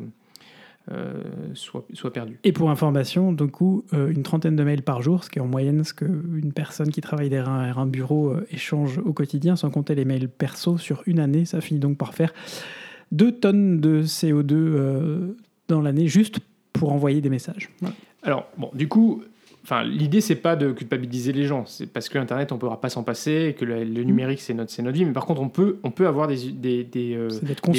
soient, 1.53 2.11
perdus. 2.11 2.39
Et 2.43 2.51
pour 2.51 2.71
information, 2.71 3.31
du 3.31 3.45
coup, 3.45 3.85
une 3.93 4.23
trentaine 4.23 4.55
de 4.55 4.63
mails 4.63 4.81
par 4.81 5.03
jour, 5.03 5.23
ce 5.23 5.29
qui 5.29 5.37
est 5.37 5.41
en 5.41 5.47
moyenne 5.47 5.83
ce 5.83 5.93
qu'une 5.93 6.51
personne 6.51 6.89
qui 6.89 7.01
travaille 7.01 7.29
derrière 7.29 7.77
un 7.77 7.85
bureau 7.85 8.33
échange 8.49 8.97
au 8.97 9.13
quotidien, 9.13 9.55
sans 9.55 9.69
compter 9.69 9.93
les 9.93 10.03
mails 10.03 10.29
perso 10.29 10.79
sur 10.79 11.03
une 11.05 11.19
année, 11.19 11.45
ça 11.45 11.61
finit 11.61 11.79
donc 11.79 11.97
par 11.99 12.15
faire 12.15 12.33
2 13.11 13.33
tonnes 13.33 13.79
de 13.79 14.01
CO2 14.01 15.35
dans 15.67 15.81
l'année 15.81 16.07
juste 16.07 16.39
pour 16.79 16.93
envoyer 16.93 17.21
des 17.21 17.29
messages. 17.29 17.69
Alors, 18.23 18.47
bon, 18.57 18.69
du 18.73 18.87
coup, 18.87 19.23
Enfin, 19.63 19.83
l'idée, 19.83 20.21
c'est 20.21 20.35
pas 20.35 20.55
de 20.55 20.71
culpabiliser 20.71 21.31
les 21.31 21.43
gens. 21.43 21.65
C'est 21.65 21.85
parce 21.85 22.09
que 22.09 22.17
Internet, 22.17 22.51
on 22.51 22.55
ne 22.55 22.59
pourra 22.59 22.79
pas 22.79 22.89
s'en 22.89 23.03
passer, 23.03 23.55
que 23.57 23.65
le, 23.65 23.83
numérique, 24.03 24.39
c'est 24.39 24.53
notre, 24.53 24.81
notre 24.81 24.95
vie. 24.95 25.05
Mais 25.05 25.11
par 25.11 25.25
contre, 25.25 25.41
on 25.41 25.49
peut, 25.49 25.77
on 25.83 25.91
peut 25.91 26.07
avoir 26.07 26.27
des, 26.27 26.51
des, 26.51 26.83
des, 26.83 27.15
euh, 27.15 27.29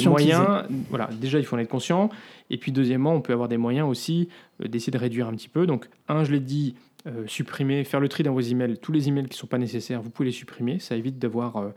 moyens. 0.05 0.63
Voilà, 0.89 1.09
déjà, 1.19 1.39
il 1.39 1.45
faut 1.45 1.55
en 1.55 1.59
être 1.59 1.67
conscient. 1.67 2.09
Et 2.49 2.57
puis, 2.57 2.71
deuxièmement, 2.71 3.13
on 3.13 3.21
peut 3.21 3.33
avoir 3.33 3.49
des 3.49 3.57
moyens 3.57 3.89
aussi 3.89 4.29
euh, 4.63 4.67
d'essayer 4.67 4.91
de 4.91 4.97
réduire 4.97 5.27
un 5.27 5.33
petit 5.33 5.49
peu. 5.49 5.65
Donc, 5.65 5.89
un, 6.07 6.23
je 6.23 6.31
l'ai 6.31 6.39
dit, 6.39 6.75
euh, 7.07 7.23
supprimer, 7.25 7.83
faire 7.83 7.99
le 7.99 8.07
tri 8.07 8.21
dans 8.23 8.33
vos 8.33 8.39
emails. 8.39 8.77
Tous 8.77 8.91
les 8.91 9.09
emails 9.09 9.25
qui 9.25 9.35
ne 9.35 9.39
sont 9.39 9.47
pas 9.47 9.57
nécessaires, 9.57 10.01
vous 10.01 10.11
pouvez 10.11 10.27
les 10.27 10.35
supprimer. 10.35 10.77
Ça 10.79 10.95
évite 10.95 11.17
d'avoir 11.17 11.71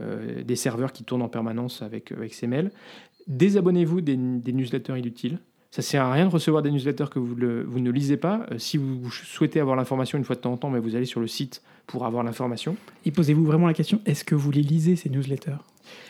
des 0.00 0.56
serveurs 0.56 0.92
qui 0.92 1.04
tournent 1.04 1.22
en 1.22 1.28
permanence 1.28 1.82
avec, 1.82 2.12
avec 2.12 2.32
ces 2.34 2.46
mails. 2.46 2.72
Désabonnez-vous 3.26 4.00
des, 4.00 4.16
des 4.16 4.52
newsletters 4.52 4.98
inutiles. 4.98 5.38
Ça 5.70 5.82
sert 5.82 6.02
à 6.02 6.12
rien 6.12 6.26
de 6.26 6.30
recevoir 6.30 6.62
des 6.62 6.70
newsletters 6.70 7.06
que 7.10 7.20
vous, 7.20 7.36
ne 7.36 7.90
lisez 7.90 8.16
pas. 8.16 8.44
Euh, 8.50 8.58
si 8.58 8.76
vous, 8.76 9.08
souhaitez 9.10 9.60
avoir 9.60 9.76
l'information 9.76 10.18
une 10.18 10.24
fois 10.24 10.34
de 10.34 10.40
temps 10.40 10.52
en 10.52 10.56
temps, 10.56 10.70
mais 10.70 10.80
vous 10.80 10.96
allez 10.96 11.04
sur 11.04 11.20
le 11.20 11.28
site 11.28 11.62
pour 11.86 12.06
avoir 12.06 12.24
l'information. 12.24 12.76
Et 13.04 13.12
posez-vous 13.12 13.44
vraiment 13.44 13.68
la 13.68 13.74
question 13.74 14.00
est-ce 14.04 14.24
que 14.24 14.34
vous 14.34 14.50
les 14.50 14.62
lisez 14.62 14.96
ces 14.96 15.08
newsletters? 15.08 15.58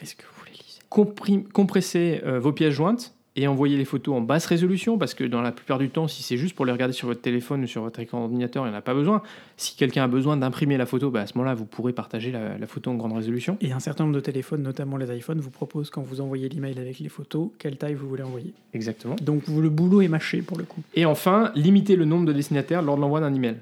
Est-ce 0.02 0.16
que 0.16 0.24
vous 0.24 0.44
les 0.46 0.52
lisez? 0.52 1.44
Compressez 1.52 2.22
euh, 2.24 2.40
vos 2.40 2.52
pièces 2.52 2.72
jointes 2.74 3.14
et 3.36 3.46
envoyer 3.46 3.76
les 3.76 3.84
photos 3.84 4.16
en 4.16 4.20
basse 4.20 4.46
résolution 4.46 4.98
parce 4.98 5.14
que 5.14 5.24
dans 5.24 5.40
la 5.40 5.52
plupart 5.52 5.78
du 5.78 5.88
temps, 5.88 6.08
si 6.08 6.22
c'est 6.22 6.36
juste 6.36 6.56
pour 6.56 6.66
les 6.66 6.72
regarder 6.72 6.92
sur 6.92 7.06
votre 7.06 7.20
téléphone 7.20 7.62
ou 7.62 7.66
sur 7.66 7.82
votre 7.82 8.00
écran 8.00 8.20
d'ordinateur, 8.20 8.66
il 8.66 8.70
n'y 8.70 8.74
en 8.74 8.78
a 8.78 8.82
pas 8.82 8.94
besoin. 8.94 9.22
Si 9.56 9.76
quelqu'un 9.76 10.04
a 10.04 10.08
besoin 10.08 10.36
d'imprimer 10.36 10.76
la 10.76 10.86
photo, 10.86 11.10
bah 11.10 11.20
à 11.20 11.26
ce 11.26 11.38
moment-là, 11.38 11.54
vous 11.54 11.64
pourrez 11.64 11.92
partager 11.92 12.32
la, 12.32 12.66
photo 12.66 12.90
en 12.90 12.94
grande 12.94 13.12
résolution. 13.12 13.56
Et 13.60 13.72
un 13.72 13.80
certain 13.80 14.04
nombre 14.04 14.16
de 14.16 14.20
téléphones, 14.20 14.62
notamment 14.62 14.96
les 14.96 15.16
iPhones, 15.16 15.40
vous 15.40 15.50
proposent 15.50 15.90
quand 15.90 16.02
vous 16.02 16.20
envoyez 16.20 16.48
l'email 16.48 16.78
avec 16.78 16.98
les 16.98 17.08
photos, 17.08 17.50
quelle 17.58 17.76
taille 17.76 17.94
vous 17.94 18.08
voulez 18.08 18.22
envoyer. 18.22 18.52
Exactement. 18.74 19.16
Donc 19.22 19.46
le 19.46 19.68
boulot 19.68 20.02
est 20.02 20.08
mâché 20.08 20.42
pour 20.42 20.58
le 20.58 20.64
coup. 20.64 20.82
Et 20.94 21.04
enfin, 21.04 21.52
limiter 21.54 21.96
le 21.96 22.04
nombre 22.04 22.26
de 22.26 22.32
destinataires 22.32 22.82
lors 22.82 22.96
de 22.96 23.00
l'envoi 23.00 23.20
d'un 23.20 23.34
email. 23.34 23.56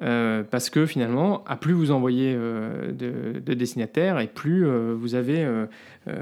Euh, 0.00 0.44
parce 0.48 0.70
que 0.70 0.86
finalement, 0.86 1.44
à 1.44 1.56
plus 1.56 1.72
vous 1.72 1.90
envoyez 1.90 2.32
euh, 2.36 2.92
de, 2.92 3.54
destinataires 3.54 4.20
et 4.20 4.28
plus 4.28 4.64
euh, 4.64 4.94
vous 4.96 5.14
avez, 5.14 5.46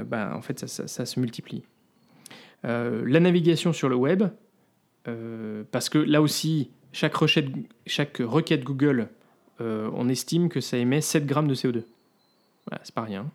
bah, 0.07 0.33
en 0.35 0.41
fait, 0.41 0.67
ça 0.67 1.07
se 1.07 1.21
multiplie. 1.21 1.63
Euh, 2.65 3.05
la 3.07 3.21
navigation 3.21 3.73
sur 3.73 3.89
le 3.89 3.97
web, 3.97 4.25
euh, 5.09 5.63
parce 5.71 5.89
que 5.89 5.99
là 5.99 6.23
aussi, 6.23 6.71
chaque, 6.93 7.15
requête, 7.15 8.65
Google, 8.65 9.09
euh, 9.61 9.91
on 9.95 10.09
estime 10.09 10.49
que 10.49 10.61
ça 10.61 10.77
émet 10.77 11.01
7 11.01 11.27
grammes 11.27 11.49
de 11.49 11.55
CO2. 11.55 11.85
Voilà, 12.67 12.83
c'est 12.83 12.95
pas 12.95 13.03
rien. 13.03 13.31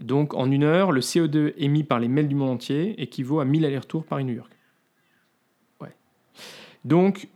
Donc 0.00 0.34
en 0.34 0.50
une 0.50 0.64
heure, 0.64 0.90
le 0.90 1.00
CO2 1.00 1.52
émis 1.58 1.84
par 1.84 2.00
les 2.00 2.08
mails 2.08 2.28
du 2.28 2.34
monde 2.34 2.50
entier 2.50 3.00
équivaut 3.00 3.40
à 3.40 3.44
1000 3.44 3.66
allers-retours 3.66 4.04
Paris-New 4.06 4.34
York. 4.34 4.50
Ouais. 5.80 5.94
Donc 6.84 7.28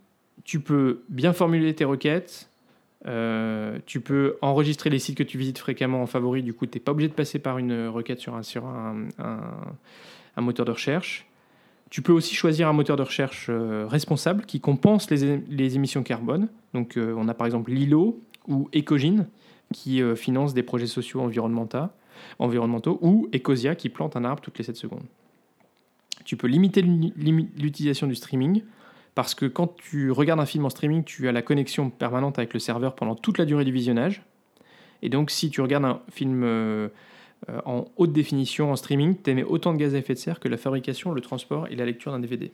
tu 0.44 0.60
peux 0.60 1.02
bien 1.10 1.34
formuler 1.34 1.74
tes 1.74 1.84
requêtes, 1.84 2.48
tu 3.04 4.00
peux 4.00 4.38
enregistrer 4.40 4.88
les 4.88 4.98
sites 4.98 5.18
que 5.18 5.22
tu 5.22 5.36
visites 5.36 5.58
fréquemment 5.58 6.02
en 6.02 6.06
favori, 6.06 6.42
du 6.42 6.54
coup 6.54 6.64
tu 6.66 6.78
n'es 6.78 6.82
pas 6.82 6.92
obligé 6.92 7.08
de 7.08 7.14
passer 7.14 7.38
par 7.38 7.58
une 7.58 7.88
requête 7.88 8.20
sur 8.20 8.34
un 8.34 8.42
moteur 10.42 10.66
de 10.66 10.72
recherche. 10.72 11.26
Tu 11.90 12.02
peux 12.02 12.12
aussi 12.12 12.34
choisir 12.34 12.68
un 12.68 12.72
moteur 12.72 12.96
de 12.96 13.02
recherche 13.02 13.46
euh, 13.48 13.86
responsable 13.88 14.44
qui 14.44 14.60
compense 14.60 15.08
les, 15.10 15.76
émissions 15.76 16.02
carbone. 16.02 16.48
Donc, 16.74 16.96
euh, 16.96 17.14
on 17.16 17.28
a 17.28 17.34
par 17.34 17.46
exemple 17.46 17.70
Lilo 17.70 18.20
ou 18.48 18.68
Ecogine 18.74 19.28
qui 19.72 20.02
euh, 20.02 20.16
finance 20.16 20.52
des 20.52 20.62
projets 20.62 20.86
sociaux 20.86 21.22
environnementaux 21.22 22.98
ou 23.02 23.28
Ecosia 23.34 23.74
qui 23.76 23.88
plante 23.88 24.16
un 24.16 24.24
arbre 24.24 24.40
toutes 24.40 24.58
les 24.58 24.64
7 24.64 24.76
secondes. 24.76 25.04
Tu 26.24 26.36
peux 26.36 26.48
limiter 26.48 26.82
l'utilisation 26.82 28.08
du 28.08 28.16
streaming 28.16 28.62
parce 29.14 29.34
que 29.34 29.46
quand 29.46 29.76
tu 29.76 30.10
regardes 30.10 30.40
un 30.40 30.46
film 30.46 30.64
en 30.64 30.70
streaming, 30.70 31.04
tu 31.04 31.28
as 31.28 31.32
la 31.32 31.42
connexion 31.42 31.88
permanente 31.90 32.38
avec 32.38 32.52
le 32.52 32.58
serveur 32.58 32.96
pendant 32.96 33.14
toute 33.14 33.38
la 33.38 33.44
durée 33.44 33.64
du 33.64 33.72
visionnage. 33.72 34.22
Et 35.02 35.08
donc, 35.08 35.30
si 35.30 35.50
tu 35.50 35.60
regardes 35.60 35.84
un 35.84 36.00
film 36.10 36.90
euh, 37.48 37.60
en 37.64 37.84
haute 37.96 38.12
définition 38.12 38.72
en 38.72 38.76
streaming, 38.76 39.16
tu 39.22 39.30
émets 39.30 39.44
autant 39.44 39.72
de 39.72 39.78
gaz 39.78 39.94
à 39.94 39.98
effet 39.98 40.14
de 40.14 40.18
serre 40.18 40.40
que 40.40 40.48
la 40.48 40.56
fabrication, 40.56 41.12
le 41.12 41.20
transport 41.20 41.68
et 41.68 41.76
la 41.76 41.84
lecture 41.84 42.10
d'un 42.12 42.18
DVD. 42.18 42.50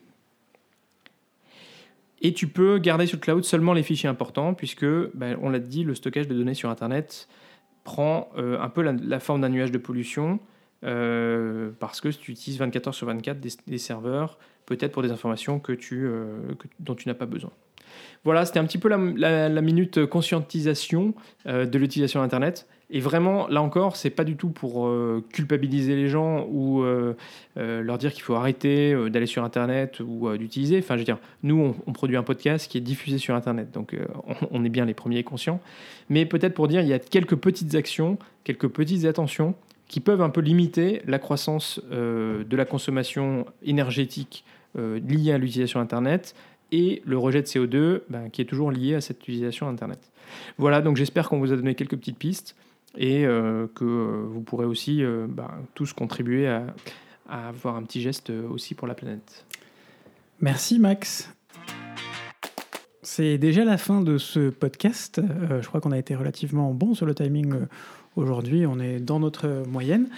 Et 2.20 2.32
tu 2.34 2.46
peux 2.46 2.78
garder 2.78 3.06
sur 3.06 3.16
le 3.16 3.22
cloud 3.22 3.44
seulement 3.44 3.72
les 3.72 3.82
fichiers 3.82 4.08
importants, 4.08 4.54
puisque, 4.54 4.84
ben, 4.84 5.36
on 5.40 5.50
l'a 5.50 5.58
dit, 5.58 5.82
le 5.82 5.94
stockage 5.94 6.28
de 6.28 6.34
données 6.34 6.54
sur 6.54 6.68
Internet 6.68 7.28
prend 7.84 8.28
euh, 8.36 8.60
un 8.60 8.68
peu 8.68 8.82
la, 8.82 9.18
forme 9.18 9.40
d'un 9.40 9.48
nuage 9.48 9.72
de 9.72 9.78
pollution, 9.78 10.38
euh, 10.84 11.70
parce 11.80 12.00
que 12.00 12.08
tu 12.08 12.32
utilises 12.32 12.58
24 12.58 12.88
heures 12.88 12.94
sur 12.94 13.06
24 13.06 13.40
des, 13.40 13.78
serveurs, 13.78 14.38
peut-être 14.66 14.92
pour 14.92 15.02
des 15.02 15.10
informations 15.10 15.58
que 15.58 15.72
tu, 15.72 16.08
dont 16.78 16.94
tu 16.94 17.08
n'as 17.08 17.14
pas 17.14 17.26
besoin. 17.26 17.50
Voilà, 18.24 18.46
c'était 18.46 18.60
un 18.60 18.64
petit 18.64 18.78
peu 18.78 18.88
la, 18.88 19.62
minute 19.62 20.06
conscientisation 20.06 21.14
de 21.44 21.78
l'utilisation 21.78 22.20
d'Internet. 22.20 22.68
Et 22.94 23.00
vraiment, 23.00 23.48
là 23.48 23.62
encore, 23.62 23.96
c'est 23.96 24.10
pas 24.10 24.22
du 24.22 24.36
tout 24.36 24.50
pour 24.50 24.86
euh, 24.86 25.24
culpabiliser 25.32 25.96
les 25.96 26.08
gens 26.08 26.46
ou 26.50 26.82
euh, 26.82 27.14
euh, 27.56 27.80
leur 27.80 27.96
dire 27.96 28.12
qu'il 28.12 28.22
faut 28.22 28.34
arrêter 28.34 28.94
d'aller 29.08 29.24
sur 29.24 29.42
Internet 29.44 30.00
ou 30.00 30.28
d'utiliser. 30.36 30.78
Enfin, 30.78 30.96
je 30.96 30.98
veux 30.98 31.06
dire, 31.06 31.18
nous, 31.42 31.74
on, 31.86 31.92
produit 31.94 32.18
un 32.18 32.22
podcast 32.22 32.70
qui 32.70 32.76
est 32.76 32.82
diffusé 32.82 33.16
sur 33.16 33.34
Internet, 33.34 33.70
donc 33.72 33.96
on, 34.50 34.64
est 34.64 34.68
bien 34.68 34.84
les 34.84 34.92
premiers 34.92 35.24
conscients. 35.24 35.60
Mais 36.10 36.26
peut-être 36.26 36.52
pour 36.52 36.68
dire, 36.68 36.82
il 36.82 36.88
y 36.88 36.92
a 36.92 36.98
quelques 36.98 37.36
petites 37.36 37.74
actions, 37.74 38.18
quelques 38.44 38.68
petites 38.68 39.06
attentions 39.06 39.54
qui 39.88 40.00
peuvent 40.00 40.22
un 40.22 40.30
peu 40.30 40.42
limiter 40.42 41.00
la 41.06 41.18
croissance 41.18 41.80
de 41.90 42.56
la 42.56 42.64
consommation 42.66 43.46
énergétique 43.64 44.44
liée 44.74 45.32
à 45.32 45.38
l'utilisation 45.38 45.80
Internet 45.80 46.34
et 46.72 47.02
le 47.06 47.16
rejet 47.16 47.40
de 47.40 47.46
CO2 47.46 48.00
ben, 48.08 48.28
qui 48.30 48.42
est 48.42 48.46
toujours 48.46 48.70
lié 48.70 48.94
à 48.94 49.00
cette 49.00 49.22
utilisation 49.22 49.68
Internet. 49.68 50.10
Voilà, 50.58 50.80
donc 50.80 50.96
j'espère 50.96 51.28
qu'on 51.28 51.38
vous 51.38 51.52
a 51.52 51.56
donné 51.56 51.74
quelques 51.74 51.96
petites 51.96 52.18
pistes 52.18 52.56
et 52.96 53.24
euh, 53.24 53.66
que 53.74 53.84
euh, 53.84 54.26
vous 54.28 54.42
pourrez 54.42 54.66
aussi 54.66 55.02
euh, 55.02 55.26
bah, 55.28 55.58
tous 55.74 55.92
contribuer 55.92 56.48
à, 56.48 56.66
avoir 57.28 57.76
un 57.76 57.82
petit 57.82 58.02
geste 58.02 58.30
aussi 58.30 58.74
pour 58.74 58.86
la 58.86 58.94
planète. 58.94 59.46
Merci 60.40 60.78
Max. 60.78 61.32
C'est 63.00 63.38
déjà 63.38 63.64
la 63.64 63.78
fin 63.78 64.02
de 64.02 64.18
ce 64.18 64.50
podcast. 64.50 65.20
je 65.60 65.66
crois 65.66 65.80
qu'on 65.80 65.92
a 65.92 65.98
été 65.98 66.14
relativement 66.14 66.72
bon 66.74 66.94
sur 66.94 67.06
le 67.06 67.14
timing 67.14 67.54
aujourd'hui. 68.16 68.66
On 68.66 68.78
est 68.80 69.00
dans 69.00 69.18
notre 69.18 69.64
moyenne. 69.66 70.08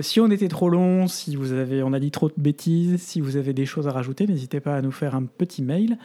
si 0.00 0.18
on 0.18 0.30
était 0.30 0.48
trop 0.48 0.70
long, 0.70 1.08
si 1.08 1.36
vous 1.36 1.52
avez, 1.52 1.82
on 1.82 1.92
a 1.92 2.00
dit 2.00 2.10
trop 2.10 2.28
de 2.28 2.34
bêtises, 2.38 3.02
si 3.02 3.20
vous 3.20 3.36
avez 3.36 3.52
des 3.52 3.66
choses 3.66 3.86
à 3.86 3.92
rajouter, 3.92 4.26
n'hésitez 4.26 4.60
pas 4.60 4.76
à 4.76 4.82
nous 4.82 4.92
faire 4.92 5.14
un 5.14 5.24
petit 5.24 5.62
mail. 5.62 5.98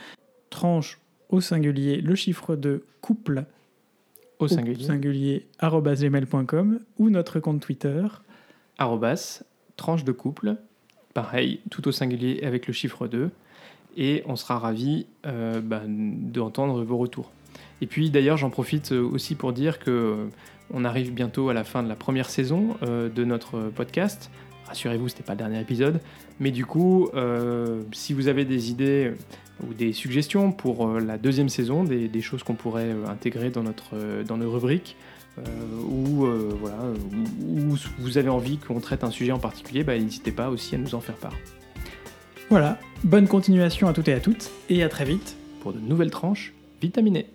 Tranche 0.49 0.99
au 1.29 1.39
singulier 1.39 2.01
le 2.01 2.15
chiffre 2.15 2.57
de 2.57 2.83
couple 2.99 3.45
au 4.43 4.47
singulier, 4.47 4.83
singulier 4.83 5.47
gmail.com 5.61 6.79
ou 6.97 7.09
notre 7.09 7.39
compte 7.39 7.61
Twitter. 7.61 8.05
Arrobas 8.77 9.43
tranche 9.77 10.03
de 10.03 10.11
couple 10.11 10.57
pareil 11.13 11.59
tout 11.69 11.87
au 11.87 11.91
singulier 11.91 12.41
avec 12.43 12.67
le 12.67 12.73
chiffre 12.73 13.07
2 13.07 13.29
et 13.97 14.23
on 14.25 14.35
sera 14.35 14.59
ravi 14.59 15.05
euh, 15.25 15.59
bah, 15.61 15.81
d'entendre 15.87 16.83
vos 16.83 16.97
retours. 16.97 17.31
Et 17.81 17.87
puis 17.87 18.09
d'ailleurs 18.09 18.37
j'en 18.37 18.49
profite 18.49 18.91
euh, 18.91 19.01
aussi 19.01 19.35
pour 19.35 19.53
dire 19.53 19.79
que 19.79 19.91
euh, 19.91 20.27
on 20.73 20.85
arrive 20.85 21.13
bientôt 21.13 21.49
à 21.49 21.53
la 21.53 21.63
fin 21.63 21.83
de 21.83 21.89
la 21.89 21.95
première 21.95 22.29
saison 22.29 22.77
de 22.81 23.25
notre 23.25 23.59
podcast 23.75 24.31
rassurez-vous 24.71 25.09
c'était 25.09 25.23
pas 25.23 25.33
le 25.33 25.39
dernier 25.39 25.59
épisode 25.59 25.99
mais 26.39 26.51
du 26.51 26.65
coup 26.65 27.09
si 27.91 28.13
vous 28.13 28.27
avez 28.27 28.45
des 28.45 28.71
idées 28.71 29.13
ou 29.67 29.73
des 29.73 29.93
suggestions 29.93 30.51
pour 30.51 30.87
euh, 30.87 30.99
la 30.99 31.17
deuxième 31.17 31.49
saison, 31.49 31.83
des, 31.83 32.21
choses 32.21 32.43
qu'on 32.43 32.55
pourrait 32.55 32.89
euh, 32.89 33.07
intégrer 33.07 33.49
dans, 33.49 33.63
notre, 33.63 33.95
euh, 33.95 34.23
dans 34.23 34.37
nos 34.37 34.51
rubriques, 34.51 34.95
ou 35.89 36.25
voilà, 36.59 36.77
vous 37.97 38.17
avez 38.17 38.27
envie 38.27 38.57
qu'on 38.57 38.81
traite 38.81 39.05
un 39.05 39.11
sujet 39.11 39.31
en 39.31 39.39
particulier, 39.39 39.81
bah, 39.83 39.97
n'hésitez 39.97 40.31
pas 40.31 40.49
aussi 40.49 40.75
à 40.75 40.77
nous 40.77 40.93
en 40.93 40.99
faire 40.99 41.15
part. 41.15 41.33
Voilà, 42.49 42.77
bonne 43.05 43.29
continuation 43.29 43.87
à 43.87 43.93
toutes 43.93 44.09
et 44.09 44.13
à 44.13 44.19
toutes, 44.19 44.51
et 44.69 44.83
à 44.83 44.89
très 44.89 45.05
vite 45.05 45.37
pour 45.61 45.71
de 45.71 45.79
nouvelles 45.79 46.11
tranches 46.11 46.53
vitaminées. 46.81 47.27